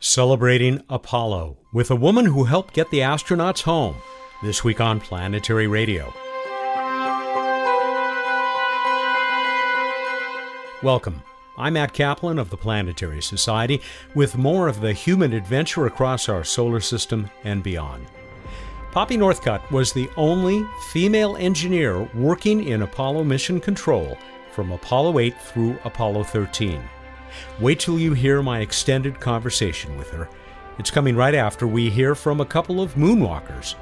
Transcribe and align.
Celebrating 0.00 0.80
Apollo 0.88 1.56
with 1.72 1.90
a 1.90 1.96
woman 1.96 2.26
who 2.26 2.44
helped 2.44 2.72
get 2.72 2.88
the 2.92 3.00
astronauts 3.00 3.62
home. 3.62 3.96
This 4.44 4.62
week 4.62 4.80
on 4.80 5.00
Planetary 5.00 5.66
Radio. 5.66 6.14
Welcome. 10.84 11.20
I'm 11.56 11.72
Matt 11.72 11.94
Kaplan 11.94 12.38
of 12.38 12.50
the 12.50 12.56
Planetary 12.56 13.20
Society 13.20 13.80
with 14.14 14.38
more 14.38 14.68
of 14.68 14.80
the 14.80 14.92
human 14.92 15.32
adventure 15.32 15.86
across 15.86 16.28
our 16.28 16.44
solar 16.44 16.78
system 16.78 17.28
and 17.42 17.64
beyond. 17.64 18.06
Poppy 18.92 19.16
Northcutt 19.16 19.68
was 19.72 19.92
the 19.92 20.08
only 20.16 20.64
female 20.92 21.36
engineer 21.38 22.08
working 22.14 22.68
in 22.68 22.82
Apollo 22.82 23.24
mission 23.24 23.58
control 23.58 24.16
from 24.52 24.70
Apollo 24.70 25.18
8 25.18 25.42
through 25.42 25.76
Apollo 25.82 26.22
13. 26.22 26.88
Wait 27.60 27.80
till 27.80 27.98
you 27.98 28.12
hear 28.14 28.42
my 28.42 28.60
extended 28.60 29.20
conversation 29.20 29.96
with 29.96 30.10
her. 30.10 30.28
It's 30.78 30.90
coming 30.90 31.16
right 31.16 31.34
after 31.34 31.66
we 31.66 31.90
hear 31.90 32.14
from 32.14 32.40
a 32.40 32.46
couple 32.46 32.80
of 32.80 32.94
moonwalkers. 32.94 33.74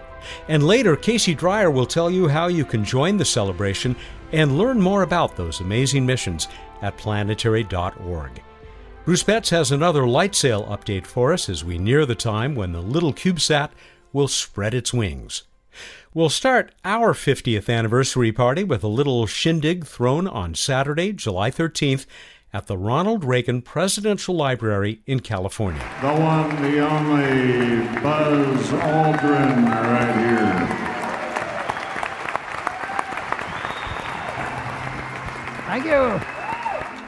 And 0.48 0.66
later, 0.66 0.96
Casey 0.96 1.34
Dreyer 1.34 1.70
will 1.70 1.86
tell 1.86 2.10
you 2.10 2.28
how 2.28 2.48
you 2.48 2.64
can 2.64 2.84
join 2.84 3.16
the 3.16 3.24
celebration 3.24 3.96
and 4.32 4.58
learn 4.58 4.80
more 4.80 5.02
about 5.02 5.36
those 5.36 5.60
amazing 5.60 6.06
missions 6.06 6.48
at 6.82 6.96
planetary.org. 6.96 8.42
Bruce 9.04 9.22
Betts 9.22 9.50
has 9.50 9.70
another 9.70 10.02
LightSail 10.02 10.68
update 10.68 11.06
for 11.06 11.32
us 11.32 11.48
as 11.48 11.64
we 11.64 11.78
near 11.78 12.04
the 12.04 12.16
time 12.16 12.54
when 12.54 12.72
the 12.72 12.82
little 12.82 13.12
CubeSat 13.12 13.70
will 14.12 14.26
spread 14.26 14.74
its 14.74 14.92
wings. 14.92 15.44
We'll 16.12 16.30
start 16.30 16.74
our 16.84 17.12
50th 17.12 17.72
anniversary 17.72 18.32
party 18.32 18.64
with 18.64 18.82
a 18.82 18.88
little 18.88 19.26
shindig 19.26 19.84
thrown 19.86 20.26
on 20.26 20.54
Saturday, 20.54 21.12
July 21.12 21.50
13th 21.50 22.06
at 22.56 22.68
the 22.68 22.78
Ronald 22.78 23.22
Reagan 23.22 23.60
Presidential 23.60 24.34
Library 24.34 25.00
in 25.04 25.20
California. 25.20 25.82
The 26.00 26.14
one, 26.14 26.62
the 26.62 26.78
only 26.78 27.86
Buzz 28.00 28.70
Aldrin 28.70 29.68
right 29.68 30.16
here. 30.16 30.66
Thank 35.66 35.84
you. 35.84 36.18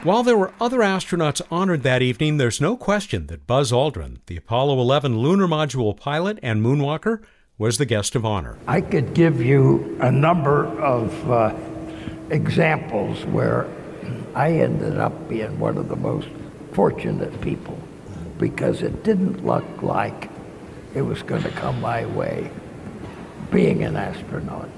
While 0.03 0.21
there 0.21 0.37
were 0.37 0.53
other 0.61 0.81
astronauts 0.81 1.41
honored 1.49 1.81
that 1.81 2.03
evening, 2.03 2.37
there's 2.37 2.61
no 2.61 2.77
question 2.77 3.25
that 3.25 3.47
Buzz 3.47 3.71
Aldrin, 3.71 4.19
the 4.27 4.37
Apollo 4.37 4.79
11 4.79 5.17
lunar 5.17 5.47
module 5.47 5.97
pilot 5.97 6.37
and 6.43 6.63
moonwalker, 6.63 7.23
was 7.57 7.79
the 7.79 7.85
guest 7.85 8.15
of 8.15 8.23
honor. 8.23 8.59
I 8.67 8.81
could 8.81 9.15
give 9.15 9.41
you 9.41 9.97
a 9.99 10.11
number 10.11 10.67
of 10.79 11.31
uh, 11.31 11.55
examples 12.29 13.25
where 13.25 13.67
I 14.39 14.53
ended 14.53 14.97
up 14.97 15.27
being 15.27 15.59
one 15.59 15.77
of 15.77 15.89
the 15.89 15.97
most 15.97 16.29
fortunate 16.71 17.41
people 17.41 17.77
because 18.37 18.81
it 18.81 19.03
didn't 19.03 19.45
look 19.45 19.65
like 19.81 20.29
it 20.95 21.01
was 21.01 21.21
going 21.23 21.43
to 21.43 21.49
come 21.49 21.81
my 21.81 22.05
way 22.05 22.49
being 23.51 23.83
an 23.83 23.97
astronaut. 23.97 24.69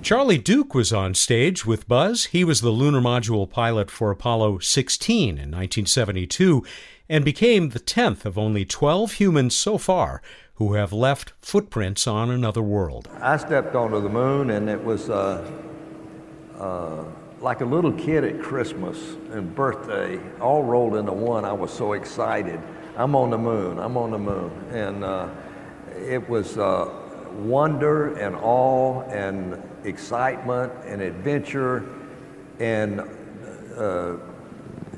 Charlie 0.00 0.38
Duke 0.38 0.74
was 0.74 0.94
on 0.94 1.12
stage 1.12 1.66
with 1.66 1.86
Buzz. 1.86 2.24
He 2.24 2.42
was 2.42 2.62
the 2.62 2.70
lunar 2.70 3.02
module 3.02 3.46
pilot 3.46 3.90
for 3.90 4.10
Apollo 4.10 4.60
16 4.60 5.28
in 5.28 5.34
1972 5.34 6.64
and 7.06 7.22
became 7.22 7.68
the 7.68 7.80
10th 7.80 8.24
of 8.24 8.38
only 8.38 8.64
12 8.64 9.12
humans 9.12 9.54
so 9.54 9.76
far 9.76 10.22
who 10.54 10.72
have 10.72 10.90
left 10.90 11.34
footprints 11.42 12.06
on 12.06 12.30
another 12.30 12.62
world. 12.62 13.10
I 13.20 13.36
stepped 13.36 13.74
onto 13.74 14.00
the 14.00 14.08
moon 14.08 14.48
and 14.48 14.70
it 14.70 14.82
was 14.82 15.10
uh, 15.10 15.46
uh, 16.58 17.04
like 17.42 17.60
a 17.60 17.64
little 17.64 17.92
kid 17.92 18.22
at 18.22 18.40
Christmas 18.40 19.16
and 19.32 19.52
birthday, 19.54 20.20
all 20.40 20.62
rolled 20.62 20.94
into 20.94 21.12
one. 21.12 21.44
I 21.44 21.52
was 21.52 21.72
so 21.72 21.94
excited. 21.94 22.60
I'm 22.96 23.16
on 23.16 23.30
the 23.30 23.38
moon. 23.38 23.78
I'm 23.78 23.96
on 23.96 24.12
the 24.12 24.18
moon, 24.18 24.52
and 24.70 25.02
uh, 25.02 25.28
it 25.96 26.28
was 26.28 26.56
uh, 26.56 26.88
wonder 27.38 28.14
and 28.14 28.36
awe 28.36 29.02
and 29.08 29.60
excitement 29.84 30.72
and 30.86 31.02
adventure, 31.02 31.84
and 32.60 33.00
uh, 33.76 34.16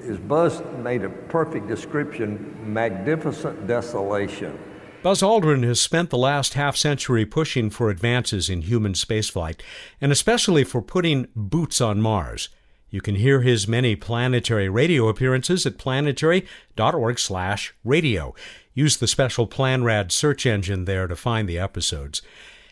as 0.07 0.19
Buzz 0.19 0.63
made 0.83 1.03
a 1.03 1.09
perfect 1.09 1.67
description, 1.67 2.55
magnificent 2.63 3.67
desolation. 3.67 4.59
Buzz 5.05 5.21
Aldrin 5.21 5.63
has 5.65 5.81
spent 5.83 6.09
the 6.09 6.17
last 6.17 6.55
half 6.55 6.79
century 6.79 7.27
pushing 7.27 7.69
for 7.69 7.91
advances 7.91 8.49
in 8.49 8.63
human 8.63 8.95
spaceflight, 8.95 9.61
and 10.01 10.11
especially 10.11 10.65
for 10.65 10.81
putting 10.81 11.29
boots 11.37 11.83
on 11.83 12.01
Mars. 12.01 12.49
You 12.89 13.03
can 13.03 13.17
hear 13.17 13.43
his 13.43 13.69
many 13.69 13.97
planetary 13.97 14.71
radio 14.71 15.09
appearances 15.09 15.67
at 15.67 15.77
planetary.org/radio. 15.77 18.35
Use 18.73 18.97
the 18.97 19.07
special 19.07 19.47
PlanRad 19.47 20.11
search 20.11 20.47
engine 20.47 20.87
there 20.87 21.07
to 21.07 21.17
find 21.17 21.47
the 21.47 21.59
episodes. 21.59 22.23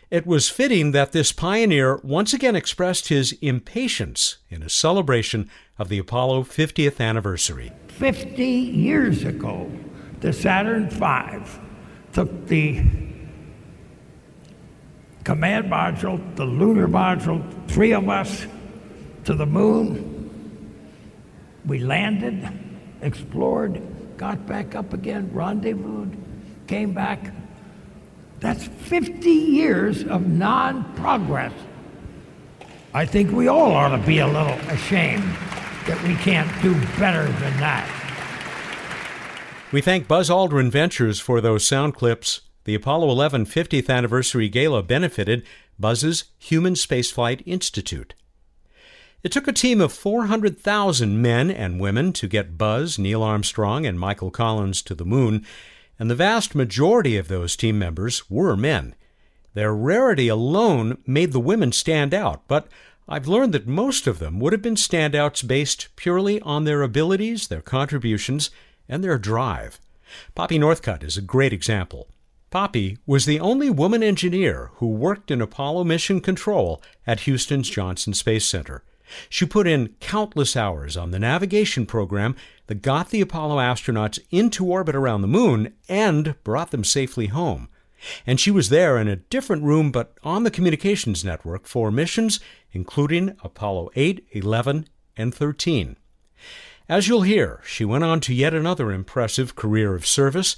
It 0.09 0.25
was 0.25 0.49
fitting 0.49 0.91
that 0.91 1.11
this 1.11 1.31
pioneer 1.31 1.97
once 1.97 2.33
again 2.33 2.55
expressed 2.55 3.09
his 3.09 3.33
impatience 3.43 4.37
in 4.49 4.63
a 4.63 4.69
celebration 4.69 5.51
of 5.77 5.87
the 5.87 5.99
Apollo 5.99 6.45
50th 6.45 6.99
anniversary. 6.99 7.71
50 7.89 8.43
years 8.43 9.23
ago, 9.23 9.71
the 10.21 10.33
Saturn 10.33 10.89
V 10.89 11.61
took 12.13 12.47
the 12.47 12.81
command 15.23 15.65
module, 15.65 16.35
the 16.35 16.45
lunar 16.45 16.87
module, 16.87 17.41
three 17.67 17.91
of 17.93 18.07
us 18.07 18.45
to 19.25 19.33
the 19.33 19.45
moon. 19.45 20.09
We 21.65 21.79
landed, 21.79 22.47
explored, 23.01 23.81
got 24.17 24.45
back 24.45 24.75
up 24.75 24.93
again, 24.93 25.31
rendezvoused, 25.33 26.15
came 26.67 26.93
back. 26.93 27.33
That's 28.39 28.67
50 28.67 29.29
years 29.29 30.03
of 30.03 30.27
non 30.27 30.93
progress. 30.95 31.53
I 32.93 33.05
think 33.05 33.31
we 33.31 33.47
all 33.47 33.71
ought 33.71 33.95
to 33.95 34.05
be 34.05 34.19
a 34.19 34.27
little 34.27 34.59
ashamed 34.69 35.23
that 35.87 36.01
we 36.03 36.15
can't 36.15 36.49
do 36.61 36.73
better 36.99 37.25
than 37.25 37.57
that. 37.59 38.02
We 39.73 39.81
thank 39.81 40.07
Buzz 40.07 40.29
Aldrin 40.29 40.69
Ventures 40.69 41.19
for 41.19 41.41
those 41.41 41.65
sound 41.65 41.95
clips. 41.95 42.41
The 42.65 42.75
Apollo 42.75 43.09
11 43.09 43.47
50th 43.47 43.89
anniversary 43.89 44.47
gala 44.47 44.83
benefited 44.83 45.43
Buzz's 45.79 46.25
Human 46.37 46.75
Spaceflight 46.75 47.41
Institute. 47.47 48.13
It 49.23 49.31
took 49.31 49.47
a 49.47 49.51
team 49.51 49.81
of 49.81 49.91
400,000 49.91 51.19
men 51.19 51.49
and 51.49 51.79
women 51.79 52.13
to 52.13 52.27
get 52.27 52.55
Buzz, 52.55 52.99
Neil 52.99 53.23
Armstrong, 53.23 53.87
and 53.87 53.99
Michael 53.99 54.29
Collins 54.29 54.83
to 54.83 54.93
the 54.93 55.05
moon, 55.05 55.43
and 55.97 56.07
the 56.07 56.13
vast 56.13 56.53
majority 56.53 57.17
of 57.17 57.27
those 57.27 57.55
team 57.55 57.79
members 57.79 58.29
were 58.29 58.55
men. 58.55 58.93
Their 59.55 59.73
rarity 59.73 60.27
alone 60.27 60.99
made 61.07 61.31
the 61.31 61.39
women 61.39 61.71
stand 61.71 62.13
out, 62.13 62.47
but 62.47 62.67
I've 63.09 63.27
learned 63.27 63.53
that 63.53 63.65
most 63.65 64.05
of 64.05 64.19
them 64.19 64.39
would 64.39 64.53
have 64.53 64.61
been 64.61 64.75
standouts 64.75 65.47
based 65.47 65.87
purely 65.95 66.39
on 66.41 66.63
their 66.63 66.83
abilities, 66.83 67.47
their 67.47 67.63
contributions, 67.63 68.51
and 68.87 69.03
their 69.03 69.17
drive. 69.17 69.79
Poppy 70.35 70.59
Northcutt 70.59 71.03
is 71.03 71.17
a 71.17 71.21
great 71.21 71.53
example. 71.53 72.07
Poppy 72.49 72.97
was 73.05 73.25
the 73.25 73.39
only 73.39 73.69
woman 73.69 74.03
engineer 74.03 74.69
who 74.75 74.87
worked 74.87 75.31
in 75.31 75.41
Apollo 75.41 75.85
mission 75.85 76.21
control 76.21 76.81
at 77.07 77.21
Houston's 77.21 77.69
Johnson 77.69 78.13
Space 78.13 78.45
Center. 78.45 78.83
She 79.27 79.45
put 79.45 79.67
in 79.67 79.95
countless 79.99 80.55
hours 80.55 80.95
on 80.95 81.11
the 81.11 81.19
navigation 81.19 81.85
program 81.85 82.35
that 82.67 82.81
got 82.81 83.09
the 83.09 83.21
Apollo 83.21 83.57
astronauts 83.57 84.19
into 84.29 84.65
orbit 84.65 84.95
around 84.95 85.21
the 85.21 85.27
moon 85.27 85.73
and 85.89 86.35
brought 86.43 86.71
them 86.71 86.83
safely 86.83 87.27
home. 87.27 87.69
And 88.27 88.39
she 88.39 88.51
was 88.51 88.69
there 88.69 88.97
in 88.97 89.07
a 89.07 89.15
different 89.15 89.63
room 89.63 89.91
but 89.91 90.17
on 90.23 90.43
the 90.43 90.51
communications 90.51 91.23
network 91.23 91.67
for 91.67 91.91
missions 91.91 92.39
including 92.73 93.37
Apollo 93.43 93.91
8, 93.95 94.27
11, 94.31 94.87
and 95.15 95.33
13. 95.33 95.95
As 96.89 97.07
you'll 97.07 97.21
hear, 97.21 97.61
she 97.65 97.85
went 97.85 98.03
on 98.03 98.19
to 98.21 98.33
yet 98.33 98.53
another 98.53 98.91
impressive 98.91 99.55
career 99.55 99.95
of 99.95 100.05
service, 100.05 100.57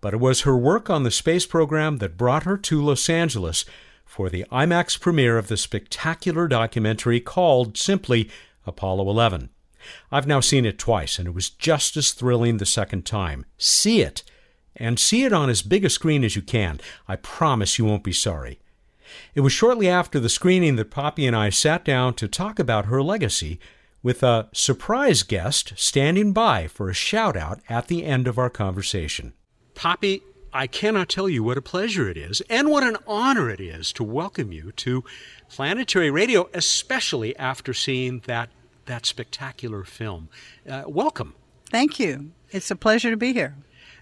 but 0.00 0.14
it 0.14 0.20
was 0.20 0.42
her 0.42 0.56
work 0.56 0.88
on 0.88 1.02
the 1.02 1.10
space 1.10 1.46
program 1.46 1.96
that 1.96 2.16
brought 2.16 2.44
her 2.44 2.56
to 2.58 2.82
Los 2.82 3.08
Angeles 3.08 3.64
for 4.04 4.30
the 4.30 4.44
IMAX 4.52 5.00
premiere 5.00 5.36
of 5.36 5.48
the 5.48 5.56
spectacular 5.56 6.46
documentary 6.46 7.18
called 7.18 7.76
simply 7.76 8.30
Apollo 8.64 9.10
11. 9.10 9.48
I've 10.12 10.28
now 10.28 10.38
seen 10.38 10.64
it 10.64 10.78
twice, 10.78 11.18
and 11.18 11.26
it 11.26 11.34
was 11.34 11.50
just 11.50 11.96
as 11.96 12.12
thrilling 12.12 12.58
the 12.58 12.66
second 12.66 13.04
time. 13.04 13.44
See 13.58 14.00
it, 14.00 14.22
and 14.76 14.98
see 14.98 15.24
it 15.24 15.32
on 15.32 15.50
as 15.50 15.62
big 15.62 15.84
a 15.84 15.90
screen 15.90 16.22
as 16.22 16.36
you 16.36 16.42
can. 16.42 16.80
I 17.08 17.16
promise 17.16 17.78
you 17.78 17.84
won't 17.84 18.04
be 18.04 18.12
sorry. 18.12 18.60
It 19.34 19.40
was 19.40 19.52
shortly 19.52 19.88
after 19.88 20.20
the 20.20 20.28
screening 20.28 20.76
that 20.76 20.90
Poppy 20.92 21.26
and 21.26 21.34
I 21.34 21.50
sat 21.50 21.84
down 21.84 22.14
to 22.14 22.28
talk 22.28 22.60
about 22.60 22.86
her 22.86 23.02
legacy 23.02 23.58
with 24.04 24.22
a 24.22 24.48
surprise 24.52 25.22
guest 25.22 25.72
standing 25.76 26.32
by 26.34 26.68
for 26.68 26.90
a 26.90 26.94
shout 26.94 27.36
out 27.36 27.58
at 27.70 27.88
the 27.88 28.04
end 28.04 28.28
of 28.28 28.38
our 28.38 28.50
conversation. 28.50 29.32
Poppy, 29.74 30.22
I 30.52 30.66
cannot 30.66 31.08
tell 31.08 31.28
you 31.28 31.42
what 31.42 31.56
a 31.56 31.62
pleasure 31.62 32.08
it 32.08 32.18
is 32.18 32.42
and 32.50 32.70
what 32.70 32.84
an 32.84 32.98
honor 33.06 33.50
it 33.50 33.60
is 33.60 33.92
to 33.94 34.04
welcome 34.04 34.52
you 34.52 34.72
to 34.72 35.02
Planetary 35.48 36.10
Radio, 36.10 36.50
especially 36.52 37.34
after 37.38 37.72
seeing 37.72 38.20
that, 38.26 38.50
that 38.84 39.06
spectacular 39.06 39.84
film. 39.84 40.28
Uh, 40.68 40.82
welcome. 40.86 41.34
Thank 41.70 41.98
you. 41.98 42.32
It's 42.50 42.70
a 42.70 42.76
pleasure 42.76 43.10
to 43.10 43.16
be 43.16 43.32
here. 43.32 43.56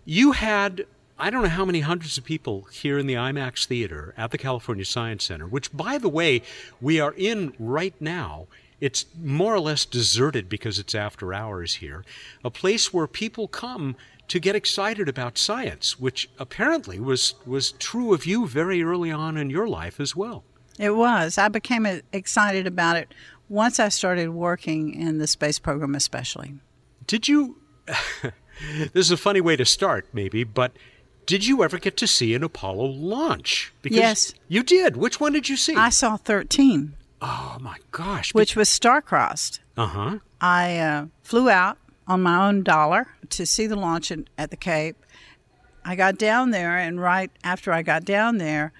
You 0.04 0.32
had 0.32 0.84
I 1.18 1.30
don't 1.30 1.42
know 1.42 1.48
how 1.50 1.64
many 1.64 1.80
hundreds 1.80 2.18
of 2.18 2.24
people 2.24 2.62
here 2.72 2.98
in 2.98 3.06
the 3.06 3.14
IMAX 3.14 3.66
Theater 3.66 4.12
at 4.16 4.32
the 4.32 4.38
California 4.38 4.84
Science 4.84 5.22
Center, 5.22 5.46
which, 5.46 5.70
by 5.72 5.96
the 5.96 6.08
way, 6.08 6.42
we 6.80 6.98
are 6.98 7.14
in 7.16 7.52
right 7.60 7.94
now. 8.00 8.48
It's 8.82 9.06
more 9.16 9.54
or 9.54 9.60
less 9.60 9.84
deserted 9.84 10.48
because 10.48 10.80
it's 10.80 10.92
after 10.92 11.32
hours 11.32 11.74
here. 11.74 12.04
A 12.44 12.50
place 12.50 12.92
where 12.92 13.06
people 13.06 13.46
come 13.46 13.94
to 14.26 14.40
get 14.40 14.56
excited 14.56 15.08
about 15.08 15.38
science, 15.38 16.00
which 16.00 16.28
apparently 16.36 16.98
was, 16.98 17.34
was 17.46 17.70
true 17.70 18.12
of 18.12 18.26
you 18.26 18.44
very 18.44 18.82
early 18.82 19.12
on 19.12 19.36
in 19.36 19.50
your 19.50 19.68
life 19.68 20.00
as 20.00 20.16
well. 20.16 20.42
It 20.80 20.96
was. 20.96 21.38
I 21.38 21.46
became 21.46 21.86
excited 22.12 22.66
about 22.66 22.96
it 22.96 23.14
once 23.48 23.78
I 23.78 23.88
started 23.88 24.30
working 24.30 24.92
in 24.92 25.18
the 25.18 25.28
space 25.28 25.60
program, 25.60 25.94
especially. 25.94 26.54
Did 27.06 27.28
you? 27.28 27.58
this 27.86 28.32
is 29.06 29.12
a 29.12 29.16
funny 29.16 29.40
way 29.40 29.54
to 29.54 29.64
start, 29.64 30.08
maybe, 30.12 30.42
but 30.42 30.72
did 31.24 31.46
you 31.46 31.62
ever 31.62 31.78
get 31.78 31.96
to 31.98 32.08
see 32.08 32.34
an 32.34 32.42
Apollo 32.42 32.86
launch? 32.86 33.72
Because 33.80 33.96
yes. 33.96 34.34
You 34.48 34.64
did. 34.64 34.96
Which 34.96 35.20
one 35.20 35.34
did 35.34 35.48
you 35.48 35.56
see? 35.56 35.76
I 35.76 35.90
saw 35.90 36.16
13. 36.16 36.94
Oh, 37.22 37.56
my 37.60 37.76
gosh. 37.92 38.34
Which 38.34 38.56
was 38.56 38.68
star-crossed. 38.68 39.60
Uh-huh. 39.76 40.18
I 40.40 40.78
uh, 40.78 41.06
flew 41.22 41.48
out 41.48 41.78
on 42.08 42.22
my 42.22 42.48
own 42.48 42.64
dollar 42.64 43.06
to 43.30 43.46
see 43.46 43.66
the 43.68 43.76
launch 43.76 44.10
in, 44.10 44.28
at 44.36 44.50
the 44.50 44.56
Cape. 44.56 44.96
I 45.84 45.94
got 45.94 46.18
down 46.18 46.50
there, 46.50 46.76
and 46.76 47.00
right 47.00 47.30
after 47.44 47.72
I 47.72 47.82
got 47.82 48.04
down 48.04 48.38
there, 48.38 48.72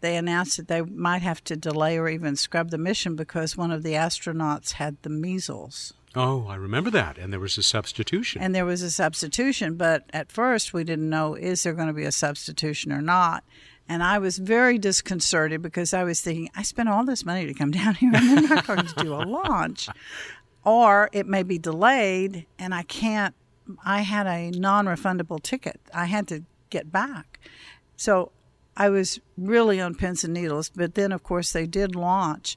they 0.00 0.16
announced 0.16 0.56
that 0.56 0.68
they 0.68 0.82
might 0.82 1.22
have 1.22 1.42
to 1.44 1.56
delay 1.56 1.98
or 1.98 2.08
even 2.08 2.36
scrub 2.36 2.70
the 2.70 2.78
mission 2.78 3.16
because 3.16 3.56
one 3.56 3.72
of 3.72 3.82
the 3.82 3.94
astronauts 3.94 4.72
had 4.72 4.96
the 5.02 5.10
measles. 5.10 5.94
Oh, 6.14 6.46
I 6.46 6.54
remember 6.54 6.90
that. 6.90 7.18
And 7.18 7.32
there 7.32 7.40
was 7.40 7.58
a 7.58 7.62
substitution. 7.62 8.40
And 8.40 8.54
there 8.54 8.64
was 8.64 8.82
a 8.82 8.90
substitution, 8.90 9.74
but 9.76 10.04
at 10.12 10.32
first 10.32 10.72
we 10.72 10.84
didn't 10.84 11.10
know 11.10 11.34
is 11.34 11.62
there 11.62 11.74
going 11.74 11.88
to 11.88 11.92
be 11.94 12.04
a 12.04 12.12
substitution 12.12 12.92
or 12.92 13.02
not. 13.02 13.44
And 13.88 14.02
I 14.02 14.18
was 14.18 14.36
very 14.38 14.78
disconcerted 14.78 15.62
because 15.62 15.94
I 15.94 16.04
was 16.04 16.20
thinking, 16.20 16.50
I 16.54 16.62
spent 16.62 16.88
all 16.88 17.04
this 17.04 17.24
money 17.24 17.46
to 17.46 17.54
come 17.54 17.70
down 17.80 17.94
here 17.94 18.10
and 18.14 18.38
they're 18.38 18.56
not 18.56 18.66
going 18.66 18.84
to 18.84 18.94
do 18.96 19.14
a 19.14 19.24
launch. 19.24 19.88
Or 20.64 21.08
it 21.12 21.26
may 21.26 21.42
be 21.42 21.58
delayed 21.58 22.46
and 22.58 22.74
I 22.74 22.82
can't, 22.82 23.34
I 23.84 24.02
had 24.02 24.26
a 24.26 24.50
non 24.50 24.86
refundable 24.86 25.42
ticket. 25.42 25.80
I 25.94 26.06
had 26.06 26.28
to 26.28 26.44
get 26.70 26.92
back. 26.92 27.40
So 27.96 28.32
I 28.76 28.90
was 28.90 29.20
really 29.36 29.80
on 29.80 29.94
pins 29.94 30.24
and 30.24 30.34
needles. 30.34 30.70
But 30.70 30.94
then, 30.94 31.12
of 31.12 31.22
course, 31.22 31.52
they 31.52 31.66
did 31.66 31.96
launch. 31.96 32.56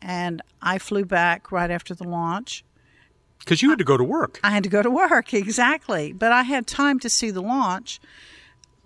And 0.00 0.42
I 0.60 0.78
flew 0.78 1.04
back 1.04 1.50
right 1.50 1.70
after 1.70 1.94
the 1.94 2.04
launch. 2.04 2.64
Because 3.38 3.62
you 3.62 3.70
had 3.70 3.78
to 3.78 3.84
go 3.84 3.96
to 3.96 4.04
work. 4.04 4.40
I 4.44 4.50
had 4.50 4.62
to 4.64 4.70
go 4.70 4.82
to 4.82 4.90
work, 4.90 5.32
exactly. 5.34 6.12
But 6.12 6.32
I 6.32 6.42
had 6.42 6.66
time 6.66 7.00
to 7.00 7.10
see 7.10 7.30
the 7.30 7.42
launch 7.42 8.00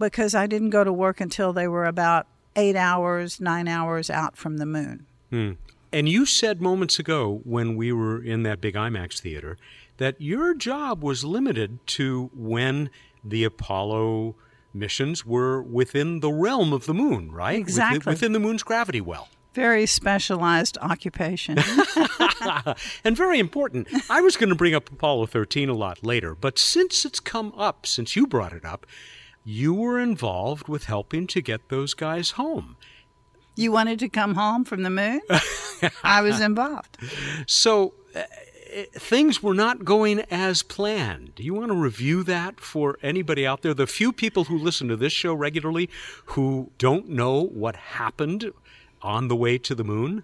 because 0.01 0.35
I 0.35 0.49
didn't 0.49 0.71
go 0.71 0.83
to 0.83 0.93
work 0.93 1.21
until 1.21 1.53
they 1.53 1.69
were 1.69 1.85
about 1.85 2.27
eight 2.57 2.75
hours, 2.75 3.41
nine 3.41 3.69
hours 3.69 4.11
out 4.11 4.37
from 4.37 4.57
the 4.57 4.67
moon. 4.67 5.07
Hmm. 5.31 5.53
And 5.93 6.09
you 6.09 6.27
said 6.27 6.61
moments 6.61 6.99
ago 6.99 7.41
when 7.45 7.77
we 7.77 7.93
were 7.93 8.23
in 8.23 8.43
that 8.45 8.61
big 8.61 8.75
IMAX 8.75 9.21
theater 9.21 9.57
that 9.99 10.21
your 10.21 10.55
job 10.55 11.05
was 11.05 11.25
limited 11.25 11.79
to 11.87 12.31
when 12.35 12.91
the 13.23 13.45
Apollo 13.45 14.35
missions 14.73 15.27
were 15.27 15.61
within 15.63 16.21
the 16.21 16.33
realm 16.33 16.73
of 16.73 16.87
the 16.87 16.95
moon, 16.95 17.31
right? 17.31 17.59
Exactly. 17.59 17.99
Within, 17.99 18.13
within 18.13 18.33
the 18.33 18.41
moon's 18.41 18.63
gravity 18.63 19.01
well. 19.01 19.29
Very 19.53 19.85
specialized 19.85 20.79
occupation. 20.81 21.59
and 23.05 23.17
very 23.17 23.41
important. 23.41 23.89
I 24.09 24.21
was 24.21 24.37
going 24.37 24.49
to 24.49 24.55
bring 24.55 24.75
up 24.75 24.91
Apollo 24.91 25.27
13 25.27 25.69
a 25.69 25.75
lot 25.75 26.05
later, 26.05 26.35
but 26.37 26.59
since 26.59 27.05
it's 27.05 27.19
come 27.19 27.53
up, 27.57 27.85
since 27.85 28.15
you 28.15 28.27
brought 28.27 28.53
it 28.53 28.65
up, 28.65 28.87
you 29.45 29.75
were 29.75 29.99
involved 29.99 30.69
with 30.69 30.85
helping 30.85 31.27
to 31.29 31.41
get 31.41 31.69
those 31.69 31.95
guys 31.95 32.33
home. 32.33 32.77
You 33.57 33.73
wanted 33.73 33.99
to 34.01 34.09
come 34.09 34.35
home 34.35 34.65
from 34.65 34.83
the 34.83 34.91
moon? 34.91 35.21
I 36.03 36.23
was 36.23 36.41
involved. 36.51 36.97
So 37.47 37.95
uh, 38.15 38.23
things 38.95 39.43
were 39.43 39.55
not 39.55 39.85
going 39.85 40.21
as 40.31 40.63
planned. 40.63 41.35
Do 41.35 41.43
you 41.43 41.55
want 41.55 41.69
to 41.69 41.77
review 41.77 42.23
that 42.25 42.61
for 42.61 42.99
anybody 43.03 43.47
out 43.47 43.63
there? 43.63 43.75
The 43.75 43.87
few 43.87 44.13
people 44.13 44.45
who 44.45 44.57
listen 44.57 44.89
to 44.89 44.97
this 44.97 45.13
show 45.13 45.35
regularly 45.35 45.91
who 46.27 46.71
don't 46.79 47.09
know 47.09 47.43
what 47.43 47.77
happened 47.77 48.53
on 49.03 49.29
the 49.29 49.37
way 49.37 49.59
to 49.59 49.75
the 49.75 49.85
moon? 49.85 50.23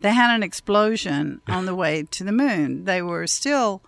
They 0.00 0.12
had 0.12 0.34
an 0.34 0.42
explosion 0.42 1.40
on 1.46 1.66
the 1.66 1.74
way 1.74 2.04
to 2.10 2.24
the 2.24 2.32
moon. 2.32 2.84
They 2.84 3.00
were 3.00 3.26
still, 3.26 3.82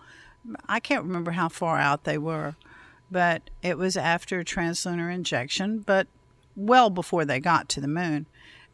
I 0.67 0.79
can't 0.79 1.03
remember 1.03 1.31
how 1.31 1.49
far 1.49 1.77
out 1.77 2.05
they 2.05 2.17
were, 2.17 2.55
but 3.09 3.49
it 3.61 3.77
was 3.77 3.97
after 3.97 4.43
translunar 4.43 5.13
injection, 5.13 5.79
but 5.79 6.07
well 6.55 6.89
before 6.89 7.25
they 7.25 7.39
got 7.39 7.69
to 7.69 7.81
the 7.81 7.87
moon. 7.87 8.25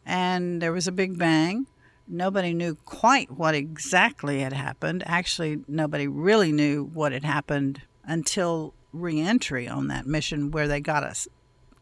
And 0.06 0.60
there 0.60 0.72
was 0.72 0.86
a 0.86 0.92
big 0.92 1.18
bang. 1.18 1.66
Nobody 2.06 2.52
knew 2.52 2.74
quite 2.84 3.30
what 3.30 3.54
exactly 3.54 4.40
had 4.40 4.52
happened. 4.52 5.02
Actually, 5.06 5.60
nobody 5.66 6.06
really 6.06 6.52
knew 6.52 6.84
what 6.92 7.12
had 7.12 7.24
happened 7.24 7.82
until 8.04 8.74
reentry 8.92 9.66
on 9.66 9.88
that 9.88 10.06
mission 10.06 10.50
where 10.50 10.68
they 10.68 10.80
got 10.80 11.02
us 11.02 11.26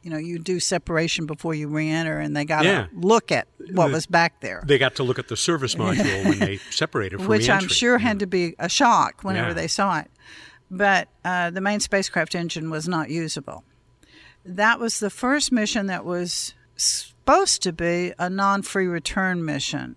you 0.02 0.10
know, 0.10 0.18
you 0.18 0.38
do 0.38 0.58
separation 0.58 1.26
before 1.26 1.54
you 1.54 1.68
re-enter, 1.68 2.18
and 2.18 2.36
they 2.36 2.44
got 2.44 2.62
to 2.62 2.68
yeah. 2.68 2.86
look 2.92 3.30
at 3.30 3.46
what 3.72 3.86
the, 3.86 3.92
was 3.92 4.06
back 4.06 4.40
there. 4.40 4.62
They 4.66 4.78
got 4.78 4.96
to 4.96 5.04
look 5.04 5.18
at 5.18 5.28
the 5.28 5.36
service 5.36 5.76
module 5.76 6.24
when 6.24 6.38
they 6.40 6.56
separated 6.70 7.18
from 7.18 7.28
which 7.28 7.46
re-entry. 7.46 7.66
I'm 7.66 7.68
sure 7.68 7.98
had 7.98 8.18
to 8.18 8.26
be 8.26 8.54
a 8.58 8.68
shock 8.68 9.22
whenever 9.22 9.48
yeah. 9.48 9.54
they 9.54 9.68
saw 9.68 10.00
it. 10.00 10.10
But 10.72 11.08
uh, 11.22 11.50
the 11.50 11.60
main 11.60 11.80
spacecraft 11.80 12.34
engine 12.34 12.70
was 12.70 12.88
not 12.88 13.10
usable. 13.10 13.62
That 14.42 14.80
was 14.80 14.98
the 14.98 15.10
first 15.10 15.52
mission 15.52 15.86
that 15.86 16.06
was 16.06 16.54
supposed 16.76 17.62
to 17.62 17.74
be 17.74 18.14
a 18.18 18.30
non-free 18.30 18.86
return 18.86 19.44
mission. 19.44 19.96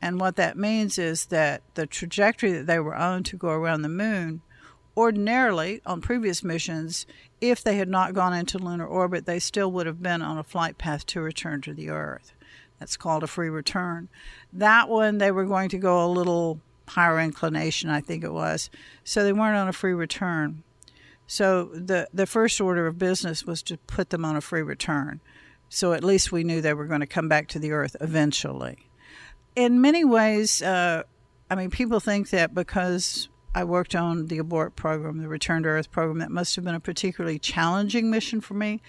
And 0.00 0.20
what 0.20 0.36
that 0.36 0.56
means 0.56 0.98
is 0.98 1.26
that 1.26 1.62
the 1.74 1.86
trajectory 1.86 2.52
that 2.52 2.68
they 2.68 2.78
were 2.78 2.94
on 2.94 3.24
to 3.24 3.36
go 3.36 3.48
around 3.48 3.82
the 3.82 3.88
moon, 3.88 4.42
ordinarily 4.96 5.82
on 5.84 6.00
previous 6.00 6.44
missions, 6.44 7.06
if 7.40 7.64
they 7.64 7.76
had 7.76 7.88
not 7.88 8.14
gone 8.14 8.32
into 8.32 8.56
lunar 8.56 8.86
orbit, 8.86 9.26
they 9.26 9.40
still 9.40 9.72
would 9.72 9.86
have 9.86 10.00
been 10.00 10.22
on 10.22 10.38
a 10.38 10.44
flight 10.44 10.78
path 10.78 11.04
to 11.06 11.20
return 11.20 11.60
to 11.62 11.74
the 11.74 11.90
Earth. 11.90 12.32
That's 12.78 12.96
called 12.96 13.24
a 13.24 13.26
free 13.26 13.48
return. 13.48 14.08
That 14.52 14.88
one, 14.88 15.18
they 15.18 15.32
were 15.32 15.44
going 15.44 15.70
to 15.70 15.78
go 15.78 16.04
a 16.04 16.06
little 16.06 16.60
higher 16.88 17.20
inclination, 17.20 17.90
I 17.90 18.00
think 18.00 18.24
it 18.24 18.32
was. 18.32 18.70
So 19.04 19.24
they 19.24 19.32
weren't 19.32 19.56
on 19.56 19.68
a 19.68 19.72
free 19.72 19.92
return. 19.92 20.62
So 21.26 21.64
the, 21.66 22.08
the 22.12 22.26
first 22.26 22.60
order 22.60 22.86
of 22.86 22.98
business 22.98 23.44
was 23.44 23.62
to 23.64 23.78
put 23.78 24.10
them 24.10 24.24
on 24.24 24.36
a 24.36 24.40
free 24.40 24.62
return. 24.62 25.20
So 25.68 25.92
at 25.92 26.04
least 26.04 26.30
we 26.30 26.44
knew 26.44 26.60
they 26.60 26.74
were 26.74 26.86
going 26.86 27.00
to 27.00 27.06
come 27.06 27.28
back 27.28 27.48
to 27.48 27.58
the 27.58 27.72
Earth 27.72 27.96
eventually. 28.00 28.86
In 29.56 29.80
many 29.80 30.04
ways, 30.04 30.62
uh, 30.62 31.04
I 31.50 31.54
mean, 31.54 31.70
people 31.70 32.00
think 32.00 32.30
that 32.30 32.54
because 32.54 33.28
I 33.54 33.64
worked 33.64 33.94
on 33.94 34.26
the 34.26 34.38
abort 34.38 34.74
program, 34.74 35.18
the 35.18 35.28
return 35.28 35.62
to 35.62 35.68
Earth 35.68 35.90
program. 35.90 36.18
That 36.18 36.30
must 36.30 36.56
have 36.56 36.64
been 36.64 36.74
a 36.74 36.80
particularly 36.80 37.38
challenging 37.38 38.10
mission 38.10 38.40
for 38.40 38.54
me. 38.54 38.82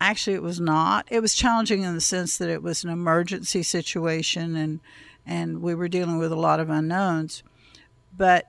Actually, 0.00 0.34
it 0.34 0.42
was 0.42 0.60
not. 0.60 1.06
It 1.10 1.20
was 1.20 1.34
challenging 1.34 1.82
in 1.82 1.94
the 1.94 2.00
sense 2.00 2.36
that 2.36 2.50
it 2.50 2.62
was 2.62 2.84
an 2.84 2.90
emergency 2.90 3.62
situation 3.62 4.56
and 4.56 4.80
and 5.26 5.62
we 5.62 5.74
were 5.74 5.88
dealing 5.88 6.18
with 6.18 6.32
a 6.32 6.36
lot 6.36 6.60
of 6.60 6.70
unknowns. 6.70 7.42
But 8.16 8.46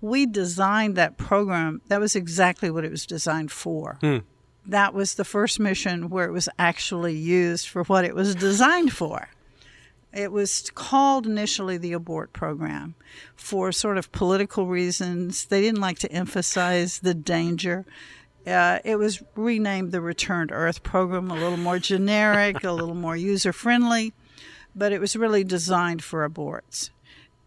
we 0.00 0.26
designed 0.26 0.96
that 0.96 1.16
program. 1.16 1.80
That 1.88 2.00
was 2.00 2.16
exactly 2.16 2.70
what 2.70 2.84
it 2.84 2.90
was 2.90 3.06
designed 3.06 3.52
for. 3.52 3.98
Hmm. 4.00 4.18
That 4.66 4.94
was 4.94 5.14
the 5.14 5.24
first 5.24 5.60
mission 5.60 6.10
where 6.10 6.26
it 6.26 6.32
was 6.32 6.48
actually 6.58 7.14
used 7.14 7.68
for 7.68 7.84
what 7.84 8.04
it 8.04 8.14
was 8.14 8.34
designed 8.34 8.92
for. 8.92 9.28
It 10.12 10.32
was 10.32 10.70
called 10.74 11.26
initially 11.26 11.76
the 11.76 11.92
abort 11.92 12.32
program 12.32 12.94
for 13.34 13.70
sort 13.70 13.98
of 13.98 14.10
political 14.12 14.66
reasons. 14.66 15.44
They 15.44 15.60
didn't 15.60 15.80
like 15.80 15.98
to 16.00 16.10
emphasize 16.10 17.00
the 17.00 17.14
danger. 17.14 17.84
Uh, 18.46 18.78
it 18.84 18.96
was 18.96 19.22
renamed 19.34 19.92
the 19.92 20.00
Return 20.00 20.48
to 20.48 20.54
Earth 20.54 20.82
program, 20.82 21.30
a 21.30 21.34
little 21.34 21.58
more 21.58 21.78
generic, 21.78 22.64
a 22.64 22.72
little 22.72 22.94
more 22.94 23.16
user 23.32 23.52
friendly, 23.52 24.14
but 24.76 24.92
it 24.92 25.00
was 25.00 25.16
really 25.16 25.42
designed 25.42 26.04
for 26.04 26.28
aborts 26.28 26.90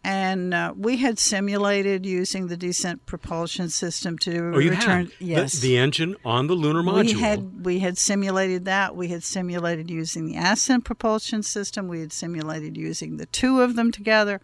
and 0.02 0.54
uh, 0.54 0.72
we 0.76 0.96
had 0.96 1.18
simulated 1.18 2.06
using 2.06 2.46
the 2.46 2.56
descent 2.56 3.04
propulsion 3.04 3.68
system 3.68 4.18
to 4.18 4.52
oh, 4.54 4.58
you 4.58 4.70
return. 4.70 5.06
Had 5.06 5.12
yes, 5.18 5.54
the, 5.54 5.68
the, 5.68 5.78
engine 5.78 6.16
on 6.24 6.46
the 6.46 6.54
lunar 6.54 6.82
module. 6.82 7.14
We 7.14 7.20
had 7.20 7.64
we 7.64 7.78
had 7.80 7.98
simulated 7.98 8.64
that. 8.64 8.96
We 8.96 9.08
had 9.08 9.22
simulated 9.22 9.90
using 9.90 10.26
the 10.26 10.36
ascent 10.36 10.84
propulsion 10.84 11.42
system. 11.42 11.86
We 11.86 12.00
had 12.00 12.12
simulated 12.12 12.78
using 12.78 13.18
the 13.18 13.26
two 13.26 13.60
of 13.60 13.76
them 13.76 13.92
together. 13.92 14.40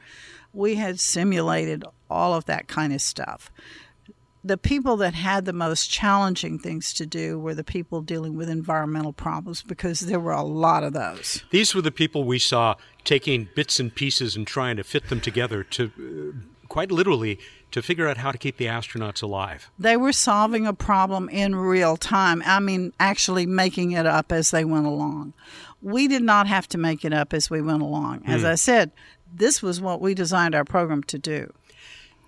We 0.53 0.75
had 0.75 1.01
simulated 1.01 1.85
all 2.11 2.35
of 2.35 2.45
that 2.47 2.69
kind 2.69 2.93
of 2.93 3.01
stuff 3.01 3.51
the 4.47 4.57
people 4.57 4.97
that 4.99 5.15
had 5.15 5.45
the 5.45 5.53
most 5.53 5.91
challenging 5.91 6.59
things 6.59 6.93
to 6.95 7.07
do 7.07 7.39
were 7.39 7.55
the 7.55 7.65
people 7.65 8.01
dealing 8.01 8.37
with 8.37 8.49
environmental 8.49 9.13
problems 9.13 9.63
because 9.63 10.01
there 10.01 10.21
were 10.21 10.33
a 10.33 10.43
lot 10.43 10.83
of 10.83 10.93
those. 10.93 11.43
These 11.51 11.75
were 11.75 11.83
the 11.83 11.91
people 11.91 12.25
we 12.25 12.39
saw 12.39 12.77
taking 13.05 13.49
bits 13.55 13.81
and 13.81 13.95
pieces 13.95 14.37
and 14.37 14.47
trying 14.47 14.77
to 14.77 14.85
fit 14.85 15.09
them 15.09 15.21
together 15.21 15.65
to 15.65 15.91
uh, 15.99 16.67
quite 16.69 16.93
literally 16.93 17.39
to 17.73 17.83
figure 17.83 18.09
out 18.09 18.17
how 18.19 18.31
to 18.31 18.39
keep 18.39 18.57
the 18.57 18.67
astronauts 18.67 19.23
alive. 19.23 19.71
They 19.79 19.97
were 19.97 20.13
solving 20.13 20.67
a 20.67 20.73
problem 20.73 21.29
in 21.29 21.57
real 21.57 21.97
time. 21.97 22.43
I 22.47 22.61
mean, 22.61 22.93
actually 23.01 23.47
making 23.47 23.93
it 23.93 24.07
up 24.07 24.31
as 24.33 24.51
they 24.51 24.65
went 24.65 24.87
along. 24.87 25.35
We 25.83 26.09
did 26.09 26.23
not 26.23 26.47
have 26.47 26.69
to 26.69 26.79
make 26.79 27.05
it 27.05 27.13
up 27.13 27.35
as 27.35 27.51
we 27.51 27.61
went 27.61 27.83
along. 27.83 28.23
As 28.27 28.45
I 28.45 28.55
said, 28.55 28.93
this 29.33 29.63
was 29.63 29.81
what 29.81 30.01
we 30.01 30.15
designed 30.15 30.55
our 30.55 30.65
program 30.65 31.03
to 31.05 31.19
do. 31.19 31.53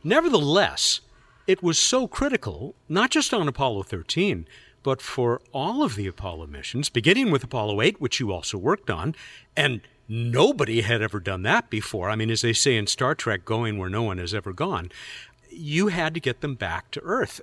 Nevertheless, 0.04 1.00
it 1.48 1.62
was 1.62 1.78
so 1.78 2.06
critical, 2.06 2.74
not 2.90 3.10
just 3.10 3.32
on 3.32 3.48
Apollo 3.48 3.84
13, 3.84 4.46
but 4.82 5.00
for 5.00 5.40
all 5.50 5.82
of 5.82 5.96
the 5.96 6.06
Apollo 6.06 6.46
missions, 6.48 6.90
beginning 6.90 7.30
with 7.30 7.42
Apollo 7.42 7.80
8, 7.80 8.00
which 8.00 8.20
you 8.20 8.30
also 8.30 8.58
worked 8.58 8.90
on, 8.90 9.14
and 9.56 9.80
nobody 10.06 10.82
had 10.82 11.00
ever 11.00 11.18
done 11.18 11.42
that 11.42 11.70
before. 11.70 12.10
I 12.10 12.16
mean, 12.16 12.30
as 12.30 12.42
they 12.42 12.52
say 12.52 12.76
in 12.76 12.86
Star 12.86 13.14
Trek, 13.14 13.46
going 13.46 13.78
where 13.78 13.88
no 13.88 14.02
one 14.02 14.18
has 14.18 14.34
ever 14.34 14.52
gone, 14.52 14.92
you 15.50 15.88
had 15.88 16.12
to 16.12 16.20
get 16.20 16.42
them 16.42 16.54
back 16.54 16.90
to 16.90 17.00
Earth. 17.00 17.40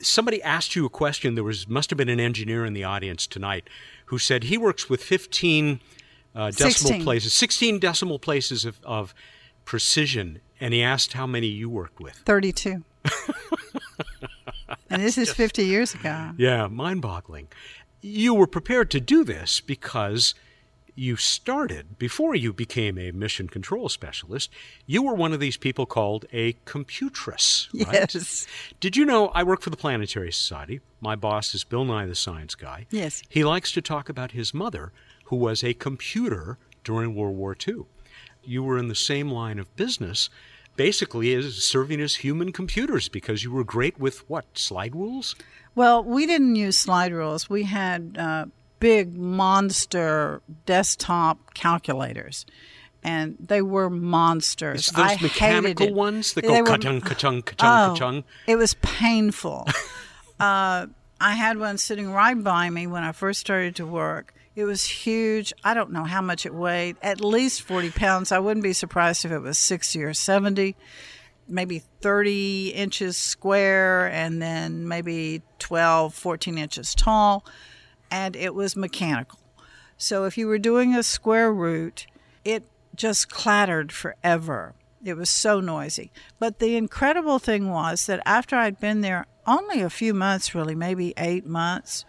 Somebody 0.00 0.40
asked 0.40 0.76
you 0.76 0.86
a 0.86 0.90
question. 0.90 1.34
There 1.34 1.42
was 1.42 1.68
must 1.68 1.90
have 1.90 1.96
been 1.96 2.08
an 2.08 2.20
engineer 2.20 2.64
in 2.64 2.72
the 2.72 2.84
audience 2.84 3.26
tonight 3.26 3.68
who 4.06 4.18
said 4.18 4.44
he 4.44 4.56
works 4.56 4.88
with 4.88 5.02
15 5.02 5.80
uh, 6.36 6.50
decimal 6.52 6.70
16. 6.70 7.02
places, 7.02 7.32
16 7.34 7.80
decimal 7.80 8.20
places 8.20 8.64
of, 8.64 8.78
of 8.84 9.12
precision, 9.64 10.40
and 10.60 10.72
he 10.72 10.84
asked 10.84 11.14
how 11.14 11.26
many 11.26 11.48
you 11.48 11.68
worked 11.68 12.00
with. 12.00 12.14
32. 12.24 12.84
and 14.90 15.02
this 15.02 15.18
is 15.18 15.32
50 15.32 15.64
years 15.64 15.94
ago. 15.94 16.30
Yeah, 16.36 16.66
mind 16.68 17.02
boggling. 17.02 17.48
You 18.00 18.34
were 18.34 18.46
prepared 18.46 18.90
to 18.92 19.00
do 19.00 19.24
this 19.24 19.60
because 19.60 20.34
you 20.96 21.16
started, 21.16 21.98
before 21.98 22.34
you 22.34 22.52
became 22.52 22.98
a 22.98 23.10
mission 23.10 23.48
control 23.48 23.88
specialist, 23.88 24.50
you 24.86 25.02
were 25.02 25.14
one 25.14 25.32
of 25.32 25.40
these 25.40 25.56
people 25.56 25.86
called 25.86 26.24
a 26.32 26.54
computress. 26.64 27.68
Right? 27.74 28.14
Yes. 28.14 28.46
Did 28.80 28.96
you 28.96 29.04
know 29.04 29.28
I 29.28 29.42
work 29.42 29.60
for 29.60 29.70
the 29.70 29.76
Planetary 29.76 30.32
Society? 30.32 30.80
My 31.00 31.16
boss 31.16 31.54
is 31.54 31.64
Bill 31.64 31.84
Nye 31.84 32.06
the 32.06 32.14
Science 32.14 32.54
Guy. 32.54 32.86
Yes. 32.90 33.22
He 33.28 33.44
likes 33.44 33.72
to 33.72 33.82
talk 33.82 34.08
about 34.08 34.32
his 34.32 34.54
mother, 34.54 34.92
who 35.24 35.36
was 35.36 35.64
a 35.64 35.74
computer 35.74 36.58
during 36.84 37.14
World 37.14 37.36
War 37.36 37.56
II. 37.66 37.84
You 38.44 38.62
were 38.62 38.78
in 38.78 38.88
the 38.88 38.94
same 38.94 39.30
line 39.30 39.58
of 39.58 39.74
business, 39.74 40.30
basically 40.76 41.34
as 41.34 41.56
serving 41.56 42.00
as 42.00 42.16
human 42.16 42.52
computers 42.52 43.08
because 43.08 43.44
you 43.44 43.52
were 43.52 43.64
great 43.64 43.98
with 43.98 44.28
what, 44.28 44.58
slide 44.58 44.94
rules? 44.94 45.36
Well, 45.74 46.04
we 46.04 46.26
didn't 46.26 46.56
use 46.56 46.78
slide 46.78 47.12
rules. 47.12 47.50
We 47.50 47.64
had 47.64 48.16
uh, 48.18 48.46
big 48.80 49.16
monster 49.16 50.40
desktop 50.66 51.54
calculators, 51.54 52.46
and 53.02 53.36
they 53.40 53.62
were 53.62 53.90
monsters. 53.90 54.88
It's 54.88 54.92
those 54.92 55.10
I 55.10 55.18
mechanical 55.20 55.92
ones 55.92 56.34
that 56.34 56.42
go 56.42 56.64
ka-chung, 56.64 57.00
ka-chung, 57.00 57.42
ka-chung, 57.42 57.68
Oh, 57.68 57.94
ka-chung. 57.94 58.24
It 58.46 58.56
was 58.56 58.74
painful. 58.74 59.66
uh, 60.40 60.86
I 61.20 61.34
had 61.34 61.58
one 61.58 61.78
sitting 61.78 62.10
right 62.12 62.40
by 62.40 62.70
me 62.70 62.86
when 62.86 63.02
I 63.02 63.12
first 63.12 63.40
started 63.40 63.76
to 63.76 63.86
work. 63.86 64.34
It 64.56 64.64
was 64.64 64.84
huge. 64.84 65.52
I 65.64 65.74
don't 65.74 65.90
know 65.90 66.04
how 66.04 66.22
much 66.22 66.46
it 66.46 66.54
weighed, 66.54 66.96
at 67.02 67.20
least 67.20 67.62
40 67.62 67.90
pounds. 67.90 68.30
I 68.30 68.38
wouldn't 68.38 68.62
be 68.62 68.72
surprised 68.72 69.24
if 69.24 69.32
it 69.32 69.40
was 69.40 69.58
60 69.58 70.02
or 70.04 70.14
70, 70.14 70.76
maybe 71.48 71.80
30 72.00 72.68
inches 72.68 73.16
square, 73.16 74.06
and 74.06 74.40
then 74.40 74.86
maybe 74.86 75.42
12, 75.58 76.14
14 76.14 76.56
inches 76.56 76.94
tall. 76.94 77.44
And 78.12 78.36
it 78.36 78.54
was 78.54 78.76
mechanical. 78.76 79.40
So 79.96 80.24
if 80.24 80.38
you 80.38 80.46
were 80.46 80.58
doing 80.58 80.94
a 80.94 81.02
square 81.02 81.52
root, 81.52 82.06
it 82.44 82.62
just 82.94 83.28
clattered 83.28 83.90
forever. 83.90 84.74
It 85.04 85.16
was 85.16 85.30
so 85.30 85.58
noisy. 85.58 86.12
But 86.38 86.60
the 86.60 86.76
incredible 86.76 87.40
thing 87.40 87.70
was 87.70 88.06
that 88.06 88.22
after 88.24 88.54
I'd 88.54 88.78
been 88.78 89.00
there 89.00 89.26
only 89.48 89.80
a 89.80 89.90
few 89.90 90.14
months, 90.14 90.54
really, 90.54 90.76
maybe 90.76 91.12
eight 91.16 91.44
months, 91.44 92.04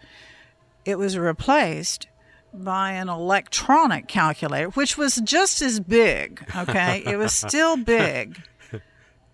it 0.84 0.96
was 0.96 1.18
replaced 1.18 2.06
by 2.52 2.92
an 2.92 3.08
electronic 3.08 4.08
calculator, 4.08 4.68
which 4.70 4.96
was 4.96 5.16
just 5.16 5.60
as 5.62 5.80
big. 5.80 6.44
Okay. 6.56 7.02
it 7.04 7.16
was 7.16 7.34
still 7.48 7.76
big, 7.76 8.40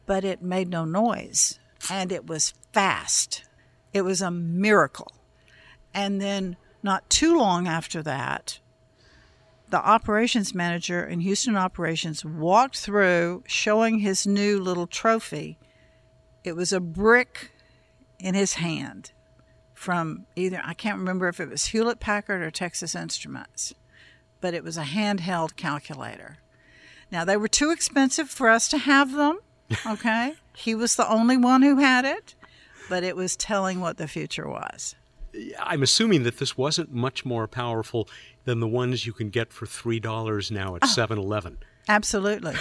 but 0.07 0.25
it 0.25 0.43
made 0.43 0.69
no 0.69 0.85
noise 0.85 1.59
and 1.91 2.13
it 2.13 2.27
was 2.27 2.55
fast. 2.73 3.45
It 3.93 4.03
was 4.03 4.23
a 4.23 4.31
miracle. 4.31 5.13
And 5.95 6.21
then, 6.21 6.57
not 6.83 7.09
too 7.11 7.37
long 7.37 7.69
after 7.69 8.03
that, 8.03 8.59
the 9.69 9.85
operations 9.87 10.55
manager 10.55 11.05
in 11.05 11.21
Houston 11.21 11.57
operations 11.57 12.25
walked 12.25 12.79
through 12.79 13.45
showing 13.47 13.99
his 13.99 14.27
new 14.27 14.61
little 14.61 14.87
trophy. 14.87 15.59
It 16.45 16.57
was 16.57 16.73
a 16.73 16.81
brick 16.81 17.53
in 18.19 18.35
his 18.35 18.55
hand 18.55 19.13
from 19.83 20.27
either, 20.37 20.63
I 20.65 20.75
can't 20.75 20.99
remember 20.99 21.27
if 21.29 21.41
it 21.41 21.51
was 21.51 21.67
Hewlett 21.67 21.99
Packard 21.99 22.41
or 22.41 22.53
Texas 22.53 22.95
Instruments, 22.95 23.75
but 24.41 24.55
it 24.55 24.63
was 24.63 24.77
a 24.77 24.85
handheld 24.85 25.57
calculator. 25.57 26.39
Now, 27.11 27.25
they 27.25 27.37
were 27.37 27.49
too 27.49 27.71
expensive 27.73 28.31
for 28.31 28.49
us 28.49 28.69
to 28.69 28.79
have 28.79 29.13
them, 29.13 29.41
okay? 29.87 30.35
he 30.55 30.77
was 30.77 30.95
the 30.95 31.09
only 31.11 31.37
one 31.37 31.63
who 31.63 31.79
had 31.79 32.05
it, 32.05 32.37
but 32.89 33.03
it 33.03 33.17
was 33.17 33.35
telling 33.35 33.81
what 33.81 33.97
the 33.97 34.07
future 34.07 34.49
was. 34.49 34.95
I'm 35.59 35.83
assuming 35.83 36.23
that 36.23 36.39
this 36.39 36.57
wasn't 36.57 36.93
much 36.93 37.25
more 37.25 37.49
powerful 37.49 38.09
than 38.45 38.61
the 38.61 38.69
ones 38.69 39.05
you 39.05 39.13
can 39.13 39.31
get 39.31 39.53
for 39.53 39.67
$3 39.67 40.51
now 40.53 40.77
at 40.77 40.87
7 40.87 41.19
Eleven. 41.19 41.59
Absolutely. 41.89 42.55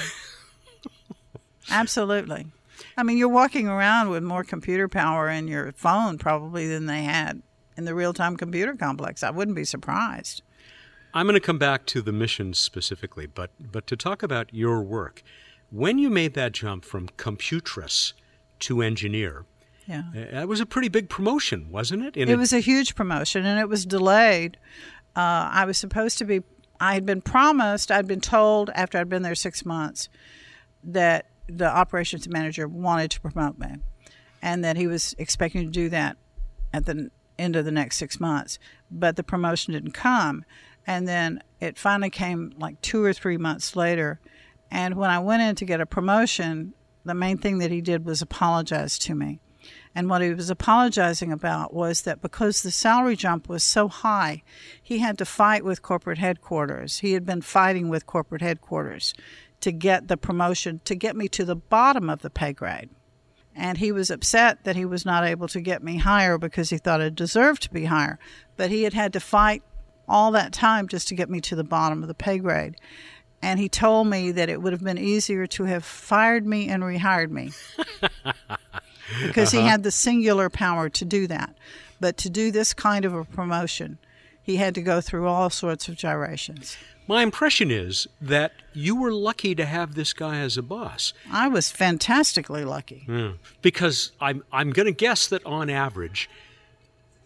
Absolutely. 1.69 2.47
I 2.97 3.03
mean, 3.03 3.17
you're 3.17 3.29
walking 3.29 3.67
around 3.67 4.09
with 4.09 4.23
more 4.23 4.43
computer 4.43 4.87
power 4.87 5.29
in 5.29 5.47
your 5.47 5.71
phone 5.73 6.17
probably 6.17 6.67
than 6.67 6.85
they 6.85 7.03
had 7.03 7.41
in 7.77 7.85
the 7.85 7.95
real 7.95 8.13
time 8.13 8.37
computer 8.37 8.75
complex. 8.75 9.23
I 9.23 9.29
wouldn't 9.31 9.55
be 9.55 9.65
surprised. 9.65 10.41
I'm 11.13 11.25
going 11.25 11.33
to 11.39 11.45
come 11.45 11.57
back 11.59 11.85
to 11.87 12.01
the 12.01 12.11
missions 12.13 12.57
specifically, 12.59 13.25
but, 13.27 13.51
but 13.59 13.85
to 13.87 13.97
talk 13.97 14.23
about 14.23 14.53
your 14.53 14.81
work, 14.81 15.23
when 15.69 15.97
you 15.97 16.09
made 16.09 16.33
that 16.35 16.53
jump 16.53 16.85
from 16.85 17.09
computress 17.17 18.13
to 18.59 18.81
engineer, 18.81 19.45
Yeah. 19.87 20.03
uh, 20.15 20.31
that 20.31 20.47
was 20.47 20.61
a 20.61 20.65
pretty 20.65 20.87
big 20.89 21.09
promotion, 21.09 21.69
wasn't 21.69 22.03
it? 22.03 22.15
In 22.15 22.29
It 22.29 22.33
a- 22.33 22.37
was 22.37 22.53
a 22.53 22.59
huge 22.59 22.95
promotion 22.95 23.45
and 23.45 23.59
it 23.59 23.67
was 23.67 23.85
delayed. 23.85 24.57
Uh, 25.15 25.49
I 25.51 25.65
was 25.65 25.77
supposed 25.77 26.17
to 26.19 26.25
be, 26.25 26.43
I 26.79 26.93
had 26.93 27.05
been 27.05 27.21
promised, 27.21 27.91
I'd 27.91 28.07
been 28.07 28.21
told 28.21 28.69
after 28.73 28.97
I'd 28.97 29.09
been 29.09 29.21
there 29.23 29.35
six 29.35 29.65
months 29.65 30.07
that 30.83 31.25
the 31.57 31.69
operations 31.69 32.27
manager 32.27 32.67
wanted 32.67 33.11
to 33.11 33.21
promote 33.21 33.57
me 33.57 33.77
and 34.41 34.63
that 34.63 34.77
he 34.77 34.87
was 34.87 35.15
expecting 35.17 35.65
to 35.65 35.71
do 35.71 35.89
that 35.89 36.17
at 36.73 36.85
the 36.85 37.09
end 37.37 37.55
of 37.55 37.65
the 37.65 37.71
next 37.71 37.97
six 37.97 38.19
months. 38.19 38.59
But 38.89 39.15
the 39.15 39.23
promotion 39.23 39.73
didn't 39.73 39.91
come. 39.91 40.43
And 40.87 41.07
then 41.07 41.43
it 41.59 41.77
finally 41.77 42.09
came 42.09 42.53
like 42.57 42.81
two 42.81 43.03
or 43.03 43.13
three 43.13 43.37
months 43.37 43.75
later. 43.75 44.19
And 44.71 44.95
when 44.95 45.09
I 45.09 45.19
went 45.19 45.41
in 45.41 45.55
to 45.55 45.65
get 45.65 45.81
a 45.81 45.85
promotion, 45.85 46.73
the 47.03 47.13
main 47.13 47.37
thing 47.37 47.59
that 47.59 47.71
he 47.71 47.81
did 47.81 48.05
was 48.05 48.21
apologize 48.21 48.97
to 48.99 49.15
me. 49.15 49.39
And 49.93 50.09
what 50.09 50.21
he 50.21 50.33
was 50.33 50.49
apologizing 50.49 51.31
about 51.31 51.73
was 51.73 52.01
that 52.01 52.21
because 52.21 52.63
the 52.63 52.71
salary 52.71 53.15
jump 53.15 53.49
was 53.49 53.63
so 53.63 53.89
high, 53.89 54.41
he 54.81 54.99
had 54.99 55.17
to 55.17 55.25
fight 55.25 55.63
with 55.63 55.81
corporate 55.81 56.17
headquarters. 56.17 56.99
He 56.99 57.13
had 57.13 57.25
been 57.25 57.41
fighting 57.41 57.89
with 57.89 58.07
corporate 58.07 58.41
headquarters 58.41 59.13
to 59.61 59.71
get 59.71 60.07
the 60.07 60.17
promotion, 60.17 60.81
to 60.85 60.95
get 60.95 61.15
me 61.15 61.27
to 61.29 61.45
the 61.45 61.55
bottom 61.55 62.09
of 62.09 62.21
the 62.21 62.29
pay 62.29 62.53
grade. 62.53 62.89
And 63.55 63.77
he 63.77 63.91
was 63.91 64.09
upset 64.09 64.63
that 64.63 64.75
he 64.75 64.85
was 64.85 65.05
not 65.05 65.25
able 65.25 65.47
to 65.49 65.61
get 65.61 65.83
me 65.83 65.97
higher 65.97 66.37
because 66.37 66.69
he 66.69 66.77
thought 66.77 67.01
I 67.01 67.09
deserved 67.09 67.63
to 67.63 67.73
be 67.73 67.85
higher. 67.85 68.17
But 68.55 68.69
he 68.69 68.83
had 68.83 68.93
had 68.93 69.13
to 69.13 69.19
fight 69.19 69.63
all 70.07 70.31
that 70.31 70.53
time 70.53 70.87
just 70.87 71.07
to 71.09 71.15
get 71.15 71.29
me 71.29 71.41
to 71.41 71.55
the 71.55 71.63
bottom 71.63 72.01
of 72.01 72.07
the 72.07 72.13
pay 72.13 72.37
grade. 72.37 72.75
And 73.41 73.59
he 73.59 73.69
told 73.69 74.07
me 74.07 74.31
that 74.31 74.49
it 74.49 74.61
would 74.61 74.73
have 74.73 74.83
been 74.83 74.97
easier 74.97 75.47
to 75.47 75.63
have 75.63 75.83
fired 75.83 76.45
me 76.45 76.69
and 76.69 76.83
rehired 76.83 77.31
me 77.31 77.51
because 79.25 79.51
he 79.51 79.59
uh-huh. 79.59 79.67
had 79.67 79.83
the 79.83 79.91
singular 79.91 80.49
power 80.49 80.89
to 80.89 81.05
do 81.05 81.27
that. 81.27 81.55
But 81.99 82.17
to 82.17 82.29
do 82.29 82.51
this 82.51 82.73
kind 82.73 83.03
of 83.03 83.13
a 83.13 83.25
promotion, 83.25 83.97
he 84.41 84.57
had 84.57 84.75
to 84.75 84.81
go 84.81 85.01
through 85.01 85.27
all 85.27 85.49
sorts 85.49 85.87
of 85.87 85.95
gyrations. 85.95 86.77
My 87.11 87.23
impression 87.23 87.71
is 87.71 88.07
that 88.21 88.53
you 88.71 88.95
were 88.95 89.11
lucky 89.11 89.53
to 89.55 89.65
have 89.65 89.95
this 89.95 90.13
guy 90.13 90.37
as 90.37 90.55
a 90.55 90.61
boss. 90.61 91.11
I 91.29 91.49
was 91.49 91.69
fantastically 91.69 92.63
lucky. 92.63 93.03
Yeah. 93.05 93.33
Because 93.61 94.13
I'm, 94.21 94.45
I'm 94.49 94.69
going 94.69 94.85
to 94.85 94.93
guess 94.93 95.27
that 95.27 95.45
on 95.45 95.69
average, 95.69 96.29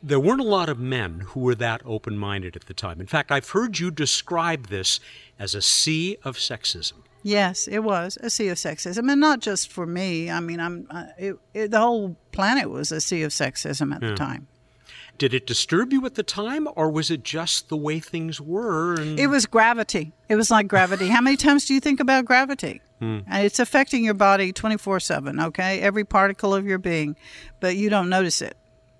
there 0.01 0.19
weren't 0.19 0.41
a 0.41 0.43
lot 0.43 0.69
of 0.69 0.79
men 0.79 1.19
who 1.27 1.41
were 1.41 1.53
that 1.53 1.83
open 1.85 2.17
minded 2.17 2.55
at 2.55 2.65
the 2.65 2.73
time. 2.73 2.99
In 2.99 3.05
fact, 3.05 3.31
I've 3.31 3.49
heard 3.49 3.77
you 3.77 3.91
describe 3.91 4.69
this 4.69 4.99
as 5.37 5.53
a 5.53 5.61
sea 5.61 6.17
of 6.23 6.37
sexism. 6.37 7.03
Yes, 7.21 7.67
it 7.67 7.83
was 7.83 8.17
a 8.23 8.31
sea 8.31 8.47
of 8.47 8.57
sexism, 8.57 9.11
and 9.11 9.21
not 9.21 9.39
just 9.39 9.71
for 9.71 9.85
me. 9.85 10.31
I 10.31 10.39
mean, 10.39 10.59
I'm 10.59 10.87
uh, 10.89 11.05
it, 11.19 11.35
it, 11.53 11.69
the 11.69 11.79
whole 11.79 12.17
planet 12.31 12.71
was 12.71 12.91
a 12.91 12.99
sea 12.99 13.21
of 13.21 13.31
sexism 13.31 13.93
at 13.93 14.01
the 14.01 14.15
time. 14.15 14.47
Did 15.17 15.33
it 15.33 15.47
disturb 15.47 15.93
you 15.93 16.05
at 16.05 16.15
the 16.15 16.23
time, 16.23 16.67
or 16.75 16.89
was 16.91 17.09
it 17.09 17.23
just 17.23 17.69
the 17.69 17.77
way 17.77 17.99
things 17.99 18.41
were? 18.41 18.95
And 18.95 19.19
It 19.19 19.27
was 19.27 19.45
gravity. 19.45 20.11
It 20.27 20.35
was 20.35 20.51
like 20.51 20.67
gravity. 20.67 21.07
How 21.07 21.21
many 21.21 21.37
times 21.37 21.65
do 21.65 21.73
you 21.73 21.79
think 21.79 21.99
about 21.99 22.25
gravity? 22.25 22.81
Hmm. 22.99 23.19
And 23.27 23.45
it's 23.45 23.59
affecting 23.59 24.03
your 24.03 24.13
body 24.13 24.51
24 24.51 24.99
7, 24.99 25.39
okay? 25.39 25.79
Every 25.81 26.03
particle 26.03 26.53
of 26.53 26.65
your 26.65 26.77
being, 26.77 27.15
but 27.59 27.75
you 27.77 27.89
don't 27.89 28.09
notice 28.09 28.41
it. 28.41 28.57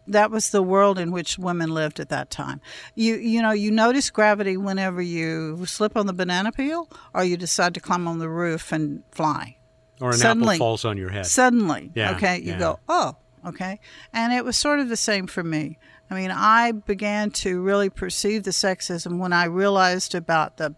That 0.07 0.29
was 0.29 0.51
the 0.51 0.61
world 0.61 0.99
in 0.99 1.11
which 1.11 1.39
women 1.39 1.73
lived 1.73 1.99
at 1.99 2.09
that 2.09 2.29
time. 2.29 2.61
You 2.93 3.15
you 3.15 3.41
know, 3.41 3.51
you 3.51 3.71
notice 3.71 4.09
gravity 4.11 4.55
whenever 4.55 5.01
you 5.01 5.65
slip 5.65 5.97
on 5.97 6.05
the 6.05 6.13
banana 6.13 6.51
peel 6.51 6.87
or 7.13 7.23
you 7.23 7.37
decide 7.37 7.73
to 7.73 7.79
climb 7.79 8.07
on 8.07 8.19
the 8.19 8.29
roof 8.29 8.71
and 8.71 9.01
fly. 9.11 9.57
Or 9.99 10.09
an 10.11 10.17
Suddenly- 10.17 10.55
apple 10.55 10.65
falls 10.67 10.85
on 10.85 10.97
your 10.97 11.09
head. 11.09 11.25
Suddenly, 11.25 11.91
Yeah, 11.95 12.11
okay, 12.15 12.37
you 12.37 12.51
yeah. 12.51 12.59
go, 12.59 12.79
oh, 12.87 13.15
okay. 13.47 13.79
And 14.13 14.31
it 14.33 14.45
was 14.45 14.57
sort 14.57 14.79
of 14.79 14.89
the 14.89 14.97
same 14.97 15.25
for 15.25 15.41
me. 15.43 15.79
I 16.09 16.15
mean, 16.15 16.31
I 16.31 16.71
began 16.71 17.31
to 17.31 17.61
really 17.61 17.89
perceive 17.89 18.43
the 18.43 18.51
sexism 18.51 19.17
when 19.17 19.33
I 19.33 19.45
realized 19.45 20.13
about 20.13 20.57
the 20.57 20.75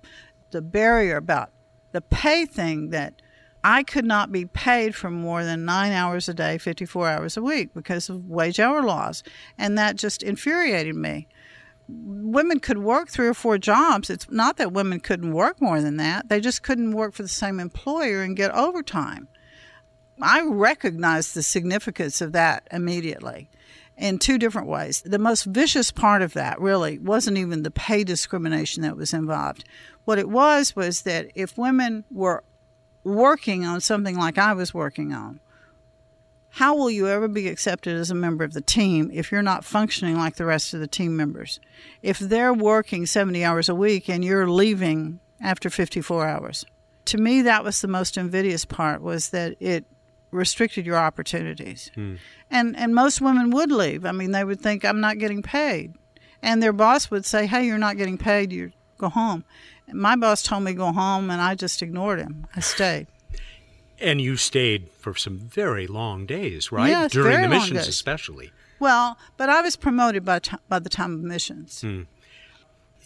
the 0.52 0.62
barrier 0.62 1.18
about 1.18 1.50
the 1.92 2.02
pay 2.02 2.46
thing 2.46 2.90
that 2.92 3.22
I 3.64 3.84
could 3.84 4.06
not 4.06 4.32
be 4.32 4.46
paid 4.46 4.96
for 4.96 5.10
more 5.10 5.44
than 5.44 5.66
nine 5.66 5.92
hours 5.92 6.30
a 6.30 6.34
day, 6.34 6.58
54 6.58 7.10
hours 7.10 7.36
a 7.36 7.42
week 7.42 7.74
because 7.74 8.08
of 8.08 8.30
wage 8.30 8.60
hour 8.60 8.82
laws. 8.82 9.24
And 9.58 9.78
that 9.78 9.98
just 9.98 10.24
infuriated 10.24 10.96
me. 10.96 11.28
Women 11.90 12.60
could 12.60 12.78
work 12.78 13.10
three 13.10 13.28
or 13.28 13.34
four 13.34 13.58
jobs. 13.58 14.10
It's 14.10 14.30
not 14.30 14.58
that 14.58 14.72
women 14.72 15.00
couldn't 15.02 15.34
work 15.34 15.62
more 15.62 15.82
than 15.82 15.98
that, 15.98 16.30
they 16.30 16.40
just 16.40 16.64
couldn't 16.64 16.92
work 16.92 17.14
for 17.14 17.24
the 17.24 17.28
same 17.28 17.60
employer 17.60 18.22
and 18.22 18.38
get 18.38 18.52
overtime. 18.52 19.28
I 20.22 20.42
recognized 20.42 21.34
the 21.34 21.44
significance 21.44 22.22
of 22.22 22.32
that 22.32 22.68
immediately 22.72 23.50
in 23.98 24.20
two 24.20 24.38
different 24.38 24.68
ways. 24.68 25.02
The 25.02 25.20
most 25.20 25.46
vicious 25.46 25.92
part 25.92 26.22
of 26.22 26.34
that 26.34 26.60
really 26.62 27.00
wasn't 27.00 27.38
even 27.38 27.64
the 27.64 27.72
pay 27.72 28.04
discrimination 28.04 28.84
that 28.84 28.96
was 28.96 29.14
involved. 29.14 29.64
What 30.06 30.20
it 30.20 30.30
was 30.30 30.76
was 30.76 31.02
that 31.02 31.32
if 31.36 31.58
women 31.58 32.06
were 32.12 32.44
working 33.04 33.66
on 33.66 33.82
something 33.82 34.16
like 34.16 34.38
I 34.38 34.54
was 34.54 34.74
working 34.74 35.14
on, 35.14 35.40
how 36.52 36.76
will 36.76 36.90
you 36.90 37.08
ever 37.08 37.28
be 37.28 37.48
accepted 37.48 37.96
as 37.96 38.10
a 38.10 38.16
member 38.16 38.44
of 38.44 38.54
the 38.54 38.62
team 38.62 39.12
if 39.14 39.32
you're 39.32 39.42
not 39.42 39.66
functioning 39.66 40.18
like 40.18 40.36
the 40.36 40.46
rest 40.46 40.74
of 40.74 40.80
the 40.80 40.88
team 40.88 41.16
members? 41.16 41.60
If 42.02 42.20
they're 42.20 42.54
working 42.54 43.06
70 43.06 43.44
hours 43.44 43.70
a 43.70 43.76
week 43.76 44.10
and 44.10 44.24
you're 44.24 44.50
leaving 44.50 45.20
after 45.42 45.70
54 45.70 46.28
hours. 46.28 46.66
To 47.06 47.18
me 47.18 47.42
that 47.44 47.64
was 47.64 47.82
the 47.82 47.88
most 47.88 48.18
invidious 48.18 48.66
part 48.66 49.02
was 49.02 49.30
that 49.30 49.56
it 49.60 49.86
restricted 50.32 50.86
your 50.86 50.98
opportunities. 50.98 51.92
Hmm. 51.96 52.16
And 52.52 52.76
and 52.78 52.94
most 52.96 53.22
women 53.22 53.50
would 53.52 53.72
leave. 53.72 54.06
I 54.06 54.12
mean, 54.12 54.32
they 54.32 54.44
would 54.44 54.60
think 54.62 54.84
I'm 54.86 55.00
not 55.00 55.18
getting 55.20 55.42
paid. 55.42 55.94
And 56.42 56.62
their 56.62 56.74
boss 56.74 57.10
would 57.12 57.26
say, 57.26 57.46
"Hey, 57.48 57.66
you're 57.66 57.78
not 57.78 57.98
getting 57.98 58.18
paid. 58.18 58.52
You 58.52 58.72
go 58.98 59.10
home." 59.10 59.44
And 59.88 60.00
my 60.00 60.16
boss 60.16 60.44
told 60.44 60.64
me 60.64 60.74
go 60.74 60.92
home 60.92 61.30
and 61.30 61.42
I 61.42 61.56
just 61.56 61.82
ignored 61.82 62.20
him. 62.20 62.46
I 62.56 62.60
stayed. 62.60 63.08
And 64.00 64.22
you 64.22 64.36
stayed 64.38 64.90
for 64.92 65.16
some 65.16 65.40
very 65.40 65.88
long 65.88 66.26
days, 66.28 66.72
right? 66.72 66.90
Yes, 66.90 67.12
During 67.12 67.32
very 67.32 67.44
the 67.44 67.50
long 67.50 67.60
missions, 67.60 67.80
days. 67.80 67.88
especially. 67.88 68.52
Well, 68.80 69.18
but 69.38 69.50
I 69.50 69.62
was 69.62 69.76
promoted 69.76 70.24
by 70.24 70.40
t- 70.40 70.58
by 70.70 70.78
the 70.80 70.90
time 70.90 71.14
of 71.16 71.22
missions. 71.22 71.82
Hmm. 71.82 72.04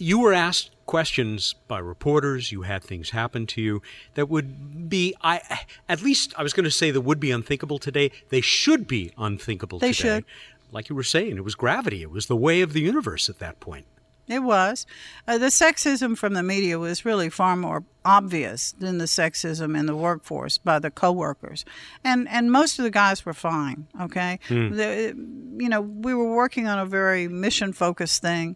You 0.02 0.18
were 0.18 0.34
asked 0.34 0.72
questions 0.88 1.54
by 1.68 1.78
reporters. 1.78 2.52
You 2.52 2.64
had 2.64 2.84
things 2.84 3.12
happen 3.12 3.46
to 3.46 3.62
you 3.62 3.84
that 4.16 4.28
would 4.30 4.90
be, 4.90 5.14
I 5.22 5.60
at 5.88 6.02
least 6.02 6.34
I 6.36 6.42
was 6.42 6.54
going 6.54 6.64
to 6.64 6.72
say 6.72 6.90
that 6.90 7.02
would 7.02 7.20
be 7.20 7.30
unthinkable 7.30 7.78
today. 7.78 8.10
They 8.30 8.42
should 8.42 8.88
be 8.88 9.12
unthinkable 9.16 9.78
They 9.78 9.94
today. 9.94 10.16
should. 10.16 10.26
Like 10.72 10.90
you 10.90 10.96
were 10.96 11.04
saying, 11.04 11.38
it 11.38 11.44
was 11.44 11.54
gravity. 11.54 12.02
It 12.02 12.10
was 12.10 12.26
the 12.26 12.36
way 12.36 12.62
of 12.62 12.74
the 12.74 12.82
universe 12.82 13.30
at 13.30 13.38
that 13.40 13.60
point. 13.60 13.86
It 14.28 14.40
was. 14.40 14.88
Uh, 15.28 15.38
the 15.38 15.48
sexism 15.48 16.18
from 16.18 16.34
the 16.34 16.42
media 16.42 16.80
was 16.80 17.06
really 17.06 17.30
far 17.30 17.56
more 17.56 17.84
obvious 18.04 18.72
than 18.72 18.98
the 18.98 19.06
sexism 19.06 19.78
in 19.78 19.86
the 19.86 19.96
workforce 19.96 20.58
by 20.58 20.80
the 20.80 20.90
coworkers, 20.90 21.64
and 22.04 22.28
and 22.30 22.52
most 22.52 22.80
of 22.80 22.84
the 22.84 22.92
guys 22.92 23.26
were 23.26 23.34
fine. 23.34 23.88
Okay, 24.00 24.40
the, 24.48 25.14
you 25.58 25.70
know 25.70 25.82
we 25.82 26.14
were 26.14 26.34
working 26.34 26.68
on 26.68 26.80
a 26.80 26.86
very 26.86 27.28
mission 27.28 27.74
focused 27.74 28.22
thing. 28.22 28.56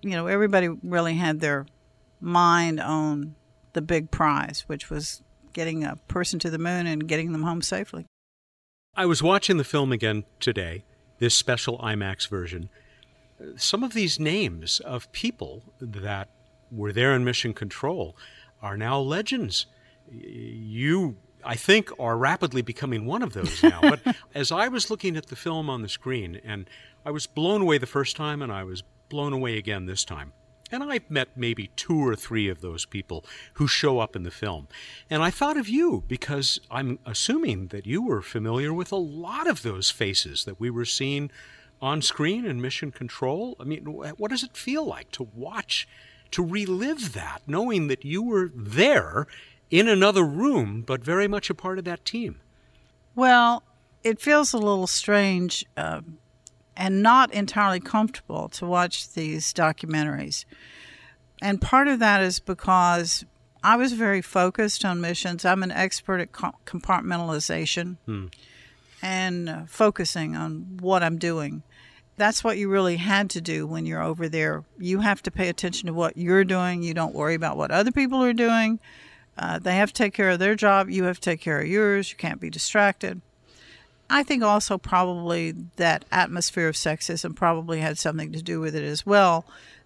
You 0.00 0.10
know 0.10 0.26
everybody 0.26 0.68
really 0.68 1.14
had 1.14 1.40
their 1.40 1.66
mind 2.20 2.80
on 2.80 3.34
the 3.72 3.82
big 3.82 4.10
prize, 4.10 4.64
which 4.66 4.90
was 4.90 5.22
getting 5.52 5.84
a 5.84 5.96
person 6.08 6.38
to 6.40 6.50
the 6.50 6.58
moon 6.58 6.86
and 6.86 7.08
getting 7.08 7.32
them 7.32 7.42
home 7.42 7.62
safely. 7.62 8.06
I 8.94 9.06
was 9.06 9.22
watching 9.22 9.56
the 9.56 9.64
film 9.64 9.92
again 9.92 10.24
today, 10.40 10.84
this 11.18 11.34
special 11.34 11.78
IMAX 11.78 12.28
version. 12.28 12.68
Some 13.56 13.84
of 13.84 13.92
these 13.92 14.18
names 14.18 14.80
of 14.80 15.10
people 15.12 15.62
that 15.80 16.30
were 16.70 16.92
there 16.92 17.14
in 17.14 17.24
Mission 17.24 17.54
Control 17.54 18.16
are 18.60 18.76
now 18.76 18.98
legends. 18.98 19.66
You, 20.10 21.16
I 21.44 21.54
think, 21.54 21.90
are 22.00 22.16
rapidly 22.16 22.62
becoming 22.62 23.06
one 23.06 23.22
of 23.22 23.34
those 23.34 23.62
now. 23.62 23.80
but 23.80 24.00
as 24.34 24.50
I 24.50 24.68
was 24.68 24.90
looking 24.90 25.16
at 25.16 25.26
the 25.26 25.36
film 25.36 25.70
on 25.70 25.82
the 25.82 25.88
screen, 25.88 26.40
and 26.44 26.68
I 27.06 27.10
was 27.10 27.26
blown 27.26 27.62
away 27.62 27.78
the 27.78 27.86
first 27.86 28.16
time, 28.16 28.42
and 28.42 28.50
I 28.52 28.64
was 28.64 28.82
blown 29.08 29.32
away 29.32 29.56
again 29.56 29.86
this 29.86 30.04
time. 30.04 30.32
And 30.70 30.82
I've 30.82 31.10
met 31.10 31.28
maybe 31.34 31.70
two 31.76 32.06
or 32.06 32.14
three 32.14 32.48
of 32.48 32.60
those 32.60 32.84
people 32.84 33.24
who 33.54 33.66
show 33.66 34.00
up 34.00 34.14
in 34.14 34.22
the 34.22 34.30
film. 34.30 34.68
And 35.08 35.22
I 35.22 35.30
thought 35.30 35.56
of 35.56 35.68
you 35.68 36.04
because 36.06 36.60
I'm 36.70 36.98
assuming 37.06 37.68
that 37.68 37.86
you 37.86 38.02
were 38.02 38.20
familiar 38.20 38.72
with 38.74 38.92
a 38.92 38.96
lot 38.96 39.46
of 39.46 39.62
those 39.62 39.90
faces 39.90 40.44
that 40.44 40.60
we 40.60 40.68
were 40.68 40.84
seeing 40.84 41.30
on 41.80 42.02
screen 42.02 42.44
in 42.44 42.60
Mission 42.60 42.90
Control. 42.90 43.56
I 43.58 43.64
mean, 43.64 43.84
what 43.84 44.30
does 44.30 44.42
it 44.42 44.56
feel 44.56 44.84
like 44.84 45.10
to 45.12 45.28
watch, 45.34 45.88
to 46.32 46.44
relive 46.44 47.14
that, 47.14 47.42
knowing 47.46 47.86
that 47.88 48.04
you 48.04 48.22
were 48.22 48.50
there 48.54 49.26
in 49.70 49.88
another 49.88 50.24
room, 50.24 50.82
but 50.86 51.02
very 51.02 51.28
much 51.28 51.48
a 51.48 51.54
part 51.54 51.78
of 51.78 51.84
that 51.84 52.04
team? 52.04 52.40
Well, 53.14 53.62
it 54.04 54.20
feels 54.20 54.52
a 54.52 54.58
little 54.58 54.86
strange 54.86 55.64
um, 55.76 56.18
and 56.78 57.02
not 57.02 57.34
entirely 57.34 57.80
comfortable 57.80 58.48
to 58.50 58.64
watch 58.64 59.12
these 59.12 59.52
documentaries. 59.52 60.44
And 61.42 61.60
part 61.60 61.88
of 61.88 61.98
that 61.98 62.22
is 62.22 62.38
because 62.38 63.24
I 63.64 63.76
was 63.76 63.92
very 63.92 64.22
focused 64.22 64.84
on 64.84 65.00
missions. 65.00 65.44
I'm 65.44 65.64
an 65.64 65.72
expert 65.72 66.20
at 66.20 66.32
co- 66.32 66.54
compartmentalization 66.64 67.96
and 69.02 69.48
uh, 69.48 69.62
focusing 69.66 70.36
on 70.36 70.78
what 70.80 71.02
I'm 71.02 71.18
doing. 71.18 71.64
That's 72.16 72.42
what 72.42 72.58
you 72.58 72.68
really 72.68 72.96
had 72.96 73.28
to 73.30 73.40
do 73.40 73.66
when 73.66 73.84
you're 73.84 74.02
over 74.02 74.28
there. 74.28 74.64
You 74.78 75.00
have 75.00 75.22
to 75.22 75.30
pay 75.30 75.48
attention 75.48 75.88
to 75.88 75.92
what 75.92 76.16
you're 76.16 76.44
doing. 76.44 76.82
You 76.82 76.94
don't 76.94 77.14
worry 77.14 77.34
about 77.34 77.56
what 77.56 77.70
other 77.70 77.92
people 77.92 78.22
are 78.22 78.32
doing. 78.32 78.80
Uh, 79.36 79.58
they 79.58 79.76
have 79.76 79.92
to 79.92 80.02
take 80.02 80.14
care 80.14 80.30
of 80.30 80.40
their 80.40 80.56
job. 80.56 80.90
You 80.90 81.04
have 81.04 81.20
to 81.20 81.30
take 81.30 81.40
care 81.40 81.60
of 81.60 81.66
yours. 81.66 82.10
You 82.10 82.16
can't 82.16 82.40
be 82.40 82.50
distracted. 82.50 83.20
I 84.10 84.22
think 84.22 84.42
also 84.42 84.78
probably 84.78 85.54
that 85.76 86.04
atmosphere 86.10 86.68
of 86.68 86.74
sexism 86.74 87.36
probably 87.36 87.80
had 87.80 87.98
something 87.98 88.32
to 88.32 88.42
do 88.42 88.60
with 88.60 88.74
it 88.74 88.84
as 88.84 89.04
well. 89.04 89.44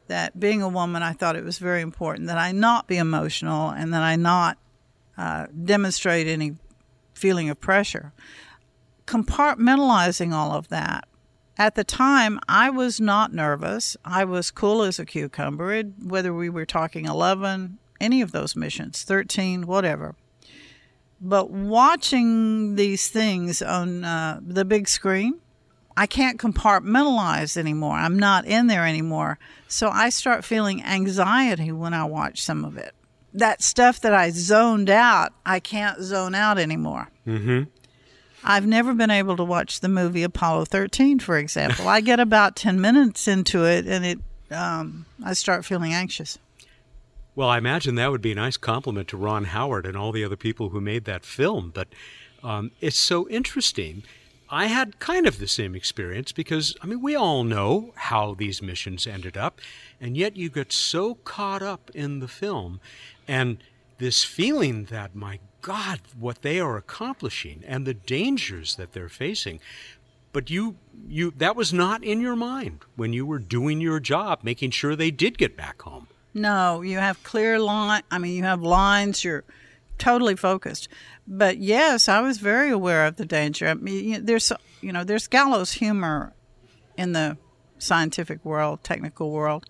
That 0.08 0.38
being 0.38 0.62
a 0.62 0.68
woman, 0.68 1.02
I 1.02 1.12
thought 1.12 1.36
it 1.36 1.44
was 1.44 1.58
very 1.58 1.80
important 1.80 2.28
that 2.28 2.38
I 2.38 2.52
not 2.52 2.86
be 2.86 2.96
emotional 2.96 3.70
and 3.70 3.92
that 3.94 4.02
I 4.02 4.16
not 4.16 4.58
uh, 5.16 5.46
demonstrate 5.64 6.26
any 6.26 6.56
feeling 7.14 7.50
of 7.50 7.60
pressure. 7.60 8.12
Compartmentalizing 9.06 10.32
all 10.32 10.52
of 10.52 10.68
that. 10.68 11.06
At 11.58 11.74
the 11.74 11.84
time, 11.84 12.40
I 12.48 12.70
was 12.70 13.00
not 13.00 13.32
nervous. 13.32 13.96
I 14.04 14.24
was 14.24 14.50
cool 14.50 14.82
as 14.82 14.98
a 14.98 15.04
cucumber, 15.04 15.82
whether 15.82 16.32
we 16.32 16.48
were 16.48 16.64
talking 16.64 17.04
11, 17.04 17.78
any 18.00 18.22
of 18.22 18.32
those 18.32 18.56
missions, 18.56 19.02
13, 19.02 19.66
whatever. 19.66 20.14
But 21.24 21.50
watching 21.50 22.74
these 22.74 23.08
things 23.08 23.62
on 23.62 24.04
uh, 24.04 24.40
the 24.42 24.64
big 24.64 24.88
screen, 24.88 25.38
I 25.96 26.06
can't 26.06 26.38
compartmentalize 26.38 27.56
anymore. 27.56 27.94
I'm 27.94 28.18
not 28.18 28.44
in 28.44 28.66
there 28.66 28.84
anymore. 28.84 29.38
So 29.68 29.88
I 29.88 30.08
start 30.08 30.44
feeling 30.44 30.82
anxiety 30.82 31.70
when 31.70 31.94
I 31.94 32.04
watch 32.04 32.42
some 32.42 32.64
of 32.64 32.76
it. 32.76 32.92
That 33.34 33.62
stuff 33.62 34.00
that 34.00 34.12
I 34.12 34.30
zoned 34.30 34.90
out, 34.90 35.32
I 35.46 35.60
can't 35.60 36.02
zone 36.02 36.34
out 36.34 36.58
anymore. 36.58 37.08
Mm-hmm. 37.26 37.70
I've 38.44 38.66
never 38.66 38.92
been 38.92 39.10
able 39.10 39.36
to 39.36 39.44
watch 39.44 39.78
the 39.78 39.88
movie 39.88 40.24
Apollo 40.24 40.66
13, 40.66 41.20
for 41.20 41.38
example. 41.38 41.88
I 41.88 42.00
get 42.00 42.18
about 42.18 42.56
10 42.56 42.80
minutes 42.80 43.28
into 43.28 43.64
it 43.64 43.86
and 43.86 44.04
it, 44.04 44.18
um, 44.50 45.06
I 45.24 45.34
start 45.34 45.64
feeling 45.64 45.92
anxious. 45.94 46.38
Well, 47.34 47.48
I 47.48 47.56
imagine 47.56 47.94
that 47.94 48.10
would 48.10 48.20
be 48.20 48.32
a 48.32 48.36
nice 48.36 48.58
compliment 48.58 49.08
to 49.08 49.16
Ron 49.16 49.44
Howard 49.44 49.86
and 49.86 49.96
all 49.96 50.12
the 50.12 50.24
other 50.24 50.36
people 50.36 50.68
who 50.68 50.82
made 50.82 51.06
that 51.06 51.24
film. 51.24 51.70
But 51.74 51.88
um, 52.42 52.72
it's 52.82 52.98
so 52.98 53.26
interesting. 53.30 54.02
I 54.50 54.66
had 54.66 54.98
kind 54.98 55.26
of 55.26 55.38
the 55.38 55.48
same 55.48 55.74
experience 55.74 56.30
because, 56.30 56.76
I 56.82 56.86
mean, 56.86 57.00
we 57.00 57.16
all 57.16 57.42
know 57.42 57.94
how 57.96 58.34
these 58.34 58.60
missions 58.60 59.06
ended 59.06 59.38
up, 59.38 59.62
and 59.98 60.14
yet 60.14 60.36
you 60.36 60.50
get 60.50 60.72
so 60.72 61.14
caught 61.14 61.62
up 61.62 61.90
in 61.94 62.18
the 62.18 62.28
film 62.28 62.80
and 63.26 63.58
this 63.96 64.24
feeling 64.24 64.84
that, 64.86 65.14
my 65.14 65.38
God, 65.62 66.00
what 66.18 66.42
they 66.42 66.60
are 66.60 66.76
accomplishing 66.76 67.62
and 67.66 67.86
the 67.86 67.94
dangers 67.94 68.74
that 68.76 68.92
they're 68.92 69.08
facing. 69.08 69.58
But 70.34 70.50
you, 70.50 70.76
you, 71.08 71.32
that 71.36 71.56
was 71.56 71.72
not 71.72 72.04
in 72.04 72.20
your 72.20 72.36
mind 72.36 72.80
when 72.94 73.14
you 73.14 73.24
were 73.24 73.38
doing 73.38 73.80
your 73.80 74.00
job, 74.00 74.40
making 74.42 74.72
sure 74.72 74.94
they 74.94 75.10
did 75.10 75.38
get 75.38 75.56
back 75.56 75.80
home. 75.80 76.08
No, 76.34 76.80
you 76.82 76.98
have 76.98 77.22
clear 77.22 77.58
line. 77.58 78.02
I 78.10 78.18
mean, 78.18 78.34
you 78.34 78.44
have 78.44 78.62
lines. 78.62 79.24
You're 79.24 79.44
totally 79.98 80.36
focused. 80.36 80.88
But 81.26 81.58
yes, 81.58 82.08
I 82.08 82.20
was 82.20 82.38
very 82.38 82.70
aware 82.70 83.06
of 83.06 83.16
the 83.16 83.26
danger. 83.26 83.68
I 83.68 83.74
mean, 83.74 84.24
there's 84.24 84.52
you 84.80 84.92
know 84.92 85.04
there's 85.04 85.28
gallows 85.28 85.72
humor 85.72 86.32
in 86.96 87.12
the 87.12 87.36
scientific 87.78 88.44
world, 88.44 88.82
technical 88.82 89.30
world. 89.30 89.66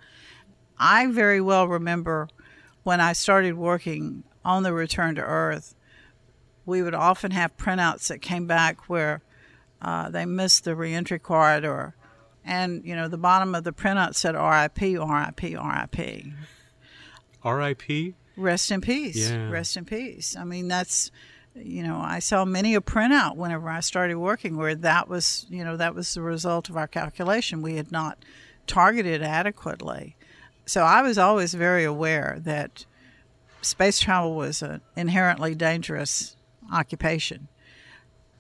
I 0.79 1.07
very 1.07 1.41
well 1.41 1.69
remember 1.69 2.29
when 2.83 3.01
I 3.01 3.13
started 3.13 3.57
working 3.57 4.25
on 4.45 4.63
the 4.63 4.73
return 4.73 5.15
to 5.15 5.23
Earth, 5.23 5.75
we 6.67 6.83
would 6.83 6.95
often 6.95 7.31
have 7.33 7.57
printouts 7.57 8.09
that 8.09 8.23
came 8.23 8.47
back 8.47 8.89
where 8.89 9.23
uh, 9.81 10.11
they 10.11 10.25
missed 10.25 10.65
the 10.65 10.77
reentry 10.77 11.19
corridor, 11.19 11.95
and 12.45 12.85
you 12.85 12.97
know 12.97 13.09
the 13.09 13.19
bottom 13.19 13.55
of 13.55 13.65
the 13.65 13.73
printout 13.73 14.15
said 14.15 14.35
"R.I.P. 14.35 14.97
R.I.P. 14.97 15.57
R.I.P." 15.57 16.33
R.I.P. 17.45 18.15
Rest 18.37 18.71
in 18.71 18.81
peace. 18.81 19.31
Yeah. 19.31 19.51
Rest 19.51 19.77
in 19.77 19.85
peace. 19.85 20.37
I 20.37 20.45
mean, 20.45 20.69
that's 20.69 21.11
you 21.55 21.83
know, 21.83 21.99
I 21.99 22.19
saw 22.19 22.45
many 22.45 22.75
a 22.75 22.81
printout 22.81 23.37
whenever 23.37 23.69
I 23.69 23.81
started 23.81 24.17
working 24.17 24.57
where 24.57 24.75
that 24.75 25.09
was, 25.09 25.47
you 25.51 25.65
know, 25.65 25.77
that 25.77 25.95
was 25.95 26.15
the 26.15 26.23
result 26.23 26.69
of 26.69 26.77
our 26.77 26.87
calculation. 26.87 27.63
We 27.63 27.77
had 27.77 27.93
not 27.93 28.19
targeted 28.67 29.23
adequately. 29.23 30.17
So 30.65 30.83
I 30.83 31.03
was 31.03 31.19
always 31.19 31.55
very 31.55 31.85
aware 31.85 32.39
that 32.41 32.87
space 33.61 34.01
travel 34.01 34.35
was 34.35 34.63
an 34.63 34.81
inherently 34.97 35.55
dangerous 35.55 36.37
occupation. 36.73 37.49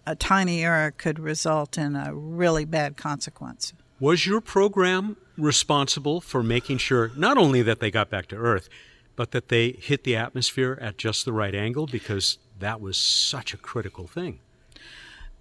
A 0.07 0.17
tiny 0.17 0.65
error 0.65 0.91
could 0.91 1.19
result 1.19 1.77
in 1.77 1.95
a 1.95 2.15
really 2.15 2.65
bad 2.65 2.97
consequence. 2.97 3.73
Was 4.03 4.27
your 4.27 4.41
program 4.41 5.17
responsible 5.39 6.21
for 6.21 6.43
making 6.43 6.79
sure 6.79 7.13
not 7.17 7.39
only 7.39 7.63
that 7.63 7.79
they 7.79 7.89
got 7.89 8.11
back 8.11 8.27
to 8.31 8.37
Earth, 8.37 8.69
but 9.15 9.31
that 9.31 9.49
they 9.49 9.77
hit 9.79 10.03
the 10.03 10.17
atmosphere 10.17 10.77
at 10.81 10.99
just 10.99 11.25
the 11.25 11.33
right 11.33 11.55
angle? 11.55 11.87
Because 11.87 12.39
that 12.59 12.81
was 12.81 12.97
such 12.97 13.55
a 13.55 13.57
critical 13.57 14.09
thing. 14.09 14.41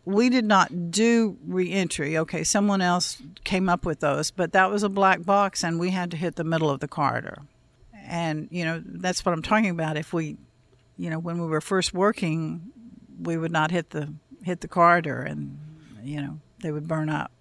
We 0.06 0.30
did 0.30 0.46
not 0.46 0.92
do 0.92 1.40
reentry. 1.44 2.16
Okay, 2.20 2.44
someone 2.44 2.82
else 2.82 3.20
came 3.44 3.68
up 3.68 3.84
with 3.84 4.00
those, 4.00 4.30
but 4.30 4.54
that 4.54 4.70
was 4.70 4.84
a 4.84 4.90
black 4.90 5.26
box, 5.26 5.64
and 5.64 5.80
we 5.80 5.90
had 5.90 6.12
to 6.12 6.18
hit 6.18 6.36
the 6.36 6.44
middle 6.44 6.70
of 6.70 6.82
the 6.82 6.88
corridor. 6.88 7.40
And 8.06 8.48
you 8.52 8.64
know 8.64 8.80
that's 8.86 9.26
what 9.26 9.34
I'm 9.34 9.42
talking 9.42 9.72
about. 9.72 9.98
If 9.98 10.14
we, 10.14 10.38
you 11.00 11.10
know, 11.10 11.18
when 11.18 11.42
we 11.42 11.48
were 11.48 11.62
first 11.62 11.96
working, 11.96 12.62
we 13.20 13.38
would 13.38 13.52
not 13.52 13.72
hit 13.72 13.90
the 13.90 14.14
hit 14.44 14.62
the 14.62 14.68
corridor, 14.68 15.24
and 15.24 15.58
you 16.04 16.22
know 16.22 16.38
they 16.62 16.72
would 16.72 16.88
burn 16.88 17.10
up. 17.10 17.32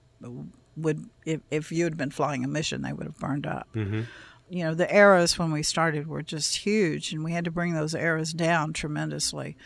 Would 0.82 1.08
if 1.26 1.40
if 1.50 1.72
you 1.72 1.84
had 1.84 1.96
been 1.96 2.10
flying 2.10 2.44
a 2.44 2.48
mission, 2.48 2.82
they 2.82 2.92
would 2.92 3.06
have 3.06 3.18
burned 3.18 3.46
up. 3.46 3.68
Mm-hmm 3.74 4.02
you 4.50 4.64
know, 4.64 4.74
the 4.74 4.92
errors 4.92 5.38
when 5.38 5.52
we 5.52 5.62
started 5.62 6.08
were 6.08 6.22
just 6.22 6.56
huge, 6.56 7.12
and 7.12 7.22
we 7.22 7.32
had 7.32 7.44
to 7.44 7.52
bring 7.52 7.72
those 7.72 7.94
errors 7.94 8.32
down 8.32 8.72
tremendously 8.72 9.56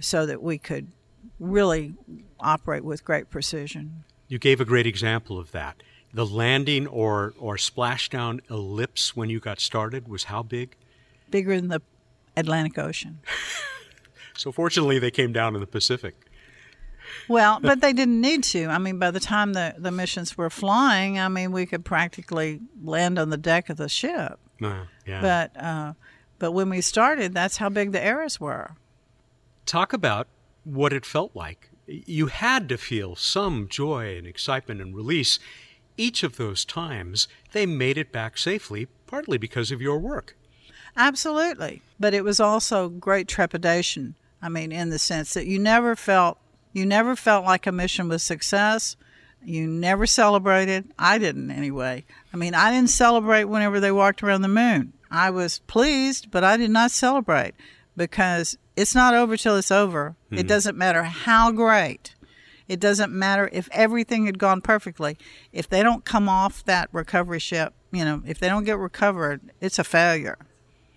so 0.00 0.24
that 0.24 0.42
we 0.42 0.56
could 0.56 0.90
really 1.38 1.92
operate 2.40 2.82
with 2.82 3.04
great 3.04 3.28
precision. 3.28 4.04
You 4.28 4.38
gave 4.38 4.58
a 4.58 4.64
great 4.64 4.86
example 4.86 5.38
of 5.38 5.52
that. 5.52 5.82
The 6.12 6.24
landing 6.24 6.86
or, 6.86 7.34
or 7.38 7.56
splashdown 7.56 8.40
ellipse 8.48 9.14
when 9.14 9.28
you 9.28 9.40
got 9.40 9.60
started 9.60 10.08
was 10.08 10.24
how 10.24 10.42
big? 10.42 10.74
Bigger 11.30 11.56
than 11.56 11.68
the 11.68 11.82
Atlantic 12.34 12.78
Ocean. 12.78 13.20
so, 14.36 14.50
fortunately, 14.50 14.98
they 14.98 15.10
came 15.10 15.34
down 15.34 15.54
in 15.54 15.60
the 15.60 15.66
Pacific. 15.66 16.29
Well, 17.28 17.60
but 17.60 17.80
they 17.80 17.92
didn't 17.92 18.20
need 18.20 18.44
to. 18.44 18.66
I 18.66 18.78
mean, 18.78 18.98
by 18.98 19.10
the 19.10 19.20
time 19.20 19.52
the, 19.52 19.74
the 19.78 19.90
missions 19.90 20.36
were 20.36 20.50
flying, 20.50 21.18
I 21.18 21.28
mean, 21.28 21.52
we 21.52 21.66
could 21.66 21.84
practically 21.84 22.60
land 22.82 23.18
on 23.18 23.30
the 23.30 23.36
deck 23.36 23.70
of 23.70 23.76
the 23.76 23.88
ship. 23.88 24.38
Uh, 24.62 24.84
yeah. 25.06 25.20
But 25.20 25.62
uh, 25.62 25.92
but 26.38 26.52
when 26.52 26.70
we 26.70 26.80
started, 26.80 27.34
that's 27.34 27.58
how 27.58 27.68
big 27.68 27.92
the 27.92 28.02
errors 28.02 28.40
were. 28.40 28.72
Talk 29.66 29.92
about 29.92 30.26
what 30.64 30.92
it 30.92 31.06
felt 31.06 31.34
like. 31.34 31.70
You 31.86 32.26
had 32.26 32.68
to 32.68 32.78
feel 32.78 33.16
some 33.16 33.68
joy 33.68 34.16
and 34.16 34.26
excitement 34.26 34.80
and 34.80 34.94
release. 34.94 35.38
Each 35.96 36.22
of 36.22 36.36
those 36.36 36.64
times, 36.64 37.28
they 37.52 37.66
made 37.66 37.98
it 37.98 38.10
back 38.10 38.38
safely, 38.38 38.88
partly 39.06 39.38
because 39.38 39.70
of 39.70 39.82
your 39.82 39.98
work. 39.98 40.36
Absolutely. 40.96 41.82
But 41.98 42.14
it 42.14 42.24
was 42.24 42.40
also 42.40 42.88
great 42.88 43.28
trepidation. 43.28 44.14
I 44.42 44.48
mean, 44.48 44.72
in 44.72 44.90
the 44.90 44.98
sense 44.98 45.34
that 45.34 45.46
you 45.46 45.58
never 45.58 45.94
felt 45.94 46.38
you 46.72 46.86
never 46.86 47.16
felt 47.16 47.44
like 47.44 47.66
a 47.66 47.72
mission 47.72 48.08
was 48.08 48.22
success. 48.22 48.96
You 49.44 49.66
never 49.66 50.06
celebrated. 50.06 50.92
I 50.98 51.18
didn't 51.18 51.50
anyway. 51.50 52.04
I 52.32 52.36
mean, 52.36 52.54
I 52.54 52.70
didn't 52.70 52.90
celebrate 52.90 53.44
whenever 53.44 53.80
they 53.80 53.92
walked 53.92 54.22
around 54.22 54.42
the 54.42 54.48
moon. 54.48 54.92
I 55.10 55.30
was 55.30 55.60
pleased, 55.60 56.30
but 56.30 56.44
I 56.44 56.56
did 56.56 56.70
not 56.70 56.90
celebrate 56.90 57.54
because 57.96 58.56
it's 58.76 58.94
not 58.94 59.14
over 59.14 59.36
till 59.36 59.56
it's 59.56 59.70
over. 59.70 60.14
Mm-hmm. 60.26 60.38
It 60.38 60.46
doesn't 60.46 60.76
matter 60.76 61.02
how 61.02 61.50
great. 61.52 62.14
It 62.68 62.78
doesn't 62.78 63.12
matter 63.12 63.48
if 63.52 63.68
everything 63.72 64.26
had 64.26 64.38
gone 64.38 64.60
perfectly. 64.60 65.18
If 65.52 65.68
they 65.68 65.82
don't 65.82 66.04
come 66.04 66.28
off 66.28 66.64
that 66.66 66.88
recovery 66.92 67.40
ship, 67.40 67.74
you 67.90 68.04
know, 68.04 68.22
if 68.24 68.38
they 68.38 68.48
don't 68.48 68.62
get 68.62 68.78
recovered, 68.78 69.40
it's 69.60 69.80
a 69.80 69.84
failure. 69.84 70.38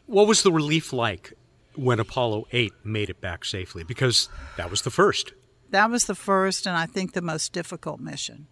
What 0.05 0.27
was 0.27 0.43
the 0.43 0.51
relief 0.51 0.93
like 0.93 1.33
when 1.75 1.99
Apollo 1.99 2.45
8 2.51 2.73
made 2.83 3.09
it 3.09 3.19
back 3.21 3.43
safely? 3.43 3.83
Because 3.83 4.29
that 4.57 4.69
was 4.69 4.83
the 4.83 4.91
first. 4.91 5.33
That 5.73 5.89
was 5.89 6.05
the 6.05 6.13
first 6.13 6.67
and 6.67 6.77
I 6.77 6.85
think 6.85 7.13
the 7.13 7.21
most 7.23 7.51
difficult 7.51 7.99
mission. 7.99 8.45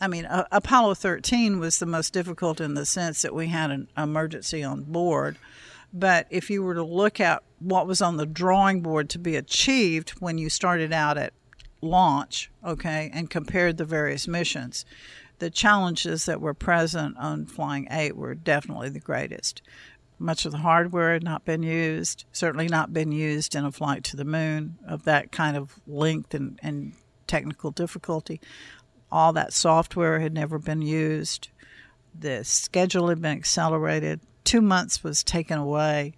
I 0.00 0.08
mean, 0.08 0.24
uh, 0.24 0.46
Apollo 0.50 0.94
13 0.94 1.58
was 1.58 1.78
the 1.78 1.84
most 1.84 2.14
difficult 2.14 2.58
in 2.58 2.72
the 2.72 2.86
sense 2.86 3.20
that 3.20 3.34
we 3.34 3.48
had 3.48 3.70
an 3.70 3.88
emergency 3.98 4.64
on 4.64 4.84
board. 4.84 5.36
But 5.92 6.26
if 6.30 6.48
you 6.48 6.62
were 6.62 6.72
to 6.72 6.82
look 6.82 7.20
at 7.20 7.42
what 7.58 7.86
was 7.86 8.00
on 8.00 8.16
the 8.16 8.24
drawing 8.24 8.80
board 8.80 9.10
to 9.10 9.18
be 9.18 9.36
achieved 9.36 10.14
when 10.20 10.38
you 10.38 10.48
started 10.48 10.90
out 10.90 11.18
at 11.18 11.34
launch, 11.82 12.50
okay, 12.64 13.10
and 13.12 13.28
compared 13.28 13.76
the 13.76 13.84
various 13.84 14.26
missions, 14.26 14.86
the 15.38 15.50
challenges 15.50 16.24
that 16.24 16.40
were 16.40 16.54
present 16.54 17.14
on 17.18 17.44
Flying 17.44 17.88
8 17.90 18.16
were 18.16 18.34
definitely 18.34 18.88
the 18.88 19.00
greatest. 19.00 19.60
Much 20.22 20.46
of 20.46 20.52
the 20.52 20.58
hardware 20.58 21.12
had 21.12 21.24
not 21.24 21.44
been 21.44 21.64
used, 21.64 22.24
certainly 22.30 22.68
not 22.68 22.92
been 22.92 23.10
used 23.10 23.56
in 23.56 23.64
a 23.64 23.72
flight 23.72 24.04
to 24.04 24.16
the 24.16 24.24
moon 24.24 24.78
of 24.86 25.02
that 25.02 25.32
kind 25.32 25.56
of 25.56 25.80
length 25.84 26.32
and, 26.32 26.60
and 26.62 26.92
technical 27.26 27.72
difficulty. 27.72 28.40
All 29.10 29.32
that 29.32 29.52
software 29.52 30.20
had 30.20 30.32
never 30.32 30.60
been 30.60 30.80
used. 30.80 31.48
The 32.16 32.44
schedule 32.44 33.08
had 33.08 33.20
been 33.20 33.36
accelerated. 33.36 34.20
Two 34.44 34.60
months 34.60 35.02
was 35.02 35.24
taken 35.24 35.58
away 35.58 36.14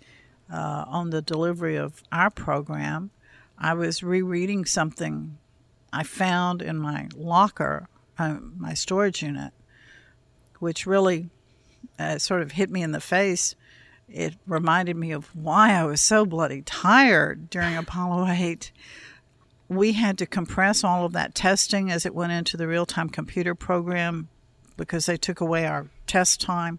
uh, 0.53 0.85
on 0.87 1.09
the 1.09 1.23
delivery 1.23 1.77
of 1.77 2.03
our 2.13 2.29
program. 2.29 3.11
I 3.57 3.73
was 3.73 4.03
rereading 4.03 4.67
something 4.67 5.39
I 5.95 6.03
found 6.03 6.61
in 6.61 6.77
my 6.77 7.09
locker, 7.17 7.89
uh, 8.19 8.37
my 8.55 8.75
storage 8.75 9.23
unit, 9.23 9.55
which 10.59 10.87
really 10.87 11.31
uh, 11.99 12.19
sort 12.19 12.43
of 12.43 12.53
hit 12.53 12.71
me 12.71 12.83
in 12.83 12.93
the 12.93 13.01
face 13.01 13.55
it 14.09 14.35
reminded 14.47 14.97
me 14.97 15.13
of 15.13 15.35
why 15.35 15.73
I 15.73 15.85
was 15.85 16.01
so 16.01 16.25
bloody 16.25 16.63
tired 16.63 17.51
during 17.51 17.77
Apollo 17.77 18.27
8. 18.31 18.73
We 19.69 19.93
had 19.93 20.19
to 20.19 20.27
compress 20.27 20.85
all 20.85 21.05
of 21.05 21.13
that 21.13 21.35
testing 21.35 21.91
as 21.91 22.05
it 22.05 22.15
went 22.15 22.33
into 22.33 22.57
the 22.57 22.69
real 22.69 22.87
time 22.87 23.09
computer 23.09 23.55
program 23.55 24.29
because 24.77 25.07
they 25.07 25.17
took 25.17 25.41
away 25.41 25.67
our 25.67 25.89
test 26.07 26.41
time. 26.41 26.79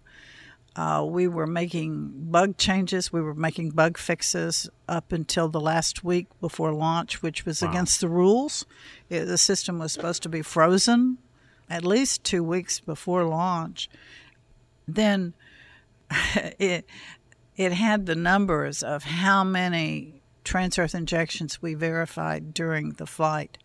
Uh, 0.76 1.02
we 1.02 1.26
were 1.26 1.46
making 1.46 2.12
bug 2.30 2.58
changes, 2.58 3.10
we 3.10 3.20
were 3.20 3.34
making 3.34 3.70
bug 3.70 3.96
fixes 3.96 4.68
up 4.86 5.10
until 5.10 5.48
the 5.48 5.60
last 5.60 6.04
week 6.04 6.26
before 6.38 6.70
launch, 6.72 7.22
which 7.22 7.46
was 7.46 7.62
wow. 7.62 7.70
against 7.70 8.00
the 8.02 8.08
rules. 8.08 8.66
It, 9.08 9.24
the 9.24 9.38
system 9.38 9.78
was 9.78 9.92
supposed 9.92 10.22
to 10.24 10.28
be 10.28 10.42
frozen 10.42 11.16
at 11.68 11.84
least 11.84 12.24
two 12.24 12.42
weeks 12.42 12.78
before 12.78 13.24
launch. 13.24 13.88
Then 14.86 15.32
it 16.58 16.86
it 17.56 17.72
had 17.72 18.06
the 18.06 18.14
numbers 18.14 18.82
of 18.82 19.04
how 19.04 19.44
many 19.44 20.22
trans-earth 20.44 20.94
injections 20.94 21.60
we 21.60 21.74
verified 21.74 22.54
during 22.54 22.90
the 22.90 23.06
flight, 23.06 23.58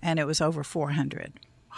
and 0.00 0.18
it 0.18 0.26
was 0.26 0.40
over 0.40 0.64
400. 0.64 1.40
Wow! 1.70 1.76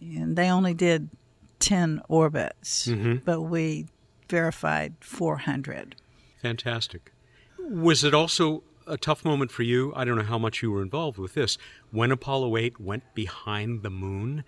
And 0.00 0.36
they 0.36 0.50
only 0.50 0.74
did 0.74 1.10
10 1.58 2.02
orbits, 2.08 2.86
mm-hmm. 2.88 3.16
but 3.24 3.42
we 3.42 3.86
verified 4.28 4.94
400. 5.00 5.96
Fantastic. 6.40 7.12
Was 7.58 8.02
it 8.02 8.14
also 8.14 8.62
a 8.86 8.96
tough 8.96 9.24
moment 9.24 9.50
for 9.50 9.62
you? 9.62 9.92
I 9.94 10.04
don't 10.04 10.16
know 10.16 10.24
how 10.24 10.38
much 10.38 10.62
you 10.62 10.70
were 10.70 10.82
involved 10.82 11.18
with 11.18 11.34
this. 11.34 11.58
When 11.90 12.10
Apollo 12.10 12.56
8 12.56 12.80
went 12.80 13.14
behind 13.14 13.82
the 13.82 13.90
moon 13.90 14.44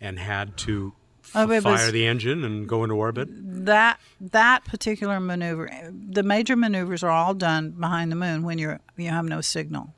and 0.00 0.18
had 0.18 0.56
to 0.58 0.94
oh, 1.34 1.60
fire 1.60 1.90
the 1.90 2.06
engine 2.06 2.44
and 2.44 2.68
go 2.68 2.82
into 2.84 2.94
orbit? 2.94 3.28
That 3.30 4.00
that 4.20 4.64
particular 4.64 5.20
maneuver, 5.20 5.70
the 5.92 6.22
major 6.22 6.56
maneuvers 6.56 7.02
are 7.02 7.10
all 7.10 7.34
done 7.34 7.70
behind 7.70 8.12
the 8.12 8.16
moon 8.16 8.42
when 8.42 8.58
you're 8.58 8.80
you 8.96 9.10
have 9.10 9.24
no 9.24 9.40
signal, 9.40 9.94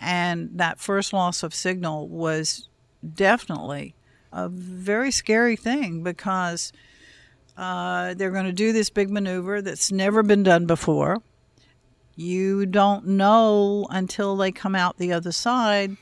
and 0.00 0.50
that 0.54 0.80
first 0.80 1.12
loss 1.12 1.42
of 1.42 1.54
signal 1.54 2.08
was 2.08 2.68
definitely 3.14 3.94
a 4.32 4.48
very 4.48 5.10
scary 5.10 5.56
thing 5.56 6.02
because 6.02 6.72
uh, 7.56 8.14
they're 8.14 8.30
going 8.30 8.44
to 8.44 8.52
do 8.52 8.72
this 8.72 8.90
big 8.90 9.10
maneuver 9.10 9.62
that's 9.62 9.90
never 9.90 10.22
been 10.22 10.42
done 10.42 10.66
before. 10.66 11.22
You 12.14 12.66
don't 12.66 13.06
know 13.06 13.86
until 13.90 14.36
they 14.36 14.50
come 14.52 14.74
out 14.74 14.98
the 14.98 15.12
other 15.12 15.32
side. 15.32 15.96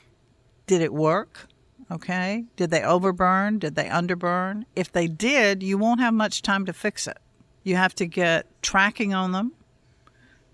Did 0.67 0.81
it 0.81 0.93
work? 0.93 1.47
Okay. 1.91 2.45
Did 2.55 2.71
they 2.71 2.81
overburn? 2.81 3.59
Did 3.59 3.75
they 3.75 3.85
underburn? 3.85 4.63
If 4.75 4.91
they 4.91 5.07
did, 5.07 5.61
you 5.61 5.77
won't 5.77 5.99
have 5.99 6.13
much 6.13 6.41
time 6.41 6.65
to 6.65 6.73
fix 6.73 7.07
it. 7.07 7.17
You 7.63 7.75
have 7.75 7.93
to 7.95 8.05
get 8.05 8.47
tracking 8.61 9.13
on 9.13 9.31
them 9.31 9.51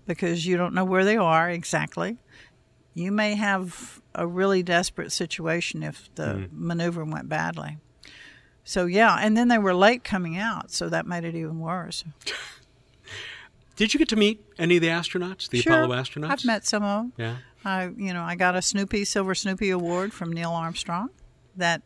because 0.06 0.46
you 0.46 0.56
don't 0.56 0.74
know 0.74 0.84
where 0.84 1.04
they 1.04 1.16
are 1.16 1.48
exactly. 1.50 2.18
You 2.94 3.12
may 3.12 3.34
have 3.34 4.02
a 4.14 4.26
really 4.26 4.62
desperate 4.62 5.12
situation 5.12 5.82
if 5.82 6.14
the 6.14 6.24
mm. 6.24 6.48
maneuver 6.52 7.04
went 7.04 7.28
badly. 7.28 7.78
So, 8.64 8.86
yeah, 8.86 9.16
and 9.20 9.36
then 9.36 9.48
they 9.48 9.58
were 9.58 9.74
late 9.74 10.04
coming 10.04 10.36
out, 10.36 10.70
so 10.70 10.88
that 10.88 11.06
made 11.06 11.24
it 11.24 11.34
even 11.34 11.58
worse. 11.58 12.04
Did 13.76 13.92
you 13.94 13.98
get 13.98 14.08
to 14.10 14.16
meet 14.16 14.44
any 14.58 14.76
of 14.76 14.82
the 14.82 14.88
astronauts, 14.88 15.48
the 15.48 15.60
sure. 15.60 15.72
Apollo 15.72 15.96
astronauts? 15.96 16.30
I've 16.30 16.44
met 16.44 16.66
some 16.66 16.84
of 16.84 17.02
them. 17.02 17.12
Yeah. 17.16 17.36
I, 17.64 17.84
you 17.96 18.12
know, 18.12 18.22
I 18.22 18.36
got 18.36 18.54
a 18.54 18.62
Snoopy 18.62 19.04
Silver 19.04 19.34
Snoopy 19.34 19.70
Award 19.70 20.12
from 20.12 20.32
Neil 20.32 20.50
Armstrong. 20.50 21.10
That, 21.56 21.82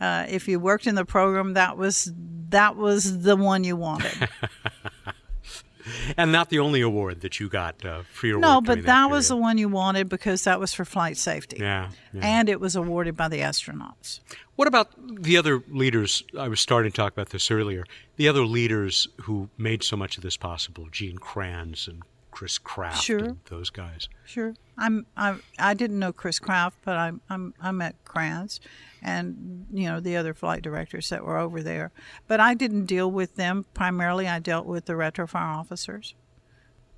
uh, 0.00 0.26
if 0.28 0.48
you 0.48 0.60
worked 0.60 0.86
in 0.86 0.94
the 0.94 1.04
program, 1.04 1.54
that 1.54 1.76
was 1.76 2.12
that 2.50 2.76
was 2.76 3.22
the 3.22 3.36
one 3.36 3.64
you 3.64 3.76
wanted. 3.76 4.28
and 6.16 6.32
not 6.32 6.50
the 6.50 6.58
only 6.58 6.80
award 6.80 7.20
that 7.20 7.40
you 7.40 7.48
got 7.48 7.84
uh, 7.84 8.02
for 8.12 8.26
your 8.26 8.38
no, 8.38 8.56
work. 8.56 8.64
No, 8.64 8.74
but 8.74 8.76
that, 8.78 8.86
that 8.86 9.10
was 9.10 9.28
the 9.28 9.36
one 9.36 9.58
you 9.58 9.68
wanted 9.68 10.08
because 10.08 10.44
that 10.44 10.60
was 10.60 10.72
for 10.72 10.84
flight 10.84 11.16
safety. 11.16 11.58
Yeah, 11.60 11.90
yeah, 12.12 12.20
And 12.22 12.48
it 12.48 12.60
was 12.60 12.76
awarded 12.76 13.16
by 13.16 13.28
the 13.28 13.38
astronauts. 13.38 14.20
What 14.56 14.68
about 14.68 14.90
the 15.22 15.36
other 15.36 15.62
leaders? 15.68 16.22
I 16.38 16.48
was 16.48 16.60
starting 16.60 16.92
to 16.92 16.96
talk 16.96 17.12
about 17.12 17.30
this 17.30 17.50
earlier. 17.50 17.84
The 18.16 18.28
other 18.28 18.44
leaders 18.44 19.08
who 19.22 19.50
made 19.58 19.82
so 19.82 19.96
much 19.96 20.16
of 20.16 20.22
this 20.22 20.36
possible, 20.36 20.88
Gene 20.90 21.18
Kranz 21.18 21.86
and 21.88 22.02
Chris 22.30 22.58
Kraft, 22.58 23.02
sure. 23.02 23.36
those 23.50 23.70
guys. 23.70 24.08
Sure, 24.24 24.54
I'm. 24.78 25.06
I 25.16 25.36
I 25.58 25.74
didn't 25.74 25.98
know 25.98 26.12
Chris 26.12 26.38
Kraft, 26.38 26.78
but 26.84 26.96
I'm 26.96 27.20
I'm 27.30 27.54
I 27.60 27.72
met 27.72 27.96
Kranz, 28.04 28.60
and 29.02 29.66
you 29.72 29.88
know 29.88 30.00
the 30.00 30.16
other 30.16 30.34
flight 30.34 30.62
directors 30.62 31.08
that 31.08 31.24
were 31.24 31.38
over 31.38 31.62
there. 31.62 31.92
But 32.28 32.40
I 32.40 32.54
didn't 32.54 32.86
deal 32.86 33.10
with 33.10 33.36
them 33.36 33.64
primarily. 33.74 34.28
I 34.28 34.38
dealt 34.38 34.66
with 34.66 34.86
the 34.86 34.94
retrofire 34.94 35.56
officers 35.56 36.14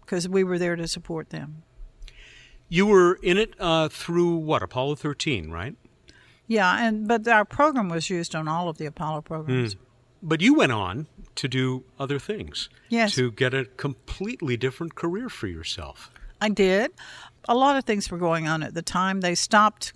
because 0.01 0.29
we 0.29 0.43
were 0.43 0.59
there 0.59 0.77
to 0.77 0.89
support 0.89 1.31
them. 1.31 1.63
You 2.69 2.87
were 2.87 3.19
in 3.23 3.39
it 3.39 3.55
uh, 3.59 3.89
through 3.89 4.37
what 4.37 4.63
Apollo 4.63 4.97
13, 4.97 5.51
right? 5.51 5.75
Yeah, 6.47 6.87
and 6.87 7.07
but 7.07 7.29
our 7.29 7.45
program 7.45 7.89
was 7.89 8.11
used 8.11 8.35
on 8.35 8.49
all 8.49 8.69
of 8.69 8.79
the 8.79 8.87
Apollo 8.87 9.23
programs. 9.23 9.75
Mm. 9.75 9.79
But 10.21 10.41
you 10.41 10.55
went 10.55 10.73
on 10.73 11.07
to 11.37 11.47
do 11.47 11.85
other 11.99 12.19
things. 12.19 12.69
Yes. 12.89 13.15
To 13.15 13.31
get 13.31 13.55
a 13.55 13.67
completely 13.67 14.57
different 14.57 14.97
career 14.97 15.29
for 15.29 15.47
yourself. 15.47 16.11
I 16.41 16.49
did. 16.49 16.93
A 17.49 17.55
lot 17.55 17.77
of 17.77 17.85
things 17.85 18.11
were 18.11 18.19
going 18.19 18.47
on 18.49 18.63
at 18.63 18.75
the 18.75 18.83
time. 18.83 19.21
They 19.21 19.35
stopped 19.35 19.93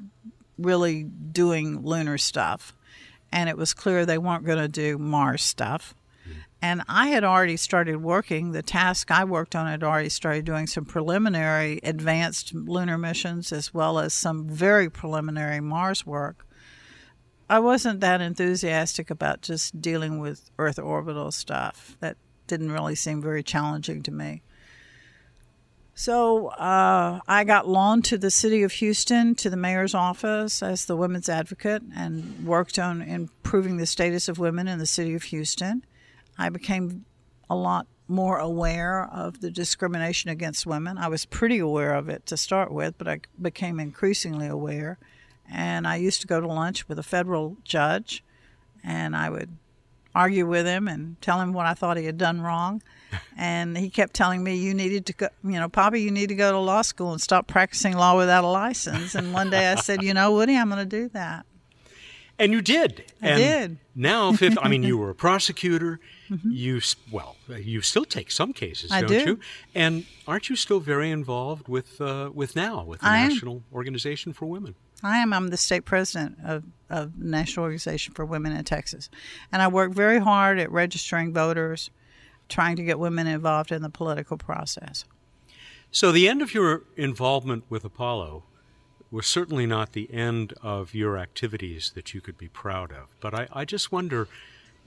really 0.58 1.04
doing 1.04 1.82
lunar 1.82 2.18
stuff, 2.18 2.74
and 3.30 3.48
it 3.48 3.56
was 3.56 3.74
clear 3.74 4.04
they 4.04 4.18
weren't 4.18 4.44
going 4.44 4.58
to 4.58 4.68
do 4.68 4.98
Mars 4.98 5.42
stuff. 5.42 5.94
Hmm. 6.24 6.32
And 6.60 6.82
I 6.88 7.08
had 7.08 7.24
already 7.24 7.56
started 7.56 7.96
working. 7.96 8.52
The 8.52 8.62
task 8.62 9.10
I 9.10 9.24
worked 9.24 9.56
on 9.56 9.66
had 9.66 9.82
already 9.82 10.08
started 10.08 10.44
doing 10.44 10.66
some 10.66 10.84
preliminary 10.84 11.80
advanced 11.82 12.54
lunar 12.54 12.98
missions 12.98 13.52
as 13.52 13.74
well 13.74 13.98
as 13.98 14.14
some 14.14 14.48
very 14.48 14.88
preliminary 14.88 15.60
Mars 15.60 16.06
work. 16.06 16.46
I 17.50 17.58
wasn't 17.58 18.00
that 18.00 18.22
enthusiastic 18.22 19.10
about 19.10 19.42
just 19.42 19.80
dealing 19.80 20.20
with 20.20 20.50
Earth 20.58 20.78
orbital 20.78 21.30
stuff. 21.30 21.98
That 22.00 22.16
didn't 22.46 22.72
really 22.72 22.94
seem 22.94 23.20
very 23.20 23.42
challenging 23.42 24.02
to 24.04 24.10
me. 24.10 24.42
So 25.94 26.48
uh, 26.48 27.20
I 27.28 27.44
got 27.44 27.68
loaned 27.68 28.04
to 28.06 28.18
the 28.18 28.30
city 28.30 28.62
of 28.62 28.72
Houston, 28.72 29.34
to 29.36 29.50
the 29.50 29.56
mayor's 29.56 29.94
office 29.94 30.62
as 30.62 30.86
the 30.86 30.96
women's 30.96 31.28
advocate, 31.28 31.82
and 31.94 32.46
worked 32.46 32.78
on 32.78 33.02
improving 33.02 33.76
the 33.76 33.86
status 33.86 34.28
of 34.28 34.38
women 34.38 34.68
in 34.68 34.78
the 34.78 34.86
city 34.86 35.14
of 35.14 35.24
Houston. 35.24 35.84
I 36.38 36.48
became 36.48 37.04
a 37.50 37.54
lot 37.54 37.86
more 38.08 38.38
aware 38.38 39.04
of 39.04 39.40
the 39.40 39.50
discrimination 39.50 40.30
against 40.30 40.66
women. 40.66 40.98
I 40.98 41.08
was 41.08 41.24
pretty 41.24 41.58
aware 41.58 41.94
of 41.94 42.08
it 42.08 42.26
to 42.26 42.36
start 42.36 42.72
with, 42.72 42.96
but 42.96 43.08
I 43.08 43.20
became 43.40 43.78
increasingly 43.78 44.46
aware. 44.46 44.98
And 45.50 45.86
I 45.86 45.96
used 45.96 46.20
to 46.22 46.26
go 46.26 46.40
to 46.40 46.46
lunch 46.46 46.88
with 46.88 46.98
a 46.98 47.02
federal 47.02 47.58
judge, 47.64 48.24
and 48.82 49.14
I 49.14 49.28
would 49.28 49.56
argue 50.14 50.46
with 50.46 50.66
him 50.66 50.88
and 50.88 51.20
tell 51.20 51.40
him 51.40 51.52
what 51.52 51.66
I 51.66 51.74
thought 51.74 51.96
he 51.96 52.06
had 52.06 52.18
done 52.18 52.40
wrong. 52.40 52.82
And 53.36 53.76
he 53.76 53.90
kept 53.90 54.14
telling 54.14 54.42
me, 54.42 54.56
"You 54.56 54.74
needed 54.74 55.06
to 55.06 55.12
go, 55.12 55.28
you 55.44 55.52
know, 55.52 55.68
Poppy, 55.68 56.00
you 56.00 56.10
need 56.10 56.28
to 56.28 56.34
go 56.34 56.52
to 56.52 56.58
law 56.58 56.82
school 56.82 57.12
and 57.12 57.20
stop 57.20 57.46
practicing 57.46 57.96
law 57.96 58.16
without 58.16 58.44
a 58.44 58.48
license." 58.48 59.14
And 59.14 59.32
one 59.32 59.50
day 59.50 59.70
I 59.70 59.76
said, 59.76 60.02
"You 60.02 60.14
know, 60.14 60.32
Woody, 60.32 60.56
I'm 60.56 60.68
going 60.68 60.78
to 60.78 60.84
do 60.84 61.08
that." 61.10 61.46
And 62.38 62.52
you 62.52 62.60
did. 62.60 63.12
I 63.22 63.28
and 63.28 63.38
did. 63.38 63.78
Now, 63.94 64.32
fifth, 64.32 64.58
I 64.60 64.68
mean, 64.68 64.82
you 64.82 64.98
were 65.02 65.10
a 65.10 65.14
prosecutor. 65.14 66.00
Mm-hmm. 66.30 66.50
You 66.50 66.80
well, 67.10 67.36
you 67.48 67.82
still 67.82 68.04
take 68.04 68.30
some 68.30 68.52
cases, 68.52 68.90
I 68.90 69.02
don't 69.02 69.10
do. 69.10 69.24
you? 69.24 69.40
And 69.74 70.06
aren't 70.26 70.48
you 70.48 70.56
still 70.56 70.80
very 70.80 71.10
involved 71.10 71.68
with 71.68 72.00
uh, 72.00 72.30
with 72.32 72.56
now 72.56 72.84
with 72.84 73.00
the 73.00 73.06
I 73.06 73.28
National 73.28 73.56
am. 73.56 73.64
Organization 73.72 74.32
for 74.32 74.46
Women? 74.46 74.74
I 75.02 75.18
am. 75.18 75.32
I'm 75.32 75.48
the 75.48 75.56
state 75.56 75.84
president 75.84 76.38
of, 76.44 76.64
of 76.88 77.18
National 77.18 77.64
Organization 77.64 78.14
for 78.14 78.24
Women 78.24 78.52
in 78.52 78.64
Texas, 78.64 79.10
and 79.52 79.60
I 79.60 79.68
work 79.68 79.92
very 79.92 80.18
hard 80.18 80.58
at 80.58 80.70
registering 80.70 81.32
voters, 81.32 81.90
trying 82.52 82.76
to 82.76 82.84
get 82.84 82.98
women 82.98 83.26
involved 83.26 83.72
in 83.72 83.82
the 83.82 83.90
political 83.90 84.36
process. 84.36 85.04
So 85.90 86.12
the 86.12 86.28
end 86.28 86.40
of 86.42 86.54
your 86.54 86.84
involvement 86.96 87.64
with 87.68 87.84
Apollo 87.84 88.44
was 89.10 89.26
certainly 89.26 89.66
not 89.66 89.92
the 89.92 90.12
end 90.12 90.54
of 90.62 90.94
your 90.94 91.18
activities 91.18 91.92
that 91.94 92.14
you 92.14 92.20
could 92.20 92.38
be 92.38 92.48
proud 92.48 92.92
of. 92.92 93.14
But 93.20 93.34
I, 93.34 93.48
I 93.52 93.64
just 93.64 93.92
wonder 93.92 94.28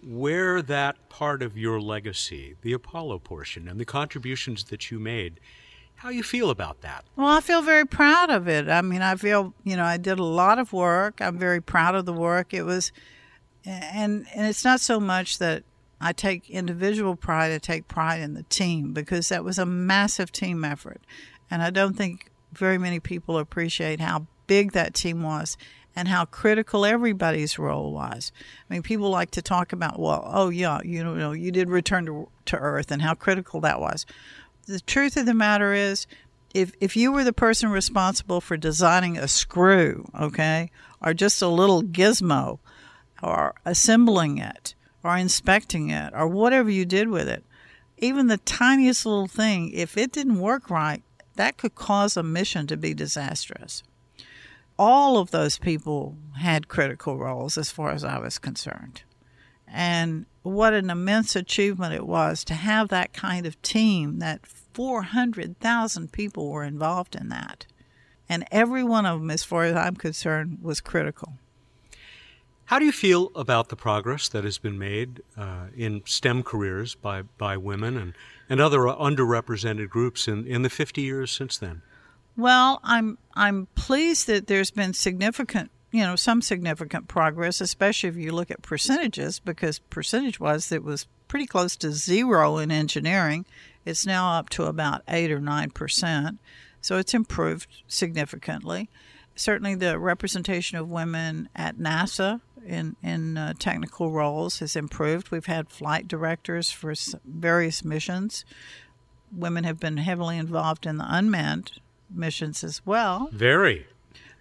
where 0.04 0.62
that 0.62 1.10
part 1.10 1.44
of 1.44 1.58
your 1.58 1.80
legacy, 1.80 2.56
the 2.62 2.74
Apollo 2.74 3.20
portion, 3.20 3.68
and 3.68 3.80
the 3.80 3.86
contributions 3.86 4.66
that 4.66 4.90
you 4.90 5.00
made, 5.00 5.40
how 5.96 6.10
you 6.10 6.24
feel 6.24 6.50
about 6.50 6.82
that. 6.82 7.06
Well, 7.16 7.28
I 7.28 7.40
feel 7.40 7.62
very 7.62 7.86
proud 7.86 8.30
of 8.30 8.48
it. 8.48 8.68
I 8.68 8.82
mean, 8.82 9.02
I 9.02 9.16
feel, 9.16 9.54
you 9.64 9.76
know, 9.76 9.86
I 9.86 9.98
did 9.98 10.20
a 10.20 10.24
lot 10.24 10.60
of 10.60 10.74
work. 10.74 11.22
I'm 11.22 11.38
very 11.38 11.62
proud 11.62 11.96
of 11.96 12.06
the 12.06 12.14
work. 12.14 12.54
It 12.54 12.64
was 12.64 12.92
and 13.66 14.28
and 14.34 14.48
it's 14.48 14.64
not 14.64 14.80
so 14.80 15.00
much 15.00 15.40
that 15.40 15.64
I 16.06 16.14
take 16.14 16.52
individual 16.52 17.16
pride, 17.16 17.52
I 17.52 17.58
take 17.58 17.88
pride 17.88 18.22
in 18.22 18.36
the 18.36 18.44
team 18.44 18.94
because 18.94 19.30
that 19.30 19.44
was 19.44 19.58
a 19.58 19.66
massive 19.66 20.32
team 20.32 20.64
effort. 20.64 21.02
And 21.50 21.64
I 21.64 21.72
don't 21.72 21.98
think 21.98 22.30
very 22.54 22.78
many 22.78 23.00
people 23.00 23.40
appreciate 23.40 24.00
how 24.00 24.28
big 24.46 24.74
that 24.74 24.94
team 24.94 25.24
was 25.24 25.58
and 25.96 26.08
how 26.08 26.26
critical 26.26 26.86
everybody's 26.86 27.58
role 27.58 27.92
was. 27.92 28.32
I 28.70 28.74
mean, 28.74 28.84
people 28.84 29.10
like 29.10 29.32
to 29.32 29.42
talk 29.42 29.74
about, 29.74 29.98
well, 29.98 30.30
oh 30.32 30.50
yeah, 30.50 30.80
you 30.84 31.04
know, 31.04 31.32
you 31.32 31.52
did 31.52 31.70
return 31.70 32.06
to 32.06 32.30
to 32.46 32.58
Earth 32.58 32.92
and 32.92 33.02
how 33.02 33.16
critical 33.16 33.60
that 33.62 33.80
was. 33.80 34.06
The 34.68 34.82
truth 34.82 35.18
of 35.18 35.26
the 35.26 35.34
matter 35.34 35.74
is, 35.74 36.06
if 36.54 36.72
if 36.80 36.96
you 36.96 37.12
were 37.12 37.24
the 37.24 37.34
person 37.34 37.72
responsible 37.72 38.42
for 38.42 38.58
designing 38.58 39.18
a 39.18 39.28
screw, 39.28 40.08
okay, 40.22 40.70
or 41.02 41.16
just 41.16 41.42
a 41.42 41.48
little 41.48 41.82
gizmo, 41.82 42.60
or 43.24 43.56
assembling 43.66 44.38
it, 44.38 44.75
or 45.06 45.16
inspecting 45.16 45.92
it, 45.92 46.12
or 46.16 46.28
whatever 46.28 46.68
you 46.68 46.84
did 46.84 47.10
with 47.10 47.30
it, 47.30 47.44
even 48.00 48.26
the 48.26 48.38
tiniest 48.38 49.06
little 49.06 49.28
thing, 49.28 49.70
if 49.70 49.96
it 49.98 50.12
didn't 50.12 50.40
work 50.40 50.72
right, 50.72 51.04
that 51.36 51.58
could 51.58 51.76
cause 51.76 52.18
a 52.18 52.24
mission 52.24 52.66
to 52.66 52.76
be 52.76 52.92
disastrous. 52.96 53.84
All 54.80 55.20
of 55.20 55.30
those 55.30 55.60
people 55.60 56.18
had 56.38 56.68
critical 56.68 57.20
roles 57.20 57.56
as 57.56 57.70
far 57.70 57.92
as 57.92 58.04
I 58.04 58.18
was 58.18 58.40
concerned. 58.40 59.04
And 59.68 60.26
what 60.42 60.74
an 60.74 60.90
immense 60.90 61.36
achievement 61.36 61.94
it 61.94 62.08
was 62.08 62.44
to 62.46 62.56
have 62.56 62.90
that 62.90 63.14
kind 63.14 63.46
of 63.46 63.62
team 63.62 64.18
that 64.20 64.48
400,000 64.48 66.12
people 66.12 66.50
were 66.50 66.64
involved 66.64 67.16
in 67.16 67.30
that. 67.30 67.68
And 68.28 68.44
every 68.52 68.84
one 68.84 69.06
of 69.06 69.20
them, 69.20 69.30
as 69.30 69.44
far 69.44 69.66
as 69.66 69.76
I'm 69.76 69.96
concerned, 69.96 70.58
was 70.64 70.82
critical. 70.82 71.34
How 72.66 72.80
do 72.80 72.86
you 72.86 72.92
feel 72.92 73.32
about 73.36 73.70
the 73.70 73.76
progress 73.76 74.28
that 74.30 74.44
has 74.44 74.58
been 74.58 74.80
made 74.80 75.22
uh, 75.38 75.68
in 75.76 76.02
STEM 76.06 76.42
careers 76.42 76.96
by, 76.96 77.22
by 77.22 77.58
women 77.58 77.96
and 77.96 78.14
and 78.50 78.62
other 78.62 78.80
underrepresented 78.80 79.90
groups 79.90 80.28
in, 80.28 80.46
in 80.46 80.62
the 80.62 80.70
50 80.70 81.02
years 81.02 81.32
since 81.32 81.58
then? 81.58 81.82
Well, 82.38 82.80
I'm 82.84 83.18
I'm 83.34 83.68
pleased 83.76 84.28
that 84.28 84.48
there's 84.48 84.72
been 84.72 84.94
significant, 84.94 85.72
you 85.92 86.02
know, 86.02 86.16
some 86.16 86.42
significant 86.42 87.08
progress, 87.08 87.62
especially 87.62 88.10
if 88.10 88.18
you 88.18 88.32
look 88.32 88.52
at 88.52 88.62
percentages, 88.62 89.40
because 89.40 89.80
percentage-wise, 89.80 90.72
it 90.72 90.84
was 90.84 91.08
pretty 91.28 91.46
close 91.46 91.76
to 91.78 91.92
zero 91.92 92.58
in 92.58 92.72
engineering. 92.72 93.46
It's 93.86 94.06
now 94.06 94.34
up 94.34 94.50
to 94.50 94.66
about 94.66 95.04
eight 95.08 95.32
or 95.32 95.40
nine 95.40 95.70
percent, 95.70 96.40
so 96.82 96.98
it's 96.98 97.14
improved 97.14 97.84
significantly. 97.88 98.90
Certainly, 99.36 99.76
the 99.76 99.98
representation 99.98 100.78
of 100.78 100.90
women 100.90 101.48
at 101.56 101.78
NASA 101.78 102.42
in 102.66 102.96
in 103.04 103.38
uh, 103.38 103.54
technical 103.60 104.12
roles 104.12 104.60
has 104.60 104.76
improved. 104.76 105.32
We've 105.32 105.46
had 105.46 105.70
flight 105.70 106.08
directors 106.08 106.72
for 106.72 106.94
various 107.26 107.84
missions. 107.84 108.46
women 109.32 109.64
have 109.64 109.80
been 109.80 109.98
heavily 109.98 110.38
involved 110.38 110.86
in 110.86 110.98
the 110.98 111.06
unmanned 111.08 111.74
missions 112.10 112.64
as 112.64 112.86
well. 112.86 113.30
Very. 113.32 113.88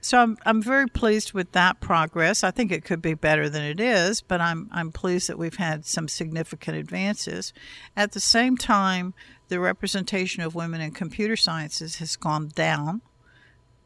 So 0.00 0.18
I'm 0.18 0.36
I'm 0.44 0.60
very 0.60 0.86
pleased 0.86 1.32
with 1.32 1.52
that 1.52 1.80
progress. 1.80 2.44
I 2.44 2.50
think 2.50 2.70
it 2.70 2.84
could 2.84 3.00
be 3.00 3.14
better 3.14 3.48
than 3.48 3.62
it 3.62 3.80
is, 3.80 4.20
but 4.20 4.40
I'm 4.40 4.68
I'm 4.70 4.92
pleased 4.92 5.28
that 5.28 5.38
we've 5.38 5.56
had 5.56 5.86
some 5.86 6.08
significant 6.08 6.76
advances. 6.76 7.54
At 7.96 8.12
the 8.12 8.20
same 8.20 8.58
time, 8.58 9.14
the 9.48 9.60
representation 9.60 10.42
of 10.42 10.54
women 10.54 10.82
in 10.82 10.90
computer 10.90 11.36
sciences 11.36 11.96
has 11.96 12.16
gone 12.16 12.48
down. 12.54 13.00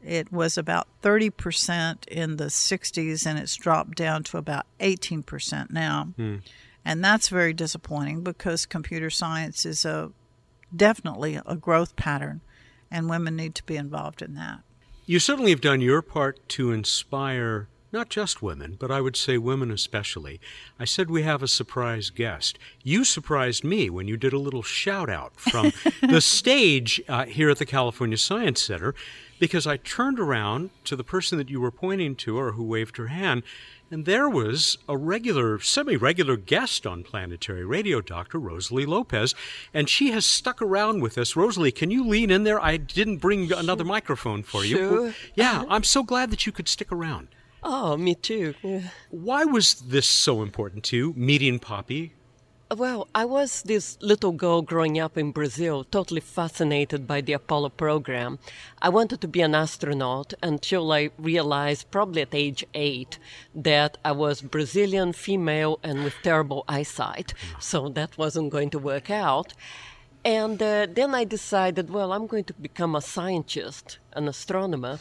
It 0.03 0.31
was 0.31 0.57
about 0.57 0.87
30% 1.01 2.07
in 2.07 2.37
the 2.37 2.45
60s 2.45 3.25
and 3.25 3.37
it's 3.37 3.55
dropped 3.55 3.95
down 3.97 4.23
to 4.25 4.37
about 4.37 4.65
18% 4.79 5.71
now. 5.71 6.13
Hmm. 6.15 6.37
And 6.85 7.03
that's 7.03 7.29
very 7.29 7.53
disappointing 7.53 8.23
because 8.23 8.65
computer 8.65 9.09
science 9.09 9.65
is 9.65 9.83
a 9.83 10.11
definitely 10.75 11.39
a 11.45 11.55
growth 11.55 11.95
pattern 11.95 12.41
and 12.89 13.09
women 13.09 13.35
need 13.35 13.55
to 13.55 13.63
be 13.63 13.75
involved 13.75 14.21
in 14.21 14.35
that. 14.35 14.61
You 15.05 15.19
certainly 15.19 15.51
have 15.51 15.61
done 15.61 15.81
your 15.81 16.01
part 16.01 16.47
to 16.49 16.71
inspire 16.71 17.67
not 17.91 18.09
just 18.09 18.41
women, 18.41 18.77
but 18.79 18.91
I 18.91 19.01
would 19.01 19.15
say 19.15 19.37
women 19.37 19.71
especially. 19.71 20.39
I 20.79 20.85
said 20.85 21.09
we 21.09 21.23
have 21.23 21.41
a 21.41 21.47
surprise 21.47 22.09
guest. 22.09 22.59
You 22.83 23.03
surprised 23.03 23.63
me 23.63 23.89
when 23.89 24.07
you 24.07 24.17
did 24.17 24.33
a 24.33 24.39
little 24.39 24.61
shout 24.61 25.09
out 25.09 25.39
from 25.39 25.73
the 26.01 26.21
stage 26.21 27.01
uh, 27.07 27.25
here 27.25 27.49
at 27.49 27.57
the 27.57 27.65
California 27.65 28.17
Science 28.17 28.61
Center 28.61 28.93
because 29.39 29.65
I 29.65 29.77
turned 29.77 30.19
around 30.19 30.69
to 30.85 30.95
the 30.95 31.03
person 31.03 31.37
that 31.37 31.49
you 31.49 31.61
were 31.61 31.71
pointing 31.71 32.15
to 32.17 32.37
or 32.37 32.51
who 32.51 32.63
waved 32.63 32.97
her 32.97 33.07
hand, 33.07 33.43
and 33.91 34.05
there 34.05 34.29
was 34.29 34.77
a 34.87 34.95
regular, 34.95 35.59
semi 35.59 35.95
regular 35.95 36.37
guest 36.37 36.85
on 36.85 37.03
Planetary 37.03 37.65
Radio, 37.65 38.01
Dr. 38.01 38.37
Rosaly 38.37 38.85
Lopes, 38.85 39.33
and 39.73 39.89
she 39.89 40.11
has 40.11 40.25
stuck 40.25 40.61
around 40.61 41.01
with 41.01 41.17
us. 41.17 41.35
Rosaly, 41.35 41.71
can 41.71 41.89
you 41.89 42.05
lean 42.07 42.29
in 42.29 42.43
there? 42.43 42.61
I 42.61 42.77
didn't 42.77 43.17
bring 43.17 43.47
sure. 43.47 43.57
another 43.57 43.83
microphone 43.83 44.43
for 44.43 44.63
you. 44.63 44.77
Sure. 44.77 45.13
Yeah, 45.33 45.63
I'm 45.69 45.83
so 45.83 46.03
glad 46.03 46.29
that 46.31 46.45
you 46.45 46.51
could 46.51 46.67
stick 46.67 46.91
around. 46.91 47.29
Oh, 47.63 47.97
me 47.97 48.15
too. 48.15 48.53
Yeah. 48.61 48.81
Why 49.09 49.43
was 49.43 49.73
this 49.73 50.07
so 50.07 50.41
important 50.41 50.83
to 50.85 50.97
you, 50.97 51.13
meeting 51.17 51.59
Poppy? 51.59 52.13
Well, 52.77 53.07
I 53.15 53.25
was 53.25 53.63
this 53.63 53.97
little 53.99 54.31
girl 54.31 54.61
growing 54.61 54.99
up 54.99 55.17
in 55.17 55.31
Brazil, 55.31 55.83
totally 55.85 56.21
fascinated 56.21 57.07
by 57.07 57.19
the 57.21 57.33
Apollo 57.33 57.69
program. 57.69 58.37
I 58.79 58.89
wanted 58.89 59.21
to 59.21 59.27
be 59.27 59.41
an 59.41 59.55
astronaut 59.55 60.35
until 60.43 60.91
I 60.91 61.09
realized, 61.17 61.89
probably 61.89 62.21
at 62.21 62.35
age 62.35 62.63
eight, 62.75 63.17
that 63.55 63.97
I 64.05 64.11
was 64.11 64.43
Brazilian, 64.43 65.13
female, 65.13 65.79
and 65.81 66.03
with 66.03 66.13
terrible 66.21 66.63
eyesight. 66.67 67.33
So 67.59 67.89
that 67.89 68.19
wasn't 68.19 68.51
going 68.51 68.69
to 68.69 68.77
work 68.77 69.09
out. 69.09 69.53
And 70.23 70.61
uh, 70.61 70.85
then 70.93 71.15
I 71.15 71.23
decided, 71.23 71.89
well, 71.89 72.13
I'm 72.13 72.27
going 72.27 72.43
to 72.43 72.53
become 72.53 72.95
a 72.95 73.01
scientist, 73.01 73.97
an 74.13 74.27
astronomer, 74.27 74.99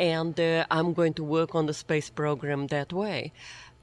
and 0.00 0.40
uh, 0.40 0.64
I'm 0.70 0.94
going 0.94 1.12
to 1.14 1.24
work 1.24 1.54
on 1.54 1.66
the 1.66 1.74
space 1.74 2.08
program 2.08 2.68
that 2.68 2.90
way. 2.90 3.32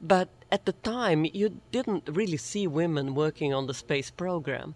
But 0.02 0.30
at 0.52 0.66
the 0.66 0.74
time, 0.74 1.26
you 1.26 1.62
didn't 1.72 2.10
really 2.12 2.38
see 2.38 2.68
women 2.68 3.16
working 3.16 3.54
on 3.54 3.68
the 3.68 3.74
space 3.74 4.10
program. 4.10 4.76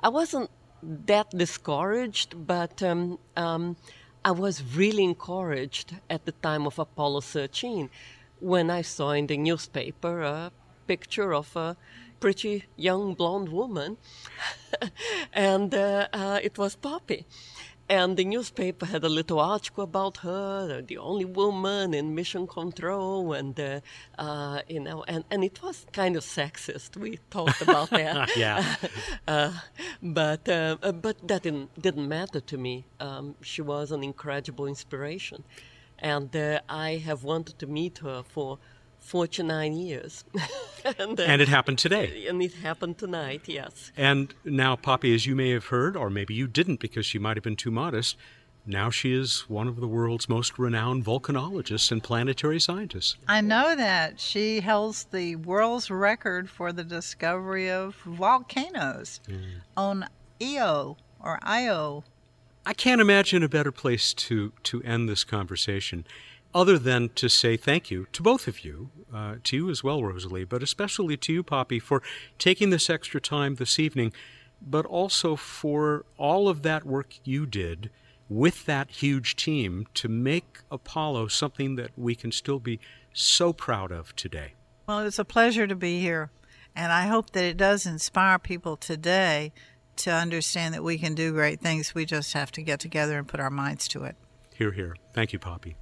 I 0.00 0.08
wasn't 0.08 0.50
that 0.82 1.30
discouraged, 1.30 2.46
but 2.46 2.82
um, 2.82 3.18
um, 3.36 3.76
I 4.24 4.30
was 4.30 4.62
really 4.76 5.04
encouraged 5.04 5.96
at 6.08 6.24
the 6.26 6.32
time 6.32 6.66
of 6.66 6.78
Apollo 6.78 7.22
13 7.22 7.90
when 8.40 8.70
I 8.70 8.82
saw 8.82 9.10
in 9.10 9.26
the 9.26 9.36
newspaper 9.36 10.22
a 10.22 10.52
picture 10.86 11.34
of 11.34 11.54
a 11.56 11.76
pretty 12.20 12.64
young 12.76 13.14
blonde 13.14 13.48
woman, 13.48 13.96
and 15.32 15.74
uh, 15.74 16.08
uh, 16.12 16.40
it 16.42 16.58
was 16.58 16.76
Poppy. 16.76 17.26
And 17.90 18.16
the 18.16 18.24
newspaper 18.24 18.86
had 18.86 19.02
a 19.02 19.08
little 19.08 19.40
article 19.40 19.82
about 19.82 20.18
her, 20.18 20.80
the 20.80 20.96
only 20.98 21.24
woman 21.24 21.92
in 21.92 22.14
mission 22.14 22.46
control, 22.46 23.32
and 23.32 23.58
uh, 23.58 23.80
uh, 24.16 24.60
you 24.68 24.78
know, 24.78 25.02
and, 25.08 25.24
and 25.28 25.42
it 25.42 25.60
was 25.60 25.86
kind 25.92 26.14
of 26.14 26.22
sexist. 26.22 26.96
We 26.96 27.18
talked 27.30 27.60
about 27.60 27.90
that. 28.00 28.36
yeah. 28.36 28.76
Uh, 29.28 29.52
but 30.00 30.48
uh, 30.48 30.76
but 30.92 31.16
that 31.26 31.42
didn't 31.42 31.70
didn't 31.82 32.08
matter 32.08 32.40
to 32.40 32.56
me. 32.56 32.84
Um, 33.00 33.34
she 33.42 33.60
was 33.60 33.90
an 33.90 34.02
incredible 34.04 34.66
inspiration, 34.66 35.42
and 35.98 36.34
uh, 36.36 36.60
I 36.68 37.02
have 37.08 37.24
wanted 37.24 37.58
to 37.58 37.66
meet 37.66 37.98
her 37.98 38.22
for 38.22 38.58
49 39.00 39.72
years. 39.72 40.24
and, 40.98 41.18
uh, 41.18 41.22
and, 41.24 41.42
it 41.42 41.48
happened 41.48 41.78
today. 41.78 42.26
And 42.28 42.42
it 42.42 42.54
happened 42.54 42.98
tonight, 42.98 43.42
yes. 43.46 43.90
And 43.96 44.34
now, 44.44 44.76
Poppy, 44.76 45.14
as 45.14 45.26
you 45.26 45.34
may 45.34 45.50
have 45.50 45.66
heard, 45.66 45.96
or 45.96 46.10
maybe 46.10 46.34
you 46.34 46.46
didn't 46.46 46.80
because 46.80 47.06
she 47.06 47.18
might 47.18 47.36
have 47.36 47.44
been 47.44 47.56
too 47.56 47.70
modest, 47.70 48.16
now 48.66 48.90
she 48.90 49.12
is 49.12 49.48
one 49.48 49.68
of 49.68 49.76
the 49.76 49.88
world's 49.88 50.28
most 50.28 50.58
renowned 50.58 51.04
volcanologists 51.04 51.90
and 51.90 52.02
planetary 52.02 52.60
scientists. 52.60 53.16
I 53.26 53.40
know 53.40 53.74
that. 53.74 54.20
She 54.20 54.60
holds 54.60 55.04
the 55.04 55.36
world's 55.36 55.90
record 55.90 56.48
for 56.48 56.72
the 56.72 56.84
discovery 56.84 57.70
of 57.70 57.96
volcanoes 58.04 59.20
mm. 59.28 59.40
on 59.76 60.06
Io 60.40 60.96
or 61.18 61.38
Io. 61.42 62.04
I 62.66 62.74
can't 62.74 63.00
imagine 63.00 63.42
a 63.42 63.48
better 63.48 63.72
place 63.72 64.12
to, 64.14 64.52
to 64.64 64.82
end 64.82 65.08
this 65.08 65.24
conversation 65.24 66.04
other 66.54 66.78
than 66.78 67.10
to 67.10 67.28
say 67.28 67.56
thank 67.56 67.90
you 67.90 68.06
to 68.12 68.22
both 68.22 68.48
of 68.48 68.64
you, 68.64 68.90
uh, 69.12 69.36
to 69.44 69.56
you 69.56 69.70
as 69.70 69.84
well, 69.84 70.02
Rosaly, 70.02 70.44
but 70.44 70.62
especially 70.62 71.16
to 71.18 71.32
you, 71.32 71.42
Poppy, 71.42 71.78
for 71.78 72.02
taking 72.38 72.70
this 72.70 72.90
extra 72.90 73.20
time 73.20 73.56
this 73.56 73.78
evening, 73.78 74.12
but 74.60 74.84
also 74.86 75.36
for 75.36 76.04
all 76.16 76.48
of 76.48 76.62
that 76.62 76.84
work 76.84 77.14
you 77.24 77.46
did 77.46 77.90
with 78.28 78.64
that 78.66 78.90
huge 78.90 79.34
team 79.36 79.86
to 79.94 80.08
make 80.08 80.60
Apollo 80.70 81.28
something 81.28 81.76
that 81.76 81.90
we 81.96 82.14
can 82.14 82.30
still 82.30 82.60
be 82.60 82.78
so 83.12 83.52
proud 83.52 83.90
of 83.90 84.14
today. 84.14 84.54
Well, 84.86 85.00
it's 85.00 85.18
a 85.18 85.24
pleasure 85.24 85.66
to 85.66 85.74
be 85.74 86.00
here, 86.00 86.30
and 86.74 86.92
I 86.92 87.06
hope 87.06 87.30
that 87.30 87.44
it 87.44 87.56
does 87.56 87.86
inspire 87.86 88.38
people 88.38 88.76
today 88.76 89.52
to 89.96 90.10
understand 90.10 90.74
that 90.74 90.84
we 90.84 90.96
can 90.98 91.14
do 91.14 91.32
great 91.32 91.60
things. 91.60 91.94
We 91.94 92.04
just 92.06 92.32
have 92.32 92.50
to 92.52 92.62
get 92.62 92.80
together 92.80 93.18
and 93.18 93.26
put 93.26 93.40
our 93.40 93.50
minds 93.50 93.88
to 93.88 94.04
it. 94.04 94.16
Here, 94.54 94.72
here. 94.72 94.96
Thank 95.12 95.32
you, 95.32 95.38
Poppy. 95.38 95.76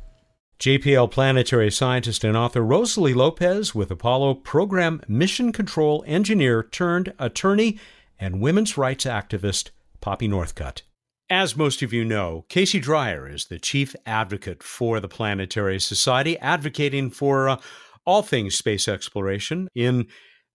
JPL 0.59 1.13
planetary 1.13 1.71
scientist 1.71 2.25
and 2.25 2.37
author 2.37 2.63
Rosaly 2.63 3.15
Lopes 3.15 3.77
with 3.77 3.93
Apollo 3.93 4.35
program 4.35 5.01
mission 5.07 5.53
control 5.53 6.03
engineer 6.05 6.65
turned 6.65 7.13
attorney 7.17 7.79
and 8.19 8.41
women's 8.41 8.77
rights 8.77 9.05
activist 9.05 9.71
Poppy 10.01 10.27
Northcutt. 10.27 10.83
As 11.31 11.57
most 11.57 11.81
of 11.83 11.93
you 11.93 12.05
know, 12.05 12.45
Casey 12.49 12.81
Dreyer 12.81 13.29
is 13.29 13.45
the 13.45 13.61
chief 13.61 13.95
advocate 14.05 14.65
for 14.65 14.99
the 14.99 15.07
Planetary 15.07 15.79
Society, 15.79 16.37
advocating 16.41 17.11
for 17.11 17.49
uh, 17.49 17.61
all 18.05 18.23
things 18.23 18.57
space 18.57 18.89
exploration 18.89 19.69
in 19.77 20.09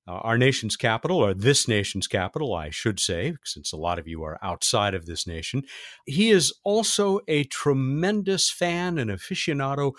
uh, 0.07 0.11
our 0.11 0.37
nation's 0.37 0.75
capital, 0.75 1.17
or 1.17 1.33
this 1.33 1.67
nation's 1.67 2.07
capital, 2.07 2.53
I 2.53 2.69
should 2.69 2.99
say, 2.99 3.35
since 3.43 3.71
a 3.71 3.77
lot 3.77 3.99
of 3.99 4.07
you 4.07 4.23
are 4.23 4.39
outside 4.41 4.93
of 4.93 5.05
this 5.05 5.25
nation. 5.25 5.63
He 6.05 6.29
is 6.29 6.53
also 6.63 7.19
a 7.27 7.45
tremendous 7.45 8.49
fan 8.49 8.97
and 8.97 9.09
aficionado 9.09 9.93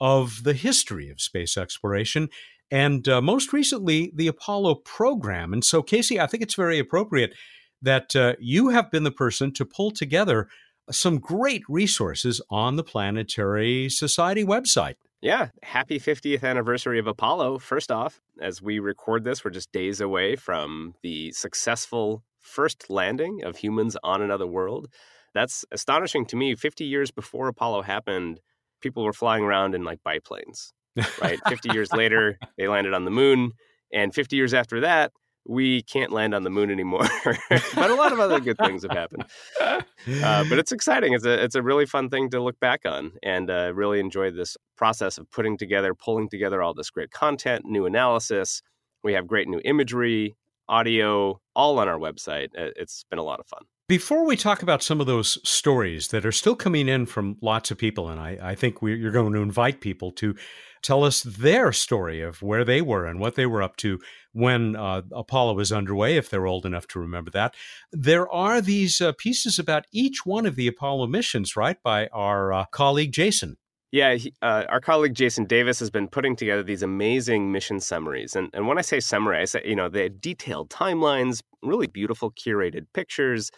of 0.00 0.44
the 0.44 0.54
history 0.54 1.10
of 1.10 1.20
space 1.20 1.58
exploration 1.58 2.28
and 2.70 3.08
uh, 3.08 3.20
most 3.20 3.52
recently 3.52 4.12
the 4.14 4.28
Apollo 4.28 4.76
program. 4.76 5.52
And 5.52 5.64
so, 5.64 5.82
Casey, 5.82 6.20
I 6.20 6.26
think 6.26 6.42
it's 6.42 6.54
very 6.54 6.78
appropriate 6.78 7.34
that 7.82 8.14
uh, 8.14 8.34
you 8.38 8.68
have 8.68 8.90
been 8.90 9.04
the 9.04 9.10
person 9.10 9.52
to 9.54 9.64
pull 9.64 9.90
together 9.90 10.48
some 10.90 11.18
great 11.18 11.62
resources 11.68 12.40
on 12.50 12.76
the 12.76 12.84
Planetary 12.84 13.88
Society 13.88 14.44
website. 14.44 14.94
Yeah, 15.20 15.48
happy 15.62 16.00
50th 16.00 16.42
anniversary 16.44 16.98
of 16.98 17.06
Apollo. 17.06 17.58
First 17.58 17.92
off, 17.92 18.22
as 18.40 18.62
we 18.62 18.78
record 18.78 19.22
this, 19.24 19.44
we're 19.44 19.50
just 19.50 19.70
days 19.70 20.00
away 20.00 20.34
from 20.34 20.94
the 21.02 21.30
successful 21.32 22.22
first 22.40 22.88
landing 22.88 23.44
of 23.44 23.58
humans 23.58 23.96
on 24.02 24.22
another 24.22 24.46
world. 24.46 24.88
That's 25.34 25.64
astonishing 25.72 26.24
to 26.26 26.36
me. 26.36 26.54
50 26.54 26.84
years 26.84 27.10
before 27.10 27.48
Apollo 27.48 27.82
happened, 27.82 28.40
people 28.80 29.04
were 29.04 29.12
flying 29.12 29.44
around 29.44 29.74
in 29.74 29.84
like 29.84 30.02
biplanes, 30.02 30.72
right? 31.20 31.38
50 31.48 31.70
years 31.72 31.92
later, 31.92 32.38
they 32.56 32.66
landed 32.66 32.94
on 32.94 33.04
the 33.04 33.10
moon. 33.10 33.52
And 33.92 34.14
50 34.14 34.36
years 34.36 34.54
after 34.54 34.80
that, 34.80 35.12
we 35.46 35.82
can't 35.82 36.12
land 36.12 36.34
on 36.34 36.44
the 36.44 36.50
moon 36.50 36.70
anymore. 36.70 37.08
but 37.50 37.90
a 37.90 37.94
lot 37.94 38.12
of 38.12 38.20
other 38.20 38.40
good 38.40 38.58
things 38.58 38.82
have 38.82 38.92
happened. 38.92 39.24
Uh, 39.60 40.44
but 40.48 40.58
it's 40.58 40.72
exciting. 40.72 41.12
It's 41.12 41.24
a 41.24 41.42
it's 41.42 41.54
a 41.54 41.62
really 41.62 41.86
fun 41.86 42.08
thing 42.08 42.30
to 42.30 42.42
look 42.42 42.58
back 42.60 42.82
on, 42.84 43.12
and 43.22 43.50
uh, 43.50 43.72
really 43.74 44.00
enjoyed 44.00 44.36
this 44.36 44.56
process 44.76 45.18
of 45.18 45.30
putting 45.30 45.56
together, 45.56 45.94
pulling 45.94 46.28
together 46.28 46.62
all 46.62 46.74
this 46.74 46.90
great 46.90 47.10
content, 47.10 47.64
new 47.64 47.86
analysis. 47.86 48.62
We 49.02 49.14
have 49.14 49.26
great 49.26 49.48
new 49.48 49.60
imagery, 49.64 50.36
audio, 50.68 51.40
all 51.56 51.78
on 51.78 51.88
our 51.88 51.98
website. 51.98 52.48
It's 52.54 53.04
been 53.10 53.18
a 53.18 53.24
lot 53.24 53.40
of 53.40 53.46
fun. 53.46 53.62
Before 53.90 54.24
we 54.24 54.36
talk 54.36 54.62
about 54.62 54.84
some 54.84 55.00
of 55.00 55.08
those 55.08 55.36
stories 55.42 56.06
that 56.10 56.24
are 56.24 56.30
still 56.30 56.54
coming 56.54 56.88
in 56.88 57.06
from 57.06 57.36
lots 57.42 57.72
of 57.72 57.78
people, 57.78 58.08
and 58.08 58.20
I, 58.20 58.38
I 58.40 58.54
think 58.54 58.80
we, 58.80 58.94
you're 58.94 59.10
going 59.10 59.32
to 59.32 59.42
invite 59.42 59.80
people 59.80 60.12
to 60.12 60.36
tell 60.80 61.02
us 61.02 61.24
their 61.24 61.72
story 61.72 62.20
of 62.22 62.40
where 62.40 62.64
they 62.64 62.80
were 62.82 63.04
and 63.04 63.18
what 63.18 63.34
they 63.34 63.46
were 63.46 63.64
up 63.64 63.74
to 63.78 63.98
when 64.32 64.76
uh, 64.76 65.02
Apollo 65.10 65.54
was 65.54 65.72
underway, 65.72 66.16
if 66.16 66.30
they're 66.30 66.46
old 66.46 66.66
enough 66.66 66.86
to 66.86 67.00
remember 67.00 67.32
that. 67.32 67.56
There 67.90 68.30
are 68.30 68.60
these 68.60 69.00
uh, 69.00 69.10
pieces 69.18 69.58
about 69.58 69.86
each 69.90 70.24
one 70.24 70.46
of 70.46 70.54
the 70.54 70.68
Apollo 70.68 71.08
missions, 71.08 71.56
right, 71.56 71.82
by 71.82 72.06
our 72.12 72.52
uh, 72.52 72.66
colleague 72.66 73.10
Jason. 73.10 73.56
Yeah, 73.90 74.14
he, 74.14 74.32
uh, 74.40 74.66
our 74.68 74.80
colleague 74.80 75.14
Jason 75.14 75.46
Davis 75.46 75.80
has 75.80 75.90
been 75.90 76.06
putting 76.06 76.36
together 76.36 76.62
these 76.62 76.84
amazing 76.84 77.50
mission 77.50 77.80
summaries. 77.80 78.36
And, 78.36 78.50
and 78.52 78.68
when 78.68 78.78
I 78.78 78.82
say 78.82 79.00
summary, 79.00 79.38
I 79.38 79.46
say, 79.46 79.62
you 79.64 79.74
know, 79.74 79.88
they 79.88 80.08
detailed 80.08 80.70
timelines, 80.70 81.42
really 81.60 81.88
beautiful 81.88 82.30
curated 82.30 82.86
pictures, 82.94 83.50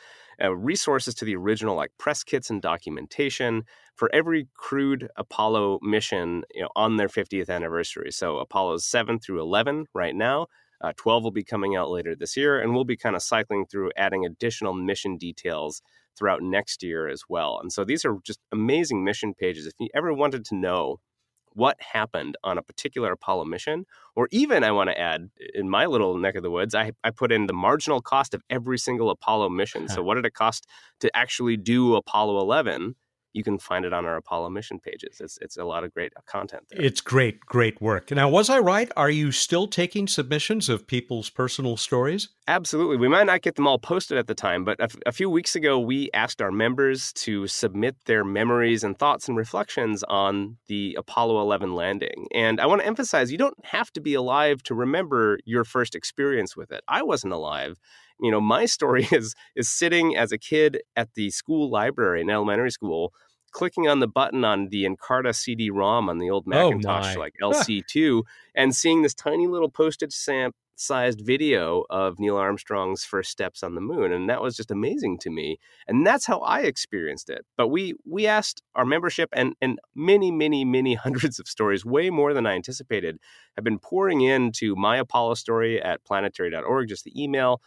uh, 0.43 0.55
resources 0.55 1.14
to 1.14 1.24
the 1.24 1.36
original, 1.36 1.76
like 1.76 1.90
press 1.99 2.24
kits 2.24 2.51
and 2.51 2.61
documentation 2.61 3.64
for 3.95 4.11
every 4.14 4.49
crewed 4.55 5.09
Apollo 5.16 5.78
mission 5.82 6.45
you 6.55 6.62
know, 6.62 6.68
on 6.76 6.97
their 6.97 7.09
50th 7.09 7.49
anniversary. 7.49 8.11
So 8.11 8.38
Apollo's 8.38 8.86
7 8.86 9.20
through 9.20 9.40
11 9.40 9.86
right 9.95 10.14
now. 10.14 10.47
Uh, 10.80 10.93
12 10.97 11.22
will 11.22 11.30
be 11.30 11.45
coming 11.45 11.76
out 11.76 11.90
later 11.90 12.16
this 12.16 12.36
year, 12.36 12.61
and 12.61 12.74
we'll 12.74 12.84
be 12.84 12.97
kind 12.97 13.14
of 13.14 13.22
cycling 13.22 13.66
through 13.66 13.93
adding 13.97 14.26
additional 14.26 14.72
mission 14.72 15.16
details 15.16 15.80
throughout 16.18 16.43
next 16.43 16.82
year 16.82 17.09
as 17.09 17.22
well. 17.28 17.59
And 17.62 17.72
so 17.72 17.84
these 17.84 18.05
are 18.05 18.16
just 18.24 18.40
amazing 18.51 19.05
mission 19.05 19.32
pages. 19.32 19.66
If 19.66 19.74
you 19.78 19.88
ever 19.95 20.12
wanted 20.12 20.45
to 20.47 20.57
know 20.57 20.99
what 21.55 21.80
happened 21.80 22.36
on 22.44 22.59
a 22.59 22.62
particular 22.62 23.12
Apollo 23.12 23.44
mission, 23.44 23.86
or 24.14 24.28
even 24.30 24.64
I 24.64 24.72
want 24.72 24.90
to 24.90 24.98
add 24.98 25.30
in 25.55 25.68
my 25.68 25.86
little 25.86 26.16
neck 26.16 26.34
of 26.34 26.42
the 26.42 26.50
woods, 26.50 26.74
I, 26.74 26.92
I 27.05 27.11
put 27.11 27.32
in 27.32 27.46
the 27.46 27.53
marginal 27.53 28.00
cost 28.00 28.34
of 28.34 28.42
every 28.50 28.78
single 28.78 29.11
Apollo 29.11 29.50
mission. 29.50 29.88
so, 29.88 30.03
what 30.03 30.14
did 30.14 30.26
it 30.26 30.34
cost 30.34 30.66
to 31.00 31.14
actually 31.16 31.57
do 31.57 31.94
Apollo 31.94 32.40
11? 32.40 32.94
You 33.33 33.43
can 33.43 33.59
find 33.59 33.85
it 33.85 33.93
on 33.93 34.05
our 34.05 34.16
Apollo 34.16 34.51
mission 34.51 34.78
pages. 34.78 35.20
It's 35.20 35.39
it's 35.41 35.57
a 35.57 35.64
lot 35.64 35.85
of 35.85 35.93
great 35.93 36.12
content 36.26 36.64
there. 36.70 36.83
It's 36.83 37.01
great, 37.01 37.41
great 37.41 37.80
work. 37.80 38.11
Now, 38.11 38.28
was 38.28 38.51
I 38.51 38.59
right? 38.59 38.91
Are 38.97 39.11
you 39.11 39.33
still 39.33 39.66
taking 39.66 40.07
submissions 40.07 40.68
of 40.68 40.87
people's 40.87 41.30
personal 41.30 41.76
stories? 41.76 42.28
Absolutely. 42.49 42.97
We 42.97 43.09
might 43.09 43.26
not 43.26 43.43
get 43.43 43.55
them 43.55 43.66
all 43.66 43.78
posted 43.78 44.18
at 44.18 44.26
the 44.26 44.35
time, 44.35 44.64
but 44.64 44.78
a, 44.80 44.85
f- 44.85 44.97
a 45.07 45.12
few 45.12 45.30
weeks 45.30 45.55
ago, 45.55 45.78
we 45.78 46.11
asked 46.12 46.43
our 46.43 46.51
members 46.51 47.12
to 47.14 47.47
submit 47.47 47.97
their 48.07 48.24
memories 48.24 48.83
and 48.83 48.99
thoughts 48.99 49.28
and 49.28 49.37
reflections 49.37 50.03
on 50.09 50.57
the 50.66 50.97
Apollo 50.99 51.41
11 51.41 51.74
landing. 51.74 52.26
And 52.35 52.61
I 52.61 52.66
want 52.66 52.80
to 52.80 52.87
emphasize 52.87 53.30
you 53.30 53.39
don't 53.39 53.64
have 53.64 53.93
to 53.93 54.01
be 54.01 54.14
alive 54.14 54.62
to 54.64 54.74
remember 54.74 55.39
your 55.45 55.64
first 55.64 55.95
experience 55.95 56.57
with 56.57 56.72
it. 56.72 56.83
I 56.89 57.03
wasn't 57.03 57.33
alive 57.33 57.78
you 58.22 58.30
know 58.30 58.40
my 58.40 58.64
story 58.64 59.06
is 59.12 59.34
is 59.56 59.68
sitting 59.68 60.16
as 60.16 60.32
a 60.32 60.38
kid 60.38 60.80
at 60.96 61.14
the 61.14 61.30
school 61.30 61.68
library 61.70 62.22
in 62.22 62.30
elementary 62.30 62.70
school 62.70 63.12
clicking 63.52 63.86
on 63.86 64.00
the 64.00 64.08
button 64.08 64.44
on 64.44 64.68
the 64.70 64.84
Encarta 64.84 65.34
CD-ROM 65.34 66.08
on 66.08 66.16
the 66.18 66.30
old 66.30 66.44
oh, 66.46 66.50
Macintosh, 66.50 67.16
oh 67.16 67.20
like 67.20 67.34
LC2, 67.42 68.22
and 68.54 68.74
seeing 68.74 69.02
this 69.02 69.12
tiny 69.12 69.46
little 69.46 69.68
postage 69.68 70.12
stamp 70.12 70.56
sized 70.74 71.20
video 71.20 71.84
of 71.90 72.18
Neil 72.18 72.36
Armstrong's 72.36 73.04
first 73.04 73.30
steps 73.30 73.62
on 73.62 73.74
the 73.74 73.80
moon 73.80 74.10
and 74.12 74.28
that 74.28 74.42
was 74.42 74.56
just 74.56 74.70
amazing 74.70 75.18
to 75.18 75.30
me 75.30 75.58
and 75.86 76.04
that's 76.04 76.26
how 76.26 76.38
I 76.40 76.60
experienced 76.60 77.30
it. 77.30 77.44
But 77.56 77.68
we 77.68 77.94
we 78.04 78.26
asked 78.26 78.62
our 78.74 78.84
membership 78.84 79.28
and 79.32 79.54
and 79.60 79.78
many 79.94 80.30
many 80.30 80.64
many 80.64 80.94
hundreds 81.06 81.38
of 81.38 81.46
stories 81.46 81.84
way 81.84 82.10
more 82.10 82.34
than 82.34 82.46
I 82.46 82.54
anticipated 82.54 83.18
have 83.56 83.64
been 83.64 83.78
pouring 83.78 84.22
into 84.22 84.74
my 84.74 84.96
Apollo 84.96 85.34
story 85.34 85.80
at 85.80 86.04
planetary.org 86.04 86.88
just 86.88 87.04
the 87.04 87.22
email 87.22 87.60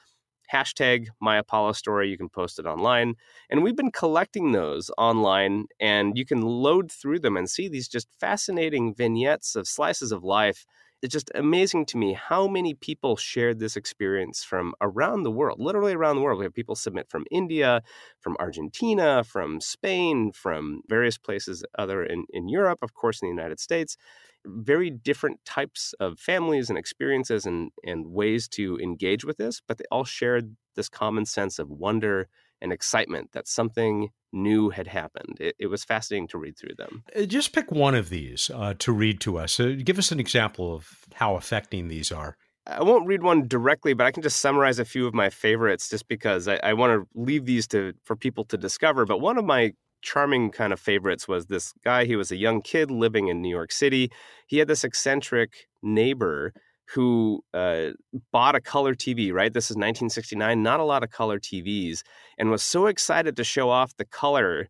hashtag 0.52 1.08
my 1.22 1.38
Apollo 1.38 1.74
story. 1.74 2.10
You 2.10 2.18
can 2.18 2.30
post 2.30 2.60
it 2.60 2.66
online. 2.66 3.16
And 3.50 3.64
we've 3.64 3.76
been 3.76 3.92
collecting 3.92 4.52
those 4.52 4.92
online, 4.98 5.66
and 5.80 6.18
you 6.18 6.26
can 6.26 6.42
load 6.42 6.92
through 6.92 7.20
them 7.20 7.38
and 7.38 7.50
see 7.50 7.68
these 7.68 7.88
just 7.88 8.08
fascinating 8.20 8.94
vignettes 8.96 9.56
of 9.56 9.68
slices 9.68 10.12
of 10.12 10.24
life. 10.24 10.66
It's 11.02 11.14
just 11.14 11.30
amazing 11.36 11.86
to 11.88 11.98
me 11.98 12.14
how 12.14 12.48
many 12.48 12.74
people 12.74 13.16
shared 13.16 13.60
this 13.60 13.76
experience 13.76 14.44
from 14.44 14.74
around 14.82 15.24
the 15.24 15.32
world, 15.32 15.60
literally 15.60 15.94
around 15.94 16.16
the 16.16 16.22
world. 16.22 16.40
We 16.40 16.46
have 16.46 16.54
people 16.54 16.76
submit 16.76 17.10
from 17.10 17.26
India, 17.30 17.82
from 18.22 18.36
Argentina, 18.40 19.24
from 19.24 19.62
Spain, 19.62 20.32
from 20.32 20.82
various 20.88 21.18
places 21.18 21.64
other 21.78 22.04
in, 22.04 22.26
in 22.30 22.50
Europe, 22.50 22.80
of 22.82 22.94
course, 22.94 23.22
in 23.22 23.28
the 23.28 23.36
United 23.36 23.60
States 23.60 23.98
very 24.46 24.90
different 24.90 25.44
types 25.46 25.94
of 26.00 26.20
families 26.20 26.70
and 26.70 26.78
experiences 26.78 27.46
and, 27.46 27.72
and 27.84 28.08
ways 28.08 28.48
to 28.50 28.78
engage 28.80 29.26
with 29.26 29.38
this, 29.38 29.62
but 29.68 29.78
they 29.78 29.86
all 29.92 30.06
shared 30.06 30.56
this 30.76 30.90
common 30.90 31.26
sense 31.26 31.60
of 31.60 31.70
wonder 31.70 32.28
and 32.62 32.72
excitement 32.72 33.32
that 33.34 33.48
something 33.48 34.10
new 34.32 34.70
had 34.70 34.88
happened. 34.88 35.38
It, 35.40 35.56
it 35.60 35.68
was 35.68 35.84
fascinating 35.84 36.28
to 36.30 36.38
read 36.38 36.58
through 36.58 36.76
them. 36.78 37.04
Uh, 37.16 37.24
just 37.24 37.54
pick 37.54 37.72
one 37.72 37.96
of 37.96 38.10
these 38.10 38.52
uh, 38.54 38.74
to 38.80 38.92
read 38.92 39.20
to 39.22 39.38
us. 39.38 39.60
Uh, 39.60 39.76
give 39.84 40.00
us 40.00 40.12
an 40.12 40.20
example 40.20 40.74
of 40.74 40.88
how 41.16 41.36
affecting 41.36 41.88
these 41.88 42.12
are. 42.12 42.38
I 42.68 42.82
won't 42.82 43.06
read 43.06 43.22
one 43.22 43.48
directly, 43.48 43.94
but 43.94 44.08
I 44.08 44.12
can 44.12 44.24
just 44.24 44.40
summarize 44.40 44.80
a 44.80 44.86
few 44.86 45.06
of 45.06 45.14
my 45.14 45.30
favorites 45.30 45.90
just 45.90 46.08
because 46.08 46.48
I, 46.48 46.60
I 46.64 46.74
want 46.74 46.94
to 46.94 47.08
leave 47.14 47.46
these 47.46 47.68
to 47.68 47.94
for 48.04 48.16
people 48.16 48.44
to 48.46 48.58
discover. 48.58 49.06
But 49.06 49.22
one 49.22 49.38
of 49.38 49.46
my 49.46 49.74
charming 50.06 50.52
kind 50.52 50.72
of 50.72 50.80
favorites 50.80 51.28
was 51.28 51.48
this 51.48 51.74
guy. 51.84 52.06
He 52.06 52.16
was 52.16 52.32
a 52.32 52.38
young 52.38 52.62
kid 52.62 52.92
living 52.92 53.28
in 53.28 53.42
New 53.42 53.50
York 53.50 53.72
City. 53.72 54.12
He 54.48 54.60
had 54.60 54.68
this 54.68 54.84
eccentric 54.84 55.68
neighbor 55.82 56.54
who 56.94 57.44
uh, 57.54 57.88
bought 58.32 58.56
a 58.56 58.62
color 58.62 58.94
TV, 58.94 59.34
right? 59.34 59.52
This 59.52 59.66
is 59.66 59.76
1969, 59.76 60.62
not 60.62 60.80
a 60.80 60.84
lot 60.84 61.04
of 61.04 61.10
color 61.10 61.40
TVs, 61.40 62.04
and 62.38 62.52
was 62.52 62.62
so 62.62 62.86
excited 62.86 63.36
to 63.36 63.44
show 63.44 63.70
off 63.70 63.98
the 63.98 64.06
color 64.06 64.70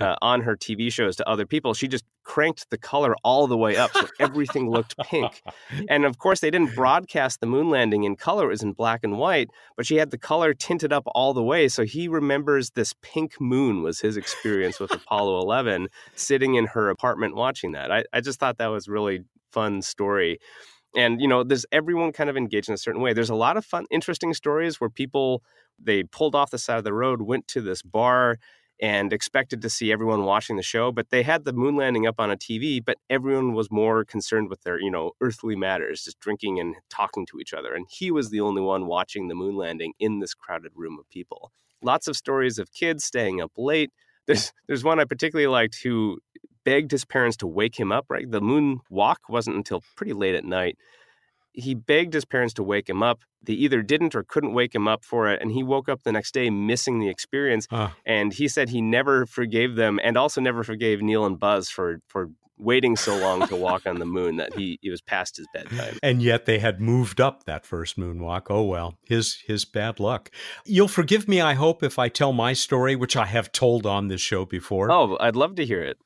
uh, 0.00 0.16
on 0.22 0.42
her 0.42 0.56
TV 0.56 0.92
shows 0.92 1.16
to 1.16 1.28
other 1.28 1.46
people. 1.46 1.74
She 1.74 1.88
just 1.88 2.04
cranked 2.24 2.68
the 2.70 2.78
color 2.78 3.14
all 3.22 3.46
the 3.46 3.56
way 3.56 3.76
up 3.76 3.92
so 3.92 4.08
everything 4.18 4.70
looked 4.70 4.96
pink. 4.98 5.42
And 5.88 6.04
of 6.04 6.18
course, 6.18 6.40
they 6.40 6.50
didn't 6.50 6.74
broadcast 6.74 7.40
the 7.40 7.46
moon 7.46 7.70
landing 7.70 8.04
in 8.04 8.16
color, 8.16 8.46
it 8.46 8.50
was 8.50 8.62
in 8.62 8.72
black 8.72 9.00
and 9.02 9.18
white, 9.18 9.48
but 9.76 9.86
she 9.86 9.96
had 9.96 10.10
the 10.10 10.18
color 10.18 10.54
tinted 10.54 10.92
up 10.92 11.04
all 11.06 11.32
the 11.32 11.42
way. 11.42 11.68
So 11.68 11.84
he 11.84 12.08
remembers 12.08 12.70
this 12.70 12.94
pink 13.02 13.40
moon 13.40 13.82
was 13.82 14.00
his 14.00 14.16
experience 14.16 14.80
with 14.80 14.92
Apollo 14.92 15.40
11, 15.40 15.88
sitting 16.14 16.54
in 16.54 16.66
her 16.66 16.90
apartment 16.90 17.36
watching 17.36 17.72
that. 17.72 17.92
I, 17.92 18.04
I 18.12 18.20
just 18.20 18.40
thought 18.40 18.58
that 18.58 18.66
was 18.66 18.88
really 18.88 19.20
fun 19.52 19.82
story 19.82 20.38
and 20.96 21.20
you 21.20 21.28
know 21.28 21.44
there's 21.44 21.66
everyone 21.70 22.10
kind 22.12 22.30
of 22.30 22.36
engaged 22.36 22.68
in 22.68 22.74
a 22.74 22.78
certain 22.78 23.00
way 23.00 23.12
there's 23.12 23.30
a 23.30 23.34
lot 23.34 23.56
of 23.56 23.64
fun 23.64 23.84
interesting 23.90 24.34
stories 24.34 24.80
where 24.80 24.90
people 24.90 25.42
they 25.78 26.02
pulled 26.02 26.34
off 26.34 26.50
the 26.50 26.58
side 26.58 26.78
of 26.78 26.84
the 26.84 26.92
road 26.92 27.22
went 27.22 27.46
to 27.46 27.60
this 27.60 27.82
bar 27.82 28.38
and 28.80 29.12
expected 29.12 29.62
to 29.62 29.70
see 29.70 29.90
everyone 29.90 30.24
watching 30.24 30.56
the 30.56 30.62
show 30.62 30.92
but 30.92 31.10
they 31.10 31.22
had 31.22 31.44
the 31.44 31.52
moon 31.52 31.76
landing 31.76 32.06
up 32.06 32.16
on 32.18 32.30
a 32.30 32.36
tv 32.36 32.84
but 32.84 32.96
everyone 33.08 33.54
was 33.54 33.70
more 33.70 34.04
concerned 34.04 34.50
with 34.50 34.62
their 34.62 34.80
you 34.80 34.90
know 34.90 35.12
earthly 35.20 35.56
matters 35.56 36.04
just 36.04 36.20
drinking 36.20 36.60
and 36.60 36.76
talking 36.90 37.24
to 37.26 37.38
each 37.40 37.54
other 37.54 37.74
and 37.74 37.86
he 37.88 38.10
was 38.10 38.30
the 38.30 38.40
only 38.40 38.62
one 38.62 38.86
watching 38.86 39.28
the 39.28 39.34
moon 39.34 39.56
landing 39.56 39.92
in 39.98 40.20
this 40.20 40.34
crowded 40.34 40.72
room 40.74 40.98
of 40.98 41.08
people. 41.10 41.52
Lots 41.82 42.08
of 42.08 42.16
stories 42.16 42.58
of 42.58 42.72
kids 42.72 43.04
staying 43.04 43.40
up 43.40 43.52
late. 43.56 43.90
There's 44.26 44.52
there's 44.66 44.84
one 44.84 44.98
i 44.98 45.04
particularly 45.04 45.46
liked 45.46 45.78
who 45.82 46.18
begged 46.64 46.90
his 46.90 47.04
parents 47.04 47.36
to 47.38 47.46
wake 47.46 47.78
him 47.78 47.92
up 47.92 48.06
right? 48.08 48.28
The 48.30 48.40
moon 48.40 48.80
walk 48.90 49.20
wasn't 49.28 49.56
until 49.56 49.82
pretty 49.96 50.12
late 50.12 50.34
at 50.34 50.44
night 50.44 50.76
he 51.56 51.74
begged 51.74 52.12
his 52.14 52.24
parents 52.24 52.54
to 52.54 52.62
wake 52.62 52.88
him 52.88 53.02
up. 53.02 53.20
They 53.42 53.54
either 53.54 53.82
didn't 53.82 54.14
or 54.14 54.22
couldn't 54.22 54.52
wake 54.52 54.74
him 54.74 54.86
up 54.86 55.04
for 55.04 55.28
it. 55.28 55.40
And 55.40 55.50
he 55.50 55.62
woke 55.62 55.88
up 55.88 56.02
the 56.02 56.12
next 56.12 56.34
day 56.34 56.50
missing 56.50 57.00
the 57.00 57.08
experience. 57.08 57.66
Uh. 57.70 57.88
And 58.04 58.32
he 58.32 58.46
said 58.46 58.68
he 58.68 58.82
never 58.82 59.26
forgave 59.26 59.74
them 59.74 59.98
and 60.02 60.16
also 60.16 60.40
never 60.40 60.62
forgave 60.62 61.00
Neil 61.00 61.24
and 61.24 61.40
Buzz 61.40 61.70
for, 61.70 62.00
for 62.08 62.30
waiting 62.58 62.96
so 62.96 63.16
long 63.16 63.46
to 63.46 63.56
walk 63.56 63.86
on 63.86 63.98
the 63.98 64.04
moon 64.06 64.36
that 64.36 64.54
he, 64.54 64.78
he 64.82 64.90
was 64.90 65.00
past 65.00 65.36
his 65.36 65.46
bedtime. 65.52 65.98
And 66.02 66.22
yet 66.22 66.46
they 66.46 66.58
had 66.58 66.80
moved 66.80 67.20
up 67.20 67.44
that 67.44 67.66
first 67.66 67.98
moonwalk. 67.98 68.46
Oh 68.50 68.64
well, 68.64 68.98
his 69.04 69.42
his 69.46 69.64
bad 69.64 70.00
luck. 70.00 70.30
You'll 70.64 70.88
forgive 70.88 71.28
me, 71.28 71.40
I 71.40 71.54
hope, 71.54 71.82
if 71.82 71.98
I 71.98 72.08
tell 72.08 72.32
my 72.32 72.52
story, 72.52 72.96
which 72.96 73.16
I 73.16 73.26
have 73.26 73.52
told 73.52 73.86
on 73.86 74.08
this 74.08 74.20
show 74.20 74.44
before. 74.44 74.90
Oh, 74.90 75.16
I'd 75.20 75.36
love 75.36 75.56
to 75.56 75.66
hear 75.66 75.82
it. 75.82 75.98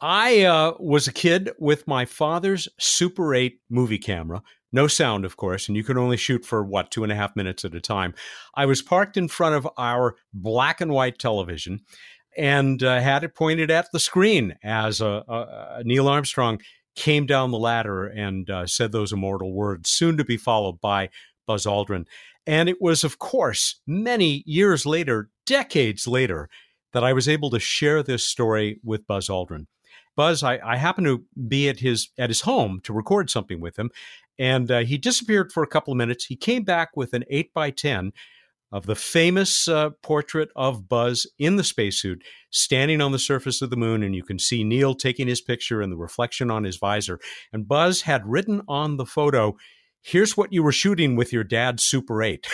I 0.00 0.42
uh, 0.44 0.74
was 0.78 1.06
a 1.06 1.12
kid 1.12 1.50
with 1.58 1.86
my 1.86 2.04
father's 2.04 2.68
Super 2.78 3.34
8 3.34 3.60
movie 3.68 3.98
camera 3.98 4.42
no 4.72 4.86
sound, 4.86 5.24
of 5.24 5.36
course, 5.36 5.68
and 5.68 5.76
you 5.76 5.84
could 5.84 5.98
only 5.98 6.16
shoot 6.16 6.44
for 6.44 6.62
what, 6.62 6.90
two 6.90 7.02
and 7.02 7.12
a 7.12 7.16
half 7.16 7.36
minutes 7.36 7.64
at 7.64 7.74
a 7.74 7.80
time. 7.80 8.14
I 8.54 8.66
was 8.66 8.82
parked 8.82 9.16
in 9.16 9.28
front 9.28 9.54
of 9.54 9.68
our 9.76 10.16
black 10.32 10.80
and 10.80 10.92
white 10.92 11.18
television 11.18 11.80
and 12.36 12.82
uh, 12.82 13.00
had 13.00 13.24
it 13.24 13.34
pointed 13.34 13.70
at 13.70 13.88
the 13.92 14.00
screen 14.00 14.56
as 14.62 15.00
uh, 15.00 15.18
uh, 15.28 15.82
Neil 15.84 16.08
Armstrong 16.08 16.60
came 16.96 17.26
down 17.26 17.50
the 17.50 17.58
ladder 17.58 18.06
and 18.06 18.48
uh, 18.50 18.66
said 18.66 18.92
those 18.92 19.12
immortal 19.12 19.52
words, 19.52 19.90
soon 19.90 20.16
to 20.16 20.24
be 20.24 20.36
followed 20.36 20.80
by 20.80 21.08
Buzz 21.46 21.66
Aldrin. 21.66 22.06
And 22.46 22.68
it 22.68 22.80
was, 22.80 23.04
of 23.04 23.18
course, 23.18 23.80
many 23.86 24.42
years 24.46 24.86
later, 24.86 25.30
decades 25.46 26.06
later, 26.06 26.48
that 26.92 27.04
I 27.04 27.12
was 27.12 27.28
able 27.28 27.50
to 27.50 27.60
share 27.60 28.02
this 28.02 28.24
story 28.24 28.80
with 28.82 29.06
Buzz 29.06 29.28
Aldrin. 29.28 29.66
Buzz, 30.20 30.42
I, 30.42 30.58
I 30.62 30.76
happened 30.76 31.06
to 31.06 31.24
be 31.48 31.70
at 31.70 31.80
his 31.80 32.10
at 32.18 32.28
his 32.28 32.42
home 32.42 32.78
to 32.84 32.92
record 32.92 33.30
something 33.30 33.58
with 33.58 33.78
him, 33.78 33.90
and 34.38 34.70
uh, 34.70 34.80
he 34.80 34.98
disappeared 34.98 35.50
for 35.50 35.62
a 35.62 35.66
couple 35.66 35.94
of 35.94 35.96
minutes. 35.96 36.26
He 36.26 36.36
came 36.36 36.62
back 36.62 36.90
with 36.94 37.14
an 37.14 37.24
8 37.30 37.54
by 37.54 37.70
10 37.70 38.12
of 38.70 38.84
the 38.84 38.94
famous 38.94 39.66
uh, 39.66 39.88
portrait 40.02 40.50
of 40.54 40.90
Buzz 40.90 41.26
in 41.38 41.56
the 41.56 41.64
spacesuit 41.64 42.22
standing 42.50 43.00
on 43.00 43.12
the 43.12 43.18
surface 43.18 43.62
of 43.62 43.70
the 43.70 43.78
moon. 43.78 44.02
And 44.02 44.14
you 44.14 44.22
can 44.22 44.38
see 44.38 44.62
Neil 44.62 44.94
taking 44.94 45.26
his 45.26 45.40
picture 45.40 45.80
and 45.80 45.90
the 45.90 45.96
reflection 45.96 46.50
on 46.50 46.64
his 46.64 46.76
visor. 46.76 47.18
And 47.50 47.66
Buzz 47.66 48.02
had 48.02 48.26
written 48.26 48.60
on 48.68 48.98
the 48.98 49.06
photo, 49.06 49.56
Here's 50.02 50.36
what 50.36 50.52
you 50.52 50.62
were 50.62 50.72
shooting 50.72 51.14
with 51.14 51.32
your 51.32 51.44
dad's 51.44 51.84
Super 51.84 52.22
8. 52.22 52.46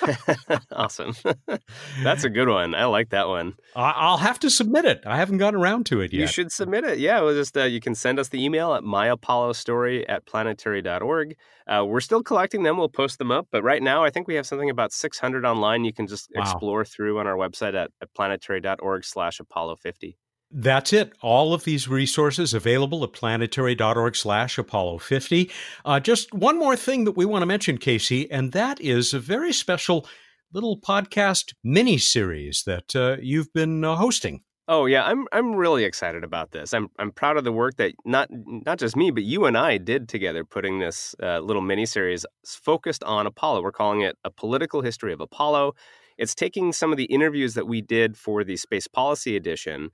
awesome. 0.72 1.14
That's 2.02 2.24
a 2.24 2.30
good 2.30 2.48
one. 2.48 2.74
I 2.74 2.84
like 2.84 3.10
that 3.10 3.28
one. 3.28 3.54
I'll 3.74 4.18
have 4.18 4.38
to 4.40 4.50
submit 4.50 4.84
it. 4.84 5.02
I 5.06 5.16
haven't 5.16 5.38
gotten 5.38 5.58
around 5.58 5.86
to 5.86 6.00
it 6.00 6.12
yet. 6.12 6.20
You 6.20 6.26
should 6.26 6.52
submit 6.52 6.84
it. 6.84 6.98
Yeah, 6.98 7.20
well, 7.22 7.34
just 7.34 7.56
uh, 7.56 7.64
you 7.64 7.80
can 7.80 7.94
send 7.94 8.18
us 8.18 8.28
the 8.28 8.44
email 8.44 8.74
at 8.74 8.82
myapollostory 8.82 10.04
at 10.08 10.26
planetary.org. 10.26 11.36
Uh, 11.66 11.84
we're 11.86 12.00
still 12.00 12.22
collecting 12.22 12.62
them. 12.62 12.76
We'll 12.76 12.88
post 12.88 13.18
them 13.18 13.30
up. 13.30 13.48
But 13.50 13.62
right 13.62 13.82
now, 13.82 14.04
I 14.04 14.10
think 14.10 14.28
we 14.28 14.34
have 14.34 14.46
something 14.46 14.70
about 14.70 14.92
600 14.92 15.44
online 15.44 15.84
you 15.84 15.92
can 15.92 16.06
just 16.06 16.30
wow. 16.34 16.42
explore 16.42 16.84
through 16.84 17.18
on 17.18 17.26
our 17.26 17.36
website 17.36 17.74
at, 17.74 17.90
at 18.00 18.12
planetary.org 18.14 19.04
slash 19.04 19.40
Apollo 19.40 19.76
50. 19.76 20.18
That's 20.52 20.92
it. 20.92 21.12
All 21.22 21.54
of 21.54 21.64
these 21.64 21.88
resources 21.88 22.52
available 22.52 23.02
at 23.04 23.12
planetary.org 23.14 24.14
slash 24.14 24.58
Apollo 24.58 24.98
50. 24.98 25.50
Uh, 25.84 25.98
just 25.98 26.32
one 26.34 26.58
more 26.58 26.76
thing 26.76 27.04
that 27.04 27.16
we 27.16 27.24
want 27.24 27.42
to 27.42 27.46
mention, 27.46 27.78
Casey, 27.78 28.30
and 28.30 28.52
that 28.52 28.78
is 28.80 29.14
a 29.14 29.18
very 29.18 29.52
special 29.52 30.06
little 30.52 30.78
podcast 30.78 31.54
mini 31.64 31.96
series 31.96 32.64
that 32.66 32.94
uh, 32.94 33.16
you've 33.22 33.52
been 33.54 33.82
uh, 33.82 33.96
hosting. 33.96 34.42
Oh 34.68 34.86
yeah, 34.86 35.04
I'm 35.04 35.26
I'm 35.32 35.56
really 35.56 35.84
excited 35.84 36.22
about 36.22 36.52
this. 36.52 36.72
I'm 36.72 36.88
I'm 36.98 37.10
proud 37.10 37.36
of 37.36 37.44
the 37.44 37.50
work 37.50 37.76
that 37.78 37.94
not 38.04 38.28
not 38.30 38.78
just 38.78 38.94
me, 38.94 39.10
but 39.10 39.24
you 39.24 39.46
and 39.46 39.58
I 39.58 39.76
did 39.76 40.08
together, 40.08 40.44
putting 40.44 40.78
this 40.78 41.16
uh, 41.20 41.40
little 41.40 41.62
mini 41.62 41.84
series 41.84 42.24
focused 42.46 43.02
on 43.02 43.26
Apollo. 43.26 43.62
We're 43.62 43.72
calling 43.72 44.02
it 44.02 44.16
a 44.24 44.30
political 44.30 44.80
history 44.82 45.12
of 45.12 45.20
Apollo. 45.20 45.74
It's 46.16 46.34
taking 46.34 46.72
some 46.72 46.92
of 46.92 46.98
the 46.98 47.06
interviews 47.06 47.54
that 47.54 47.66
we 47.66 47.80
did 47.80 48.16
for 48.16 48.44
the 48.44 48.56
Space 48.56 48.86
Policy 48.86 49.34
Edition 49.34 49.90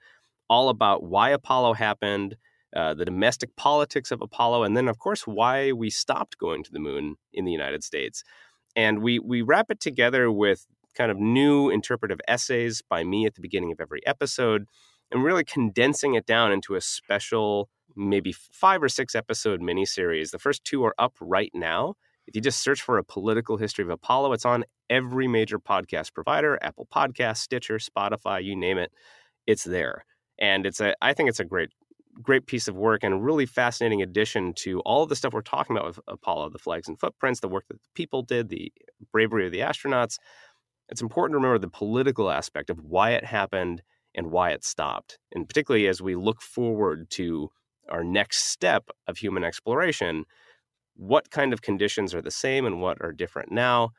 all 0.51 0.69
about 0.69 1.03
why 1.03 1.31
Apollo 1.31 1.75
happened, 1.75 2.37
uh, 2.75 2.95
the 2.95 3.05
domestic 3.05 3.55
politics 3.57 4.11
of 4.11 4.21
Apollo, 4.21 4.65
and 4.65 4.77
then, 4.77 4.89
of 4.89 4.99
course, 4.99 5.27
why 5.27 5.73
we 5.73 5.91
stopped 5.91 6.39
going 6.39 6.63
to 6.65 6.73
the 6.73 6.79
moon 6.79 7.17
in 7.33 7.45
the 7.45 7.53
United 7.53 7.83
States. 7.83 8.23
And 8.77 9.03
we 9.03 9.19
we 9.19 9.43
wrap 9.43 9.71
it 9.71 9.81
together 9.81 10.31
with 10.31 10.67
kind 10.95 11.11
of 11.11 11.19
new 11.19 11.71
interpretive 11.71 12.21
essays 12.29 12.83
by 12.83 13.05
me 13.05 13.25
at 13.27 13.35
the 13.35 13.41
beginning 13.41 13.73
of 13.73 13.81
every 13.81 14.07
episode, 14.07 14.67
and 15.11 15.25
really 15.25 15.45
condensing 15.45 16.15
it 16.15 16.27
down 16.27 16.53
into 16.53 16.75
a 16.75 16.81
special, 16.81 17.69
maybe 17.97 18.33
five 18.33 18.83
or 18.83 18.89
six 18.89 19.15
episode 19.15 19.61
miniseries. 19.61 20.31
The 20.31 20.39
first 20.39 20.65
two 20.65 20.85
are 20.85 20.95
up 20.99 21.15
right 21.21 21.51
now. 21.55 21.95
If 22.27 22.37
you 22.37 22.43
just 22.43 22.63
search 22.63 22.83
for 22.83 22.99
a 22.99 23.05
political 23.05 23.57
history 23.57 23.85
of 23.85 23.91
Apollo, 23.91 24.35
it's 24.35 24.45
on 24.45 24.65
every 24.91 25.27
major 25.27 25.59
podcast 25.59 26.13
provider 26.13 26.59
Apple 26.61 26.87
Podcast, 26.95 27.39
Stitcher, 27.39 27.79
Spotify, 27.79 28.45
you 28.45 28.55
name 28.55 28.77
it, 28.77 28.93
it's 29.47 29.65
there 29.65 30.05
and 30.39 30.67
it's 30.67 30.81
a 30.81 30.95
I 31.03 31.13
think 31.13 31.29
it's 31.29 31.41
a 31.41 31.45
great 31.45 31.71
great 32.21 32.47
piece 32.47 32.69
of 32.69 32.77
work 32.77 33.05
and 33.05 33.15
a 33.15 33.19
really 33.19 33.47
fascinating 33.47 34.03
addition 34.03 34.53
to 34.53 34.81
all 34.81 35.03
of 35.03 35.09
the 35.09 35.17
stuff 35.17 35.33
we're 35.33 35.41
talking 35.41 35.77
about 35.77 35.87
with 35.87 36.01
Apollo, 36.09 36.51
the 36.51 36.59
flags 36.59 36.89
and 36.89 36.99
footprints, 36.99 37.41
the 37.41 37.49
work 37.49 37.65
that 37.69 37.75
the 37.75 37.89
people 37.95 38.23
did, 38.23 38.49
the 38.49 38.73
bravery 39.13 39.47
of 39.47 39.53
the 39.53 39.61
astronauts. 39.61 40.17
It's 40.89 41.03
important 41.03 41.35
to 41.35 41.37
remember 41.39 41.59
the 41.59 41.69
political 41.69 42.31
aspect 42.31 42.71
of 42.71 42.81
why 42.81 43.11
it 43.11 43.25
happened 43.25 43.83
and 44.15 44.31
why 44.31 44.51
it 44.51 44.65
stopped. 44.65 45.19
And 45.33 45.47
particularly 45.47 45.87
as 45.87 46.03
we 46.03 46.17
look 46.17 46.43
forward 46.43 47.09
to 47.11 47.51
our 47.89 48.03
next 48.03 48.49
step 48.49 48.91
of 49.07 49.19
human 49.19 49.45
exploration, 49.45 50.25
what 50.97 51.31
kind 51.31 51.53
of 51.53 51.63
conditions 51.63 52.15
are 52.15 52.23
the 52.23 52.31
same 52.31 52.67
and 52.67 52.81
what 52.81 52.99
are 53.01 53.13
different 53.13 53.53
now? 53.53 53.91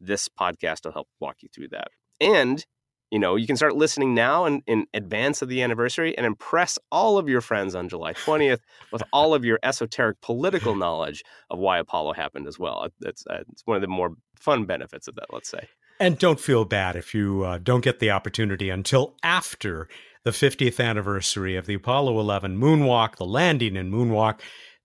This 0.00 0.28
podcast 0.28 0.84
will 0.84 0.92
help 0.92 1.08
walk 1.20 1.36
you 1.42 1.48
through 1.54 1.68
that. 1.68 1.88
And 2.20 2.64
you 3.10 3.18
know, 3.18 3.36
you 3.36 3.46
can 3.46 3.56
start 3.56 3.76
listening 3.76 4.14
now 4.14 4.44
in, 4.44 4.62
in 4.66 4.86
advance 4.94 5.42
of 5.42 5.48
the 5.48 5.62
anniversary 5.62 6.16
and 6.16 6.26
impress 6.26 6.78
all 6.92 7.18
of 7.18 7.28
your 7.28 7.40
friends 7.40 7.74
on 7.74 7.88
July 7.88 8.12
20th 8.12 8.60
with 8.92 9.02
all 9.12 9.34
of 9.34 9.44
your 9.44 9.58
esoteric 9.62 10.20
political 10.20 10.76
knowledge 10.76 11.22
of 11.50 11.58
why 11.58 11.78
Apollo 11.78 12.14
happened 12.14 12.46
as 12.46 12.58
well. 12.58 12.88
It's, 13.02 13.24
uh, 13.28 13.42
it's 13.50 13.62
one 13.66 13.76
of 13.76 13.82
the 13.82 13.88
more 13.88 14.14
fun 14.36 14.64
benefits 14.64 15.08
of 15.08 15.16
that, 15.16 15.26
let's 15.32 15.50
say. 15.50 15.68
And 15.98 16.18
don't 16.18 16.40
feel 16.40 16.64
bad 16.64 16.96
if 16.96 17.14
you 17.14 17.44
uh, 17.44 17.58
don't 17.58 17.84
get 17.84 17.98
the 17.98 18.10
opportunity 18.10 18.70
until 18.70 19.16
after 19.22 19.88
the 20.24 20.30
50th 20.30 20.82
anniversary 20.82 21.56
of 21.56 21.66
the 21.66 21.74
Apollo 21.74 22.18
11 22.20 22.58
moonwalk, 22.58 23.16
the 23.16 23.26
landing 23.26 23.76
in 23.76 23.90
moonwalk 23.90 24.40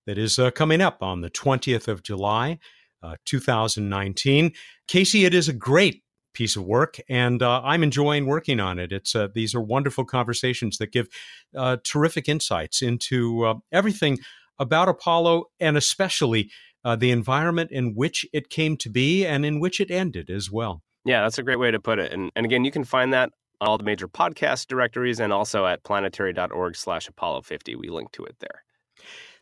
that 0.06 0.18
is 0.18 0.38
uh, 0.38 0.50
coming 0.50 0.80
up 0.80 1.02
on 1.02 1.20
the 1.20 1.30
20th 1.30 1.88
of 1.88 2.02
July, 2.02 2.58
uh, 3.02 3.16
2019. 3.24 4.52
Casey, 4.88 5.24
it 5.24 5.34
is 5.34 5.48
a 5.48 5.52
great 5.52 6.02
piece 6.36 6.54
of 6.54 6.64
work, 6.64 6.98
and 7.08 7.42
uh, 7.42 7.62
I'm 7.64 7.82
enjoying 7.82 8.26
working 8.26 8.60
on 8.60 8.78
it. 8.78 8.92
It's 8.92 9.14
uh, 9.16 9.28
these 9.34 9.54
are 9.54 9.60
wonderful 9.60 10.04
conversations 10.04 10.76
that 10.78 10.92
give 10.92 11.08
uh, 11.56 11.78
terrific 11.82 12.28
insights 12.28 12.82
into 12.82 13.44
uh, 13.44 13.54
everything 13.72 14.18
about 14.58 14.88
Apollo, 14.88 15.46
and 15.58 15.76
especially 15.76 16.50
uh, 16.84 16.94
the 16.94 17.10
environment 17.10 17.70
in 17.72 17.94
which 17.94 18.26
it 18.32 18.50
came 18.50 18.76
to 18.76 18.90
be 18.90 19.26
and 19.26 19.44
in 19.44 19.60
which 19.60 19.80
it 19.80 19.90
ended 19.90 20.30
as 20.30 20.50
well. 20.50 20.82
Yeah, 21.04 21.22
that's 21.22 21.38
a 21.38 21.42
great 21.42 21.58
way 21.58 21.70
to 21.70 21.80
put 21.80 21.98
it. 21.98 22.12
And, 22.12 22.30
and 22.36 22.44
again, 22.44 22.64
you 22.64 22.70
can 22.70 22.84
find 22.84 23.12
that 23.12 23.30
on 23.60 23.68
all 23.68 23.78
the 23.78 23.84
major 23.84 24.08
podcast 24.08 24.66
directories 24.66 25.20
and 25.20 25.32
also 25.32 25.66
at 25.66 25.82
planetary.org 25.84 26.76
slash 26.76 27.08
Apollo 27.08 27.42
50. 27.42 27.76
We 27.76 27.88
link 27.88 28.12
to 28.12 28.24
it 28.24 28.36
there. 28.40 28.62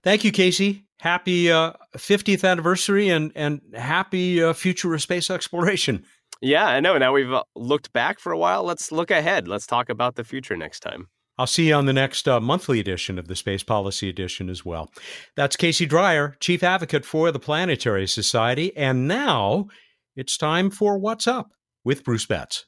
Thank 0.03 0.25
you, 0.25 0.33
Casey. 0.33 0.85
Happy 1.01 1.51
uh, 1.51 1.73
50th 1.97 2.49
anniversary 2.49 3.09
and, 3.09 3.33
and 3.35 3.61
happy 3.75 4.43
uh, 4.43 4.53
future 4.53 4.95
of 4.95 5.03
space 5.03 5.31
exploration. 5.31 6.05
Yeah, 6.41 6.67
I 6.67 6.81
know. 6.81 6.99
Now 6.99 7.13
we've 7.13 7.33
uh, 7.33 7.45
looked 7.55 7.93
back 7.93 8.19
for 8.19 8.33
a 8.33 8.39
while. 8.39 8.65
Let's 8.65 8.93
look 8.93 9.11
ahead. 9.11 9.49
Let's 9.49 9.67
talk 9.67 9.89
about 9.89 10.17
the 10.17 10.25
future 10.25 10.57
next 10.57 10.81
time. 10.81 11.09
I'll 11.37 11.47
see 11.49 11.69
you 11.69 11.75
on 11.75 11.87
the 11.87 11.93
next 11.93 12.29
uh, 12.29 12.39
monthly 12.41 12.79
edition 12.79 13.19
of 13.19 13.27
the 13.27 13.35
Space 13.35 13.65
Policy 13.65 14.09
Edition 14.09 14.49
as 14.49 14.65
well. 14.65 14.91
That's 15.35 15.57
Casey 15.57 15.85
Dreyer, 15.85 16.37
Chief 16.39 16.63
Advocate 16.63 17.05
for 17.05 17.33
the 17.33 17.41
Planetary 17.41 18.07
Society. 18.07 18.77
And 18.77 19.09
now 19.09 19.67
it's 20.15 20.37
time 20.37 20.71
for 20.71 20.97
What's 20.97 21.27
Up 21.27 21.51
with 21.85 22.05
Bruce 22.05 22.27
Betts. 22.27 22.67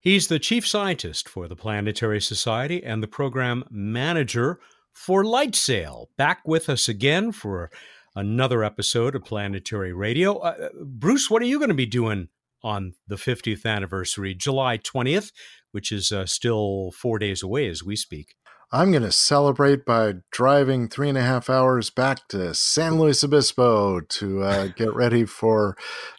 He's 0.00 0.26
the 0.26 0.40
Chief 0.40 0.66
Scientist 0.66 1.28
for 1.28 1.46
the 1.46 1.56
Planetary 1.56 2.20
Society 2.20 2.82
and 2.82 3.02
the 3.02 3.08
Program 3.08 3.64
Manager 3.70 4.58
for 4.92 5.22
LightSail. 5.22 6.06
Back 6.16 6.40
with 6.44 6.68
us 6.68 6.88
again 6.88 7.30
for 7.30 7.70
another 8.16 8.64
episode 8.64 9.14
of 9.14 9.24
Planetary 9.24 9.92
Radio. 9.92 10.38
Uh, 10.38 10.56
uh 10.60 10.68
Bruce, 10.84 11.30
what 11.30 11.42
are 11.42 11.46
you 11.46 11.58
going 11.58 11.68
to 11.68 11.74
be 11.74 11.86
doing 11.86 12.28
on 12.66 12.94
the 13.06 13.14
50th 13.14 13.64
anniversary, 13.64 14.34
July 14.34 14.76
20th, 14.76 15.30
which 15.70 15.92
is 15.92 16.10
uh, 16.10 16.26
still 16.26 16.90
four 16.90 17.18
days 17.18 17.42
away 17.42 17.68
as 17.68 17.84
we 17.84 17.94
speak. 17.94 18.34
I'm 18.72 18.90
going 18.90 19.04
to 19.04 19.12
celebrate 19.12 19.84
by 19.86 20.14
driving 20.32 20.88
three 20.88 21.08
and 21.08 21.16
a 21.16 21.22
half 21.22 21.48
hours 21.48 21.88
back 21.88 22.26
to 22.30 22.52
San 22.52 22.98
Luis 22.98 23.22
Obispo 23.22 24.00
to 24.00 24.42
uh, 24.42 24.66
get 24.76 24.92
ready 24.92 25.24
for 25.24 25.76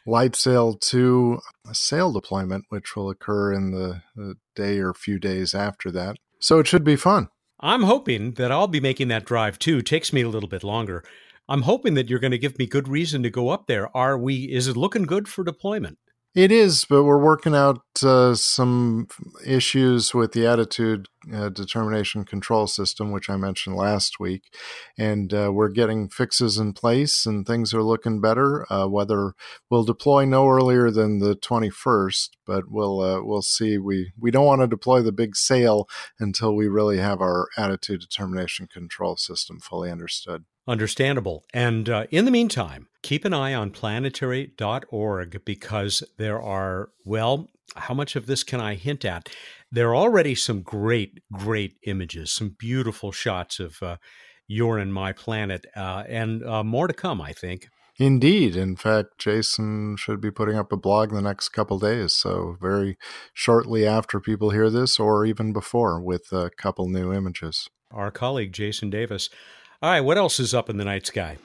LightSail 0.08 0.80
2, 0.80 1.40
a 1.70 1.76
sail 1.76 2.14
deployment, 2.14 2.64
which 2.70 2.96
will 2.96 3.10
occur 3.10 3.52
in 3.52 3.72
the, 3.72 4.02
the 4.16 4.36
day 4.56 4.80
or 4.80 4.94
few 4.94 5.20
days 5.20 5.54
after 5.54 5.92
that. 5.92 6.16
So 6.40 6.60
it 6.60 6.68
should 6.68 6.86
be 6.86 6.96
fun. 6.96 7.28
I'm 7.60 7.84
hoping 7.84 8.36
that 8.36 8.52
I'll 8.52 8.68
be 8.68 8.80
making 8.80 9.10
that 9.10 9.26
drive 9.26 9.60
too. 9.60 9.80
It 9.80 9.86
takes 9.86 10.14
me 10.14 10.22
a 10.22 10.30
little 10.30 10.48
bit 10.48 10.64
longer. 10.64 11.04
I'm 11.50 11.64
hoping 11.64 11.96
that 11.96 12.10
you're 12.10 12.20
going 12.20 12.32
to 12.32 12.38
give 12.38 12.58
me 12.58 12.66
good 12.66 12.88
reason 12.88 13.24
to 13.24 13.30
go 13.30 13.50
up 13.50 13.68
there. 13.68 13.96
Are 13.96 14.18
we? 14.18 14.46
Is 14.46 14.68
it 14.70 14.78
looking 14.78 15.04
good 15.04 15.28
for 15.28 15.44
deployment? 15.44 15.98
It 16.38 16.52
is, 16.52 16.86
but 16.86 17.04
we're 17.04 17.18
working 17.18 17.56
out 17.56 17.82
uh, 18.04 18.36
some 18.36 19.08
issues 19.44 20.14
with 20.14 20.34
the 20.34 20.46
attitude 20.46 21.08
uh, 21.34 21.50
determination 21.50 22.26
control 22.26 22.68
system, 22.68 23.10
which 23.12 23.28
I 23.28 23.38
mentioned 23.38 23.76
last 23.76 24.20
week, 24.20 24.44
and 25.00 25.34
uh, 25.34 25.52
we're 25.52 25.70
getting 25.70 26.10
fixes 26.10 26.60
in 26.60 26.74
place, 26.74 27.26
and 27.26 27.44
things 27.44 27.74
are 27.74 27.82
looking 27.82 28.22
better. 28.22 28.72
Uh, 28.72 28.86
whether 28.86 29.34
we'll 29.72 29.84
deploy 29.84 30.26
no 30.26 30.48
earlier 30.48 30.92
than 30.92 31.18
the 31.18 31.36
21st, 31.36 32.30
but 32.46 32.66
we'll 32.70 33.02
uh, 33.02 33.24
we'll 33.24 33.42
see. 33.42 33.80
We 33.80 34.12
we 34.16 34.30
don't 34.30 34.46
want 34.46 34.62
to 34.62 34.68
deploy 34.68 35.02
the 35.02 35.12
big 35.12 35.36
sail 35.36 35.90
until 36.20 36.56
we 36.56 36.68
really 36.68 37.00
have 37.00 37.20
our 37.20 37.48
attitude 37.58 38.02
determination 38.02 38.68
control 38.68 39.18
system 39.18 39.60
fully 39.60 39.90
understood. 39.90 40.46
Understandable. 40.68 41.46
And 41.54 41.90
uh, 41.90 42.06
in 42.12 42.26
the 42.26 42.32
meantime, 42.32 42.88
keep 43.02 43.24
an 43.24 43.34
eye 43.34 43.54
on 43.54 43.72
planetary.org 43.72 45.46
because 45.46 46.04
there 46.18 46.42
are, 46.42 46.90
well, 47.06 47.50
how 47.76 47.94
much 47.94 48.16
of 48.16 48.26
this 48.26 48.44
can 48.44 48.60
I 48.60 48.76
hint 48.76 49.06
at? 49.06 49.30
There 49.72 49.90
are 49.90 49.96
already 49.96 50.36
some 50.36 50.62
great, 50.62 51.22
great 51.32 51.78
images, 51.84 52.32
some 52.32 52.56
beautiful 52.58 53.12
shots 53.12 53.60
of 53.60 53.82
uh, 53.82 53.98
your 54.48 54.78
and 54.78 54.94
my 54.94 55.12
planet, 55.14 55.66
uh, 55.76 56.04
and 56.08 56.44
uh, 56.44 56.64
more 56.64 56.88
to 56.88 56.94
come, 56.94 57.22
I 57.22 57.34
think. 57.34 57.70
Indeed. 58.00 58.56
In 58.56 58.76
fact, 58.76 59.18
Jason 59.18 59.98
should 59.98 60.22
be 60.22 60.32
putting 60.32 60.56
up 60.56 60.72
a 60.72 60.78
blog 60.78 61.12
the 61.12 61.22
next 61.22 61.50
couple 61.50 61.80
days. 61.80 62.14
So, 62.14 62.58
very 62.62 62.98
shortly 63.34 63.88
after 63.88 64.20
people 64.20 64.52
hear 64.52 64.70
this, 64.70 65.00
or 65.00 65.26
even 65.26 65.52
before, 65.52 66.00
with 66.00 66.32
a 66.32 66.52
couple 66.56 66.88
new 66.88 67.12
images. 67.12 67.70
Our 67.92 68.12
colleague, 68.12 68.54
Jason 68.54 68.90
Davis. 68.90 69.30
All 69.80 69.92
right, 69.92 70.02
what 70.02 70.18
else 70.18 70.40
is 70.40 70.56
up 70.56 70.72
in 70.72 70.78
the 70.78 70.86
night 70.86 71.06
sky? 71.06 71.38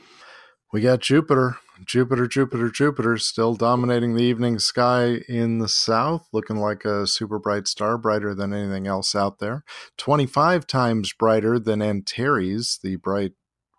We 0.72 0.80
got 0.80 1.00
Jupiter. 1.00 1.58
Jupiter, 1.84 2.26
Jupiter, 2.26 2.70
Jupiter 2.70 3.18
still 3.18 3.54
dominating 3.54 4.14
the 4.14 4.22
evening 4.22 4.58
sky 4.58 5.18
in 5.28 5.58
the 5.58 5.68
south, 5.68 6.28
looking 6.32 6.56
like 6.56 6.86
a 6.86 7.06
super 7.06 7.38
bright 7.38 7.68
star, 7.68 7.98
brighter 7.98 8.34
than 8.34 8.54
anything 8.54 8.86
else 8.86 9.14
out 9.14 9.38
there. 9.38 9.64
25 9.98 10.66
times 10.66 11.12
brighter 11.12 11.58
than 11.58 11.82
Antares, 11.82 12.78
the 12.82 12.96
bright 12.96 13.32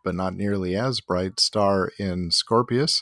but 0.03 0.13
not 0.13 0.35
nearly 0.35 0.75
as 0.75 1.01
bright 1.01 1.39
star 1.39 1.89
in 1.97 2.29
Scorpius. 2.29 3.01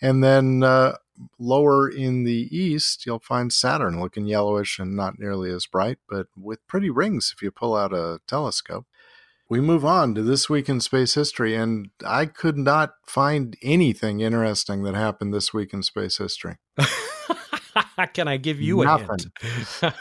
And 0.00 0.22
then 0.22 0.62
uh, 0.62 0.98
lower 1.36 1.88
in 1.88 2.22
the 2.22 2.48
east, 2.56 3.06
you'll 3.06 3.18
find 3.18 3.52
Saturn 3.52 4.00
looking 4.00 4.26
yellowish 4.26 4.78
and 4.78 4.94
not 4.94 5.18
nearly 5.18 5.50
as 5.50 5.66
bright, 5.66 5.98
but 6.08 6.26
with 6.36 6.64
pretty 6.68 6.90
rings 6.90 7.32
if 7.34 7.42
you 7.42 7.50
pull 7.50 7.74
out 7.74 7.92
a 7.92 8.20
telescope 8.28 8.86
we 9.52 9.60
move 9.60 9.84
on 9.84 10.14
to 10.14 10.22
this 10.22 10.48
week 10.48 10.70
in 10.70 10.80
space 10.80 11.12
history, 11.12 11.54
and 11.54 11.90
I 12.06 12.24
could 12.24 12.56
not 12.56 12.94
find 13.06 13.54
anything 13.62 14.20
interesting 14.20 14.82
that 14.84 14.94
happened 14.94 15.34
this 15.34 15.52
week 15.52 15.74
in 15.74 15.82
space 15.82 16.16
history. 16.16 16.56
Can 18.14 18.28
I 18.28 18.38
give 18.38 18.62
you 18.62 18.82
Nothing. 18.82 19.10
a 19.82 19.90
hint? 19.90 19.94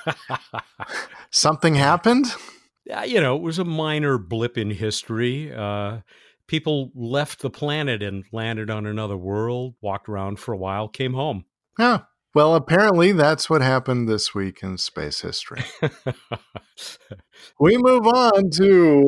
Something 1.32 1.76
happened? 1.90 2.28
Yeah, 2.86 3.04
you 3.04 3.20
know, 3.20 3.36
it 3.36 3.42
was 3.42 3.60
a 3.60 3.66
minor 3.66 4.18
blip 4.18 4.58
in 4.58 4.72
history. 4.72 5.54
Uh, 5.54 6.00
people 6.48 6.94
left 6.96 7.42
the 7.42 7.50
planet 7.50 8.02
and 8.02 8.24
landed 8.32 8.70
on 8.70 8.86
another 8.86 9.18
world, 9.18 9.74
walked 9.82 10.08
around 10.08 10.40
for 10.40 10.54
a 10.54 10.58
while, 10.58 10.88
came 10.88 11.14
home. 11.14 11.44
Yeah. 11.78 12.04
Well, 12.34 12.56
apparently 12.56 13.12
that's 13.12 13.50
what 13.50 13.62
happened 13.62 14.08
this 14.08 14.34
week 14.34 14.64
in 14.64 14.78
space 14.78 15.20
history. 15.20 15.64
we 17.60 17.78
move 17.82 18.08
on 18.08 18.50
to 18.52 19.02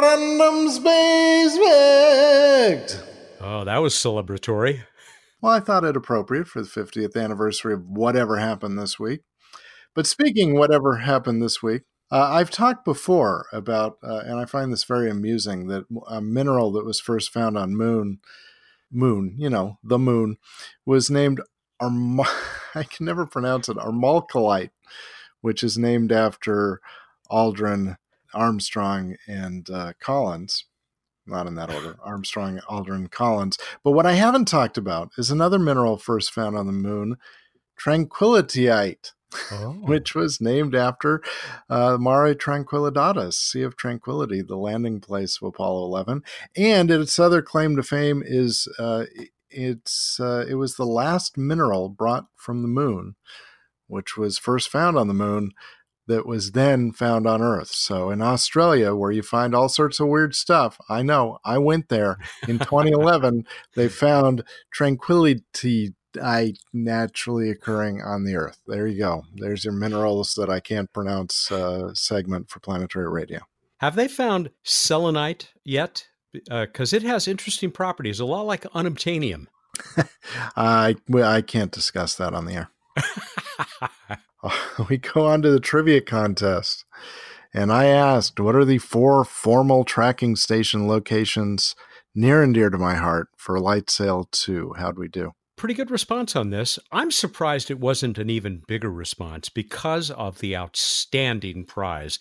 random 0.00 0.68
space 0.70 1.58
fact. 1.58 3.02
Oh, 3.40 3.64
that 3.64 3.78
was 3.78 3.94
celebratory. 3.94 4.84
Well, 5.42 5.52
I 5.52 5.58
thought 5.58 5.84
it 5.84 5.96
appropriate 5.96 6.46
for 6.46 6.62
the 6.62 6.68
50th 6.68 7.16
anniversary 7.16 7.74
of 7.74 7.84
whatever 7.88 8.38
happened 8.38 8.78
this 8.78 8.96
week. 8.96 9.22
But 9.92 10.06
speaking 10.06 10.54
whatever 10.54 10.98
happened 10.98 11.42
this 11.42 11.62
week, 11.62 11.82
uh, 12.12 12.28
I've 12.30 12.50
talked 12.52 12.84
before 12.84 13.46
about, 13.52 13.98
uh, 14.04 14.20
and 14.24 14.38
I 14.38 14.44
find 14.44 14.72
this 14.72 14.84
very 14.84 15.10
amusing, 15.10 15.66
that 15.66 15.84
a 16.08 16.20
mineral 16.20 16.70
that 16.72 16.84
was 16.84 17.00
first 17.00 17.32
found 17.32 17.58
on 17.58 17.76
Moon 17.76 18.20
moon, 18.90 19.34
you 19.38 19.50
know, 19.50 19.78
the 19.82 19.98
moon, 19.98 20.38
was 20.84 21.10
named 21.10 21.40
Arm- 21.80 22.20
I 22.74 22.82
can 22.82 23.06
never 23.06 23.26
pronounce 23.26 23.68
it, 23.68 23.76
Armalcolite, 23.76 24.70
which 25.40 25.62
is 25.62 25.78
named 25.78 26.12
after 26.12 26.80
Aldrin, 27.30 27.96
Armstrong, 28.34 29.16
and 29.26 29.68
uh, 29.70 29.92
Collins. 30.00 30.66
Not 31.28 31.48
in 31.48 31.56
that 31.56 31.74
order 31.74 31.96
Armstrong, 32.04 32.60
Aldrin, 32.70 33.10
Collins. 33.10 33.58
But 33.82 33.92
what 33.92 34.06
I 34.06 34.12
haven't 34.12 34.46
talked 34.46 34.78
about 34.78 35.10
is 35.18 35.30
another 35.30 35.58
mineral 35.58 35.96
first 35.96 36.32
found 36.32 36.56
on 36.56 36.66
the 36.66 36.72
moon, 36.72 37.16
tranquillityite 37.80 39.12
oh. 39.52 39.76
which 39.82 40.14
was 40.14 40.40
named 40.40 40.74
after 40.74 41.22
uh, 41.68 41.96
Mare 41.98 42.34
Tranquillitatis, 42.34 43.34
Sea 43.34 43.62
of 43.62 43.76
Tranquility, 43.76 44.42
the 44.42 44.56
landing 44.56 45.00
place 45.00 45.38
of 45.40 45.48
Apollo 45.48 45.84
11. 45.86 46.22
And 46.56 46.90
its 46.90 47.18
other 47.18 47.42
claim 47.42 47.76
to 47.76 47.82
fame 47.82 48.22
is 48.24 48.68
uh, 48.78 49.04
it's 49.50 50.20
uh, 50.20 50.44
it 50.48 50.54
was 50.54 50.76
the 50.76 50.86
last 50.86 51.38
mineral 51.38 51.88
brought 51.88 52.26
from 52.36 52.62
the 52.62 52.68
moon, 52.68 53.16
which 53.86 54.16
was 54.16 54.38
first 54.38 54.68
found 54.68 54.96
on 54.98 55.08
the 55.08 55.14
moon 55.14 55.52
that 56.08 56.26
was 56.26 56.52
then 56.52 56.92
found 56.92 57.26
on 57.26 57.42
Earth. 57.42 57.70
So 57.70 58.10
in 58.10 58.22
Australia, 58.22 58.94
where 58.94 59.10
you 59.10 59.22
find 59.22 59.54
all 59.54 59.68
sorts 59.68 59.98
of 59.98 60.08
weird 60.08 60.34
stuff, 60.34 60.78
I 60.88 61.02
know 61.02 61.38
I 61.44 61.58
went 61.58 61.88
there 61.88 62.18
in 62.46 62.58
2011. 62.60 63.44
they 63.74 63.88
found 63.88 64.44
tranquility 64.72 65.94
I 66.22 66.54
naturally 66.72 67.50
occurring 67.50 68.02
on 68.02 68.24
the 68.24 68.36
Earth. 68.36 68.58
There 68.66 68.86
you 68.86 68.98
go. 68.98 69.24
There's 69.34 69.64
your 69.64 69.74
minerals 69.74 70.34
that 70.34 70.50
I 70.50 70.60
can't 70.60 70.92
pronounce 70.92 71.50
uh, 71.50 71.94
segment 71.94 72.50
for 72.50 72.60
planetary 72.60 73.08
radio. 73.08 73.40
Have 73.78 73.96
they 73.96 74.08
found 74.08 74.50
selenite 74.62 75.52
yet? 75.64 76.06
Because 76.32 76.92
uh, 76.92 76.96
it 76.96 77.02
has 77.02 77.28
interesting 77.28 77.70
properties, 77.70 78.20
a 78.20 78.24
lot 78.24 78.46
like 78.46 78.62
unobtainium. 78.74 79.46
I 80.56 80.96
I 81.14 81.42
can't 81.42 81.72
discuss 81.72 82.14
that 82.16 82.34
on 82.34 82.46
the 82.46 82.54
air. 82.54 82.70
we 84.88 84.98
go 84.98 85.26
on 85.26 85.42
to 85.42 85.50
the 85.50 85.60
trivia 85.60 86.00
contest, 86.00 86.84
and 87.52 87.72
I 87.72 87.86
asked, 87.86 88.40
"What 88.40 88.54
are 88.54 88.64
the 88.64 88.78
four 88.78 89.24
formal 89.24 89.84
tracking 89.84 90.36
station 90.36 90.88
locations 90.88 91.74
near 92.14 92.42
and 92.42 92.54
dear 92.54 92.70
to 92.70 92.78
my 92.78 92.94
heart 92.94 93.28
for 93.36 93.58
LightSail 93.58 94.30
2?" 94.30 94.74
How'd 94.78 94.98
we 94.98 95.08
do? 95.08 95.32
Pretty 95.56 95.74
good 95.74 95.90
response 95.90 96.36
on 96.36 96.50
this. 96.50 96.78
I'm 96.92 97.10
surprised 97.10 97.70
it 97.70 97.80
wasn't 97.80 98.18
an 98.18 98.30
even 98.30 98.62
bigger 98.68 98.90
response 98.90 99.48
because 99.48 100.10
of 100.10 100.38
the 100.38 100.56
outstanding 100.56 101.64
prize 101.64 102.18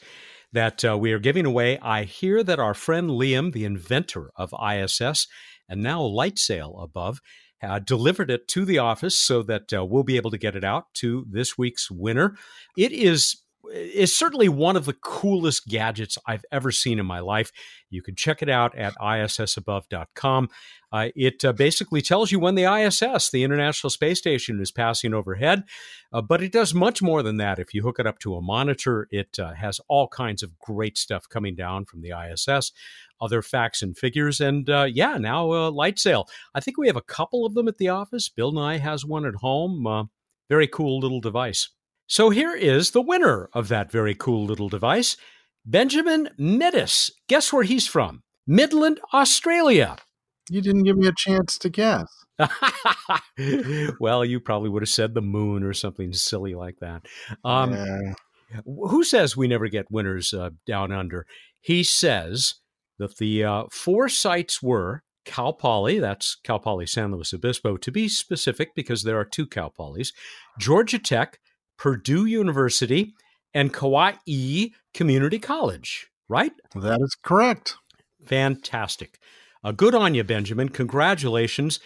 that 0.54 0.86
uh, 0.86 0.98
we 0.98 1.12
are 1.12 1.20
giving 1.20 1.46
away. 1.46 1.78
I 1.80 2.04
hear 2.04 2.44
that 2.44 2.60
our 2.60 2.74
friend 2.74 3.10
Liam, 3.10 3.52
the 3.52 3.66
inventor 3.66 4.32
of 4.38 4.54
ISS 4.54 5.28
and 5.68 5.84
now 5.84 6.02
LightSail 6.02 6.82
above, 6.82 7.20
uh, 7.62 7.80
delivered 7.80 8.32
it 8.32 8.48
to 8.50 8.64
the 8.64 8.78
office 8.78 9.20
so 9.20 9.44
that 9.44 9.74
uh, 9.74 9.84
we'll 9.84 10.04
be 10.04 10.18
able 10.18 10.32
to 10.32 10.38
get 10.38 10.56
it 10.56 10.64
out 10.64 10.94
to 10.96 11.26
this 11.30 11.58
week's 11.58 11.92
winner. 11.92 12.36
It 12.78 12.92
is 12.92 13.42
is 13.74 14.16
certainly 14.16 14.48
one 14.48 14.76
of 14.76 14.86
the 14.86 14.94
coolest 14.94 15.66
gadgets 15.68 16.20
I've 16.28 16.46
ever 16.52 16.72
seen 16.72 17.00
in 17.00 17.06
my 17.06 17.20
life. 17.20 17.52
You 17.90 18.02
can 18.02 18.16
check 18.16 18.44
it 18.44 18.50
out 18.50 18.78
at 18.78 18.94
issabove.com. 18.96 20.50
Uh, 20.96 21.10
it 21.14 21.44
uh, 21.44 21.52
basically 21.52 22.02
tells 22.02 22.32
you 22.32 22.40
when 22.40 22.56
the 22.56 22.64
ISS, 22.64 23.30
the 23.30 23.44
International 23.44 23.90
Space 23.90 24.18
Station, 24.18 24.62
is 24.62 24.72
passing 24.72 25.14
overhead, 25.14 25.66
uh, 26.14 26.22
but 26.22 26.42
it 26.42 26.54
does 26.54 26.74
much 26.74 27.02
more 27.02 27.22
than 27.22 27.36
that. 27.36 27.60
If 27.60 27.74
you 27.74 27.82
hook 27.82 28.00
it 28.00 28.08
up 28.08 28.18
to 28.20 28.36
a 28.36 28.42
monitor, 28.42 29.10
it 29.12 29.38
uh, 29.38 29.56
has 29.56 29.82
all 29.90 30.08
kinds 30.08 30.42
of 30.42 30.58
great 30.58 30.98
stuff 30.98 31.28
coming 31.28 31.54
down 31.54 31.84
from 31.84 32.00
the 32.00 32.14
ISS, 32.18 32.72
other 33.20 33.42
facts 33.42 33.82
and 33.82 33.98
figures, 33.98 34.40
and 34.40 34.70
uh, 34.70 34.88
yeah, 34.90 35.18
now 35.18 35.52
uh, 35.52 35.70
LightSail. 35.70 36.28
I 36.54 36.62
think 36.62 36.78
we 36.78 36.88
have 36.88 36.96
a 36.96 37.02
couple 37.02 37.46
of 37.46 37.56
them 37.56 37.68
at 37.68 37.78
the 37.78 37.90
office. 37.90 38.30
Bill 38.30 38.54
Nye 38.54 38.78
has 38.78 39.04
one 39.04 39.26
at 39.26 39.36
home. 39.36 40.10
very 40.48 40.68
cool 40.68 41.00
little 41.02 41.20
device. 41.20 41.68
So 42.08 42.30
here 42.30 42.56
is 42.56 42.92
the 42.92 43.02
winner 43.02 43.50
of 43.52 43.68
that 43.68 43.92
very 43.92 44.16
cool 44.16 44.46
little 44.46 44.70
device, 44.70 45.18
Benjamin 45.66 46.30
Middis. 46.38 47.12
Guess 47.28 47.52
where 47.52 47.64
he's 47.64 47.86
from? 47.86 48.24
Midland, 48.48 49.02
Australia. 49.12 49.98
You 50.50 50.62
didn't 50.62 50.84
give 50.84 50.98
me 50.98 51.08
a 51.08 51.14
chance 51.16 51.58
to 51.60 51.70
guess. 51.70 52.26
well, 54.00 54.24
you 54.24 54.40
probably 54.40 54.70
would 54.70 54.84
have 54.84 54.90
said 54.90 55.14
the 55.14 55.22
moon 55.22 55.64
or 55.64 55.74
something 55.74 56.14
silly 56.14 56.54
like 56.54 56.80
that. 56.80 57.06
Um, 57.44 57.74
yeah. 57.74 58.14
Who 58.66 59.04
says 59.04 59.36
we 59.36 59.48
never 59.48 59.68
get 59.68 59.92
winners 59.92 60.34
uh, 60.34 60.52
down 60.68 60.92
under? 60.92 61.26
He 61.60 61.84
says 61.84 62.56
that 63.00 63.18
the 63.18 63.44
uh, 63.44 63.64
four 63.72 64.08
sites 64.08 64.62
were 64.62 65.02
Cal 65.26 65.54
Poly, 65.54 66.00
that's 66.00 66.36
Cal 66.44 66.60
Poly 66.60 66.86
San 66.86 67.12
Luis 67.12 67.34
Obispo, 67.34 67.78
to 67.78 67.92
be 67.92 68.08
specific, 68.08 68.76
because 68.76 69.04
there 69.04 69.20
are 69.20 69.26
two 69.26 69.48
Cal 69.48 69.72
Polys, 69.72 70.14
Georgia 70.60 71.00
Tech, 71.00 71.40
Purdue 71.78 72.26
University, 72.26 73.14
and 73.54 73.74
Kauai 73.74 74.14
Community 74.94 75.40
College, 75.40 76.08
right? 76.30 76.52
That 76.76 77.00
is 77.02 77.16
correct. 77.24 77.76
Fantastic. 78.26 79.18
Uh, 79.66 79.72
good 79.72 79.96
on 79.96 80.14
you, 80.14 80.24
Benjamin. 80.24 80.70
Congratulations. 80.70 81.80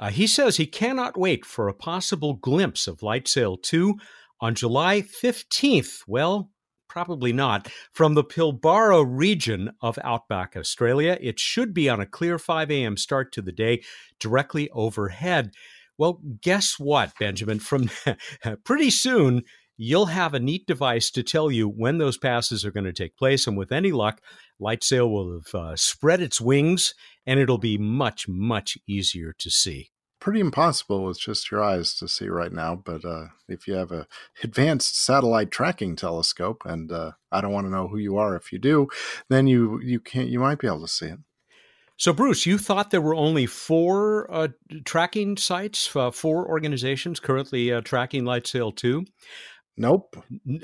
Uh, 0.00 0.10
he 0.10 0.26
says 0.26 0.56
he 0.56 0.66
cannot 0.66 1.16
wait 1.16 1.44
for 1.44 1.68
a 1.68 1.74
possible 1.74 2.34
glimpse 2.34 2.88
of 2.88 3.02
LightSail 3.02 3.62
2 3.62 3.94
on 4.40 4.56
July 4.56 5.02
15th. 5.02 6.02
Well, 6.08 6.50
probably 6.88 7.32
not. 7.32 7.68
From 7.92 8.14
the 8.14 8.24
Pilbara 8.24 9.06
region 9.08 9.70
of 9.80 9.96
outback 10.02 10.56
Australia, 10.56 11.16
it 11.20 11.38
should 11.38 11.72
be 11.72 11.88
on 11.88 12.00
a 12.00 12.06
clear 12.06 12.36
5 12.36 12.68
a.m. 12.68 12.96
start 12.96 13.30
to 13.34 13.42
the 13.42 13.52
day 13.52 13.84
directly 14.18 14.68
overhead. 14.70 15.52
Well, 15.96 16.20
guess 16.42 16.80
what, 16.80 17.12
Benjamin? 17.20 17.60
From 17.60 17.90
pretty 18.64 18.90
soon, 18.90 19.44
you'll 19.82 20.06
have 20.06 20.34
a 20.34 20.38
neat 20.38 20.66
device 20.66 21.10
to 21.10 21.22
tell 21.22 21.50
you 21.50 21.66
when 21.66 21.96
those 21.96 22.18
passes 22.18 22.66
are 22.66 22.70
going 22.70 22.84
to 22.84 22.92
take 22.92 23.16
place. 23.16 23.46
And 23.46 23.56
with 23.56 23.72
any 23.72 23.92
luck, 23.92 24.20
LightSail 24.60 25.10
will 25.10 25.32
have 25.32 25.54
uh, 25.54 25.74
spread 25.74 26.20
its 26.20 26.38
wings 26.38 26.92
and 27.26 27.40
it'll 27.40 27.56
be 27.56 27.78
much, 27.78 28.28
much 28.28 28.76
easier 28.86 29.34
to 29.38 29.50
see. 29.50 29.90
Pretty 30.20 30.40
impossible 30.40 31.02
with 31.04 31.18
just 31.18 31.50
your 31.50 31.64
eyes 31.64 31.94
to 31.94 32.06
see 32.06 32.28
right 32.28 32.52
now, 32.52 32.76
but 32.76 33.06
uh, 33.06 33.28
if 33.48 33.66
you 33.66 33.72
have 33.72 33.90
a 33.90 34.06
advanced 34.44 35.02
satellite 35.02 35.50
tracking 35.50 35.96
telescope, 35.96 36.62
and 36.66 36.92
uh, 36.92 37.12
I 37.32 37.40
don't 37.40 37.52
want 37.52 37.66
to 37.66 37.70
know 37.70 37.88
who 37.88 37.96
you 37.96 38.18
are 38.18 38.36
if 38.36 38.52
you 38.52 38.58
do, 38.58 38.88
then 39.30 39.46
you 39.46 39.80
you 39.80 39.98
can't 39.98 40.28
you 40.28 40.38
might 40.38 40.58
be 40.58 40.66
able 40.66 40.82
to 40.82 40.88
see 40.88 41.06
it. 41.06 41.20
So, 42.00 42.14
Bruce, 42.14 42.46
you 42.46 42.56
thought 42.56 42.90
there 42.90 43.02
were 43.02 43.14
only 43.14 43.44
four 43.44 44.26
uh, 44.30 44.48
tracking 44.86 45.36
sites, 45.36 45.94
uh, 45.94 46.10
four 46.10 46.48
organizations 46.48 47.20
currently 47.20 47.70
uh, 47.70 47.82
tracking 47.82 48.24
LightSail 48.24 48.74
2? 48.74 49.04
Nope. 49.80 50.14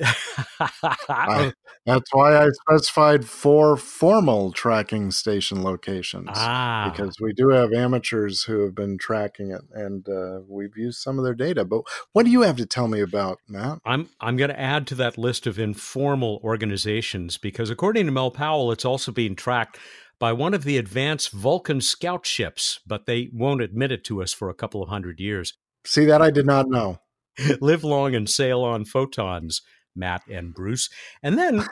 I, 1.09 1.51
that's 1.87 2.11
why 2.12 2.37
I 2.37 2.49
specified 2.51 3.25
four 3.25 3.79
formal 3.79 4.53
tracking 4.53 5.11
station 5.11 5.62
locations. 5.62 6.29
Ah. 6.35 6.93
Because 6.93 7.17
we 7.19 7.33
do 7.33 7.49
have 7.49 7.73
amateurs 7.73 8.43
who 8.43 8.61
have 8.61 8.75
been 8.75 8.99
tracking 8.99 9.53
it 9.53 9.62
and 9.73 10.07
uh, 10.07 10.41
we've 10.47 10.77
used 10.77 11.01
some 11.01 11.19
of 11.19 11.25
their 11.25 11.33
data. 11.33 11.64
But 11.64 11.85
what 12.12 12.27
do 12.27 12.31
you 12.31 12.43
have 12.43 12.57
to 12.57 12.67
tell 12.67 12.89
me 12.89 13.01
about, 13.01 13.39
Matt? 13.49 13.79
I'm, 13.87 14.11
I'm 14.21 14.37
going 14.37 14.51
to 14.51 14.61
add 14.61 14.87
to 14.89 14.95
that 14.97 15.17
list 15.17 15.47
of 15.47 15.59
informal 15.59 16.39
organizations 16.45 17.39
because, 17.39 17.71
according 17.71 18.05
to 18.05 18.12
Mel 18.12 18.31
Powell, 18.31 18.71
it's 18.71 18.85
also 18.85 19.12
being 19.12 19.35
tracked 19.35 19.79
by 20.19 20.35
one 20.35 20.53
of 20.53 20.64
the 20.64 20.77
advanced 20.77 21.33
Vulcan 21.33 21.81
scout 21.81 22.27
ships, 22.27 22.81
but 22.87 23.07
they 23.07 23.31
won't 23.33 23.62
admit 23.62 23.93
it 23.93 24.05
to 24.05 24.23
us 24.23 24.35
for 24.35 24.51
a 24.51 24.55
couple 24.55 24.83
of 24.83 24.91
hundred 24.91 25.21
years. 25.21 25.55
See, 25.87 26.05
that 26.05 26.21
I 26.21 26.31
did 26.31 26.45
not 26.45 26.69
know. 26.69 26.99
live 27.61 27.84
long 27.84 28.14
and 28.14 28.28
sail 28.28 28.62
on 28.62 28.84
photons, 28.84 29.62
Matt 29.95 30.22
and 30.30 30.55
Bruce. 30.55 30.89
And 31.22 31.39
then 31.39 31.64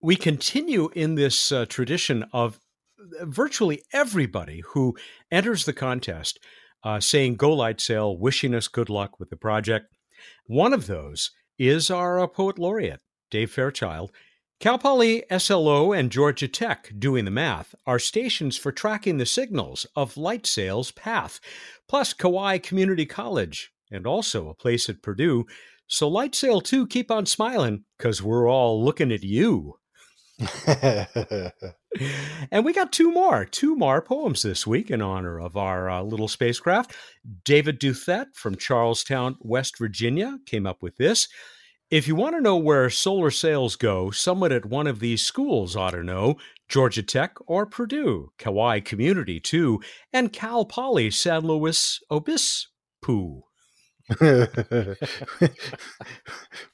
we 0.00 0.16
continue 0.16 0.90
in 0.94 1.14
this 1.14 1.52
uh, 1.52 1.66
tradition 1.66 2.24
of 2.32 2.58
virtually 3.22 3.82
everybody 3.92 4.62
who 4.72 4.96
enters 5.30 5.64
the 5.64 5.72
contest 5.72 6.38
uh, 6.82 7.00
saying 7.00 7.36
go 7.36 7.52
light 7.52 7.80
sail, 7.80 8.16
wishing 8.16 8.54
us 8.54 8.68
good 8.68 8.88
luck 8.88 9.18
with 9.18 9.30
the 9.30 9.36
project. 9.36 9.86
One 10.46 10.72
of 10.72 10.86
those 10.86 11.30
is 11.58 11.90
our 11.90 12.20
uh, 12.20 12.26
poet 12.26 12.58
laureate, 12.58 13.00
Dave 13.30 13.50
Fairchild. 13.50 14.10
Cal 14.60 14.78
Poly 14.78 15.24
SLO 15.38 15.92
and 15.92 16.12
Georgia 16.12 16.46
Tech, 16.46 16.92
doing 16.98 17.24
the 17.24 17.30
math, 17.30 17.74
are 17.86 17.98
stations 17.98 18.58
for 18.58 18.70
tracking 18.70 19.16
the 19.16 19.24
signals 19.24 19.86
of 19.96 20.18
light 20.18 20.46
sail's 20.46 20.90
path, 20.90 21.40
plus 21.88 22.12
Kauai 22.12 22.58
Community 22.58 23.06
College, 23.06 23.72
and 23.90 24.06
also 24.06 24.48
a 24.48 24.54
place 24.54 24.88
at 24.88 25.02
Purdue. 25.02 25.46
So 25.86 26.08
Light 26.08 26.34
Sail 26.34 26.60
2, 26.60 26.86
keep 26.86 27.10
on 27.10 27.26
smiling, 27.26 27.84
because 27.98 28.22
we're 28.22 28.48
all 28.48 28.84
looking 28.84 29.10
at 29.10 29.22
you. 29.22 29.74
and 32.50 32.64
we 32.64 32.72
got 32.72 32.92
two 32.92 33.10
more, 33.10 33.44
two 33.44 33.76
more 33.76 34.00
poems 34.00 34.42
this 34.42 34.66
week 34.66 34.90
in 34.90 35.02
honor 35.02 35.40
of 35.40 35.56
our 35.56 35.90
uh, 35.90 36.02
little 36.02 36.28
spacecraft. 36.28 36.94
David 37.44 37.80
Duthet 37.80 38.26
from 38.34 38.56
Charlestown, 38.56 39.36
West 39.40 39.78
Virginia, 39.78 40.38
came 40.46 40.66
up 40.66 40.82
with 40.82 40.96
this. 40.96 41.28
If 41.90 42.06
you 42.06 42.14
want 42.14 42.36
to 42.36 42.40
know 42.40 42.56
where 42.56 42.88
solar 42.88 43.32
sails 43.32 43.74
go, 43.74 44.12
someone 44.12 44.52
at 44.52 44.64
one 44.64 44.86
of 44.86 45.00
these 45.00 45.24
schools 45.24 45.74
ought 45.74 45.90
to 45.90 46.04
know 46.04 46.36
Georgia 46.68 47.02
Tech 47.02 47.34
or 47.48 47.66
Purdue, 47.66 48.30
Kauai 48.38 48.78
Community, 48.78 49.40
too, 49.40 49.80
and 50.12 50.32
Cal 50.32 50.64
Poly 50.64 51.10
San 51.10 51.42
Luis 51.42 51.98
Obispo. 52.08 53.49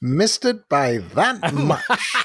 Missed 0.01 0.45
it 0.45 0.67
by 0.69 0.97
that 1.15 1.53
much. 1.53 2.15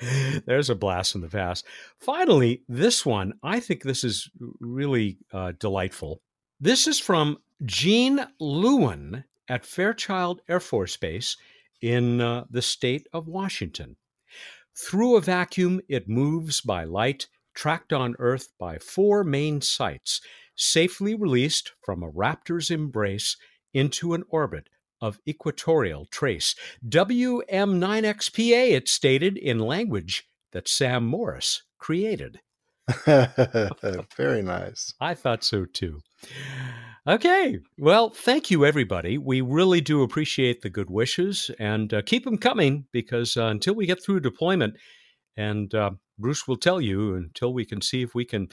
There's 0.46 0.70
a 0.70 0.74
blast 0.74 1.12
from 1.12 1.20
the 1.22 1.28
past. 1.28 1.64
Finally, 1.98 2.62
this 2.68 3.04
one, 3.04 3.34
I 3.42 3.60
think 3.60 3.82
this 3.82 4.04
is 4.04 4.30
really 4.60 5.18
uh, 5.32 5.52
delightful. 5.58 6.20
This 6.60 6.86
is 6.86 6.98
from 6.98 7.38
Gene 7.64 8.26
Lewin 8.38 9.24
at 9.48 9.64
Fairchild 9.64 10.40
Air 10.48 10.60
Force 10.60 10.96
Base 10.96 11.36
in 11.80 12.20
uh, 12.20 12.44
the 12.50 12.62
state 12.62 13.06
of 13.12 13.28
Washington. 13.28 13.96
Through 14.74 15.16
a 15.16 15.20
vacuum, 15.20 15.80
it 15.88 16.08
moves 16.08 16.60
by 16.60 16.84
light, 16.84 17.28
tracked 17.54 17.92
on 17.92 18.16
Earth 18.18 18.52
by 18.58 18.78
four 18.78 19.24
main 19.24 19.60
sites 19.60 20.20
safely 20.56 21.14
released 21.14 21.72
from 21.84 22.02
a 22.02 22.10
raptor's 22.10 22.70
embrace 22.70 23.36
into 23.72 24.14
an 24.14 24.24
orbit 24.28 24.68
of 25.00 25.20
equatorial 25.28 26.06
trace. 26.06 26.54
WM9XPA, 26.88 28.72
it 28.72 28.88
stated 28.88 29.36
in 29.36 29.58
language 29.58 30.24
that 30.52 30.68
Sam 30.68 31.06
Morse 31.06 31.62
created. 31.78 32.40
Very 34.16 34.42
nice. 34.42 34.94
I 35.00 35.14
thought 35.14 35.44
so 35.44 35.66
too. 35.66 36.00
Okay. 37.06 37.58
Well, 37.78 38.10
thank 38.10 38.50
you, 38.50 38.64
everybody. 38.64 39.18
We 39.18 39.40
really 39.40 39.80
do 39.80 40.02
appreciate 40.02 40.62
the 40.62 40.70
good 40.70 40.90
wishes 40.90 41.50
and 41.58 41.92
uh, 41.92 42.02
keep 42.02 42.24
them 42.24 42.38
coming 42.38 42.86
because 42.92 43.36
uh, 43.36 43.46
until 43.46 43.74
we 43.74 43.86
get 43.86 44.02
through 44.02 44.20
deployment, 44.20 44.74
and 45.36 45.72
uh, 45.74 45.90
Bruce 46.18 46.48
will 46.48 46.56
tell 46.56 46.80
you 46.80 47.14
until 47.14 47.52
we 47.52 47.64
can 47.64 47.80
see 47.80 48.02
if 48.02 48.14
we 48.14 48.24
can 48.24 48.48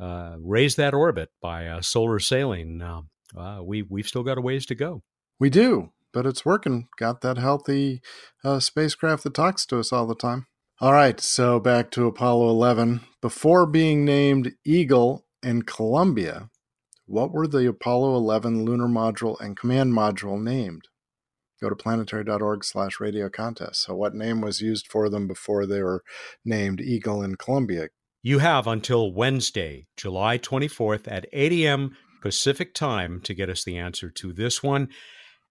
uh, 0.00 0.36
raise 0.40 0.76
that 0.76 0.94
orbit 0.94 1.30
by 1.40 1.66
uh, 1.66 1.80
solar 1.80 2.18
sailing. 2.18 2.82
Uh, 2.82 3.60
we 3.62 3.82
we've 3.82 4.08
still 4.08 4.22
got 4.22 4.38
a 4.38 4.40
ways 4.40 4.66
to 4.66 4.74
go. 4.74 5.02
We 5.38 5.50
do, 5.50 5.90
but 6.12 6.26
it's 6.26 6.44
working. 6.44 6.88
Got 6.98 7.20
that 7.20 7.38
healthy 7.38 8.00
uh, 8.44 8.60
spacecraft 8.60 9.24
that 9.24 9.34
talks 9.34 9.66
to 9.66 9.78
us 9.78 9.92
all 9.92 10.06
the 10.06 10.14
time. 10.14 10.46
All 10.80 10.92
right, 10.92 11.20
so 11.20 11.58
back 11.58 11.90
to 11.92 12.06
Apollo 12.06 12.50
11. 12.50 13.00
Before 13.20 13.66
being 13.66 14.04
named 14.04 14.52
Eagle 14.64 15.26
and 15.42 15.66
Columbia, 15.66 16.50
what 17.04 17.32
were 17.32 17.48
the 17.48 17.66
Apollo 17.66 18.14
11 18.16 18.64
lunar 18.64 18.86
module 18.86 19.40
and 19.40 19.56
command 19.56 19.92
module 19.92 20.40
named? 20.40 20.82
Go 21.60 21.68
to 21.68 21.74
planetary.org 21.74 22.64
slash 22.64 23.00
radio 23.00 23.28
contest. 23.28 23.82
So, 23.82 23.94
what 23.96 24.14
name 24.14 24.40
was 24.40 24.60
used 24.60 24.86
for 24.86 25.08
them 25.08 25.26
before 25.26 25.66
they 25.66 25.82
were 25.82 26.04
named 26.44 26.80
Eagle 26.80 27.22
and 27.22 27.36
Columbia? 27.36 27.88
You 28.28 28.40
have 28.40 28.66
until 28.66 29.10
Wednesday, 29.10 29.86
July 29.96 30.36
24th 30.36 31.10
at 31.10 31.24
8 31.32 31.50
a.m. 31.50 31.96
Pacific 32.20 32.74
time 32.74 33.22
to 33.22 33.32
get 33.32 33.48
us 33.48 33.64
the 33.64 33.78
answer 33.78 34.10
to 34.10 34.34
this 34.34 34.62
one. 34.62 34.90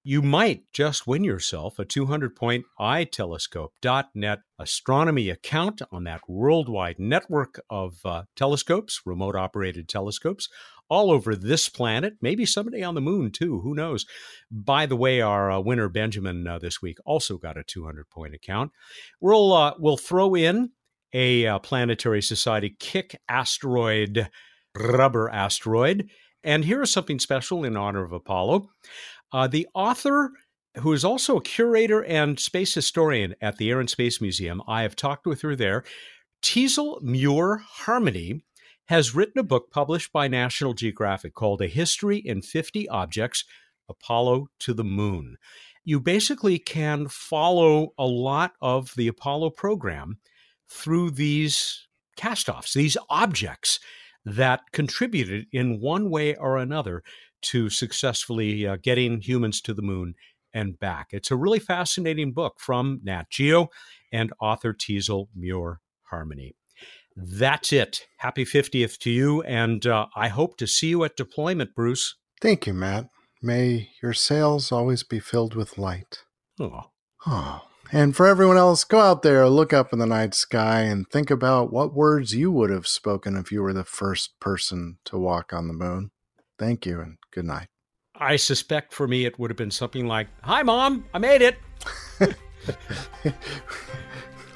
You 0.03 0.21
might 0.21 0.61
just 0.73 1.07
win 1.07 1.23
yourself 1.23 1.79
a 1.79 1.85
200 1.85 2.35
point 2.35 2.65
itelescope.net 2.79 4.41
astronomy 4.59 5.31
account 5.31 5.81
on 5.91 6.03
that 6.03 6.21
worldwide 6.27 6.99
network 6.99 7.59
of 7.67 7.95
uh, 8.05 8.25
telescopes, 8.35 9.01
remote 9.07 9.35
operated 9.35 9.89
telescopes, 9.89 10.47
all 10.87 11.09
over 11.09 11.35
this 11.35 11.69
planet, 11.69 12.13
maybe 12.21 12.45
someday 12.45 12.83
on 12.83 12.93
the 12.93 13.01
moon 13.01 13.31
too. 13.31 13.59
Who 13.61 13.73
knows? 13.73 14.05
By 14.51 14.85
the 14.85 14.95
way, 14.95 15.19
our 15.19 15.49
uh, 15.49 15.59
winner 15.61 15.89
Benjamin 15.89 16.45
uh, 16.45 16.59
this 16.59 16.79
week 16.79 16.99
also 17.07 17.39
got 17.39 17.57
a 17.57 17.63
200 17.63 18.07
point 18.11 18.35
account. 18.35 18.71
We'll 19.19 19.51
uh, 19.51 19.73
we'll 19.79 19.97
throw 19.97 20.35
in 20.35 20.73
a 21.13 21.47
uh, 21.47 21.59
Planetary 21.59 22.21
Society 22.21 22.75
kick 22.79 23.19
asteroid, 23.29 24.29
rubber 24.77 25.29
asteroid. 25.29 26.09
And 26.43 26.65
here 26.65 26.81
is 26.81 26.91
something 26.91 27.19
special 27.19 27.63
in 27.63 27.75
honor 27.75 28.03
of 28.03 28.11
Apollo. 28.11 28.69
Uh, 29.31 29.47
the 29.47 29.67
author, 29.73 30.31
who 30.77 30.93
is 30.93 31.03
also 31.03 31.37
a 31.37 31.41
curator 31.41 32.03
and 32.03 32.39
space 32.39 32.73
historian 32.73 33.35
at 33.41 33.57
the 33.57 33.69
Air 33.69 33.79
and 33.79 33.89
Space 33.89 34.21
Museum, 34.21 34.61
I 34.67 34.83
have 34.83 34.95
talked 34.95 35.25
with 35.25 35.41
her 35.41 35.55
there. 35.55 35.83
Teasel 36.41 36.99
Muir 37.01 37.57
Harmony 37.57 38.43
has 38.87 39.15
written 39.15 39.39
a 39.39 39.43
book 39.43 39.69
published 39.71 40.13
by 40.13 40.27
National 40.27 40.73
Geographic 40.73 41.33
called 41.33 41.61
A 41.61 41.67
History 41.67 42.17
in 42.17 42.41
50 42.41 42.87
Objects 42.87 43.43
Apollo 43.89 44.47
to 44.59 44.73
the 44.73 44.83
Moon. 44.83 45.37
You 45.83 45.99
basically 45.99 46.59
can 46.59 47.07
follow 47.07 47.93
a 47.97 48.05
lot 48.05 48.53
of 48.61 48.93
the 48.95 49.07
Apollo 49.07 49.51
program 49.51 50.19
through 50.69 51.11
these 51.11 51.87
castoffs, 52.17 52.73
these 52.73 52.97
objects 53.09 53.79
that 54.25 54.61
contributed 54.73 55.45
in 55.51 55.79
one 55.79 56.09
way 56.09 56.35
or 56.35 56.57
another 56.57 57.03
to 57.41 57.69
successfully 57.69 58.67
uh, 58.67 58.77
getting 58.81 59.21
humans 59.21 59.61
to 59.61 59.73
the 59.73 59.81
moon 59.81 60.15
and 60.53 60.79
back. 60.79 61.07
It's 61.11 61.31
a 61.31 61.35
really 61.35 61.59
fascinating 61.59 62.33
book 62.33 62.55
from 62.59 62.99
Nat 63.03 63.29
Geo 63.29 63.69
and 64.11 64.33
author 64.41 64.73
Teasel 64.73 65.29
Muir 65.35 65.79
Harmony. 66.03 66.55
That's 67.15 67.73
it. 67.73 68.05
Happy 68.17 68.45
50th 68.45 68.97
to 68.99 69.09
you, 69.09 69.41
and 69.43 69.85
uh, 69.87 70.07
I 70.15 70.27
hope 70.27 70.57
to 70.57 70.67
see 70.67 70.89
you 70.89 71.03
at 71.03 71.15
deployment, 71.15 71.73
Bruce. 71.73 72.15
Thank 72.41 72.67
you, 72.67 72.73
Matt. 72.73 73.09
May 73.41 73.89
your 74.01 74.13
sails 74.13 74.71
always 74.71 75.03
be 75.03 75.19
filled 75.19 75.55
with 75.55 75.77
light. 75.77 76.23
Oh. 76.59 76.91
Oh. 77.25 77.66
And 77.91 78.15
for 78.15 78.27
everyone 78.27 78.57
else, 78.57 78.83
go 78.83 78.99
out 78.99 79.21
there, 79.21 79.47
look 79.47 79.71
up 79.71 79.93
in 79.93 79.99
the 79.99 80.05
night 80.05 80.33
sky, 80.33 80.81
and 80.81 81.07
think 81.09 81.31
about 81.31 81.71
what 81.71 81.93
words 81.93 82.33
you 82.33 82.51
would 82.51 82.69
have 82.69 82.87
spoken 82.87 83.37
if 83.37 83.51
you 83.51 83.61
were 83.61 83.73
the 83.73 83.85
first 83.85 84.39
person 84.39 84.97
to 85.05 85.17
walk 85.17 85.53
on 85.53 85.67
the 85.67 85.73
moon. 85.73 86.11
Thank 86.59 86.85
you, 86.85 86.99
and 86.99 87.17
good 87.31 87.45
night. 87.45 87.67
I 88.15 88.35
suspect 88.35 88.93
for 88.93 89.07
me 89.07 89.25
it 89.25 89.37
would 89.39 89.49
have 89.51 89.57
been 89.57 89.71
something 89.71 90.07
like, 90.07 90.27
Hi, 90.43 90.63
Mom, 90.63 91.05
I 91.13 91.19
made 91.19 91.41
it. 91.41 91.57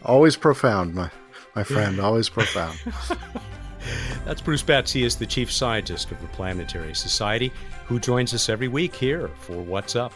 always 0.03 0.35
profound, 0.35 0.95
my, 0.95 1.09
my 1.55 1.63
friend, 1.63 1.99
always 2.01 2.27
profound. 2.27 2.79
That's 4.25 4.41
Bruce 4.41 4.63
Betts. 4.63 4.91
He 4.91 5.03
is 5.03 5.15
the 5.15 5.25
chief 5.25 5.51
scientist 5.51 6.11
of 6.11 6.21
the 6.21 6.27
Planetary 6.27 6.93
Society, 6.95 7.51
who 7.85 7.99
joins 7.99 8.33
us 8.33 8.49
every 8.49 8.67
week 8.67 8.95
here 8.95 9.29
for 9.39 9.53
What's 9.53 9.95
Up. 9.95 10.13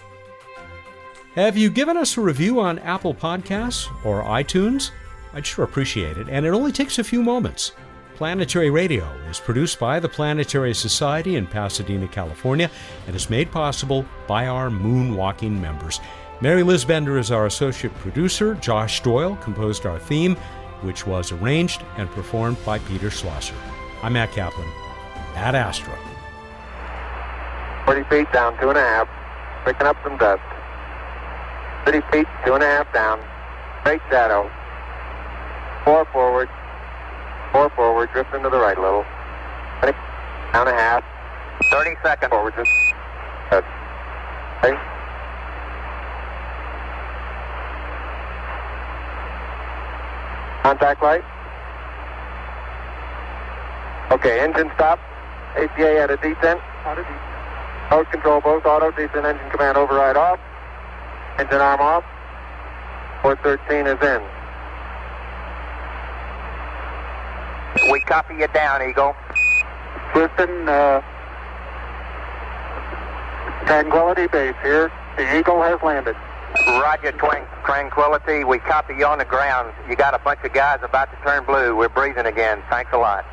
Have 1.35 1.57
you 1.57 1.69
given 1.69 1.97
us 1.97 2.15
a 2.15 2.21
review 2.21 2.61
on 2.61 2.79
Apple 2.79 3.13
Podcasts 3.13 3.89
or 4.05 4.23
iTunes? 4.23 4.91
I'd 5.33 5.45
sure 5.45 5.65
appreciate 5.65 6.17
it, 6.17 6.29
and 6.29 6.45
it 6.45 6.51
only 6.51 6.71
takes 6.71 6.97
a 6.97 7.03
few 7.03 7.21
moments. 7.21 7.73
Planetary 8.15 8.69
Radio 8.69 9.03
is 9.29 9.41
produced 9.41 9.77
by 9.77 9.99
the 9.99 10.07
Planetary 10.07 10.73
Society 10.73 11.35
in 11.35 11.45
Pasadena, 11.45 12.07
California, 12.07 12.71
and 13.05 13.13
is 13.17 13.29
made 13.29 13.51
possible 13.51 14.05
by 14.27 14.47
our 14.47 14.69
moonwalking 14.69 15.59
members. 15.59 15.99
Mary 16.39 16.63
Liz 16.63 16.85
Bender 16.85 17.17
is 17.17 17.31
our 17.31 17.47
associate 17.47 17.93
producer. 17.95 18.55
Josh 18.55 19.03
Doyle 19.03 19.35
composed 19.41 19.85
our 19.85 19.99
theme, 19.99 20.37
which 20.83 21.05
was 21.05 21.33
arranged 21.33 21.83
and 21.97 22.09
performed 22.11 22.63
by 22.63 22.79
Peter 22.79 23.11
Schlosser. 23.11 23.55
I'm 24.01 24.13
Matt 24.13 24.31
Kaplan. 24.31 24.69
Ad 25.35 25.53
Astra. 25.53 25.99
40 27.83 28.03
feet 28.05 28.31
down, 28.31 28.57
two 28.61 28.69
and 28.69 28.77
a 28.77 28.81
half. 28.81 29.09
Picking 29.65 29.85
up 29.85 29.97
some 30.01 30.17
dust. 30.17 30.41
30 31.85 32.01
feet, 32.11 32.27
two 32.43 32.53
and 32.53 32.63
a 32.63 32.65
half 32.65 32.91
down. 32.93 33.21
Straight 33.81 34.01
shadow. 34.09 34.49
Four 35.83 36.05
forward. 36.05 36.49
Four 37.51 37.69
forward. 37.69 38.09
Drifting 38.11 38.41
to 38.41 38.49
the 38.49 38.57
right 38.57 38.77
a 38.77 38.81
little. 38.81 39.05
20, 39.81 39.95
down 40.51 40.67
a 40.67 40.73
half. 40.73 41.03
30 41.69 41.95
seconds 42.01 42.29
forward. 42.29 42.53
Just. 42.57 42.71
Good. 43.51 43.63
Okay. 44.63 44.75
Contact 50.63 51.03
light. 51.03 51.23
Okay, 54.11 54.39
engine 54.39 54.71
stop. 54.73 54.99
ACA 55.55 56.01
out 56.01 56.09
of 56.09 56.19
detent. 56.21 56.61
Nose 57.91 58.05
control 58.11 58.41
both 58.41 58.65
auto, 58.65 58.89
descent 58.91 59.25
engine 59.25 59.49
command 59.51 59.77
override 59.77 60.17
off. 60.17 60.39
Engine 61.37 61.61
arm 61.61 61.81
off. 61.81 62.03
413 63.21 63.87
is 63.87 64.01
in. 64.01 64.21
We 67.91 67.99
copy 68.01 68.35
you 68.35 68.47
down, 68.47 68.87
Eagle. 68.87 69.15
Houston, 70.13 70.69
uh, 70.69 71.01
Tranquility 73.65 74.27
Base 74.27 74.55
here. 74.63 74.91
The 75.17 75.37
Eagle 75.37 75.61
has 75.61 75.81
landed. 75.81 76.15
Roger, 76.67 77.11
Twin 77.11 77.43
Tranquility. 77.65 78.43
We 78.45 78.59
copy 78.59 78.93
you 78.95 79.05
on 79.05 79.17
the 79.17 79.25
ground. 79.25 79.73
You 79.89 79.95
got 79.95 80.13
a 80.13 80.19
bunch 80.19 80.39
of 80.43 80.53
guys 80.53 80.79
about 80.83 81.11
to 81.11 81.17
turn 81.25 81.43
blue. 81.45 81.75
We're 81.75 81.89
breathing 81.89 82.25
again. 82.25 82.63
Thanks 82.69 82.91
a 82.93 82.97
lot. 82.97 83.25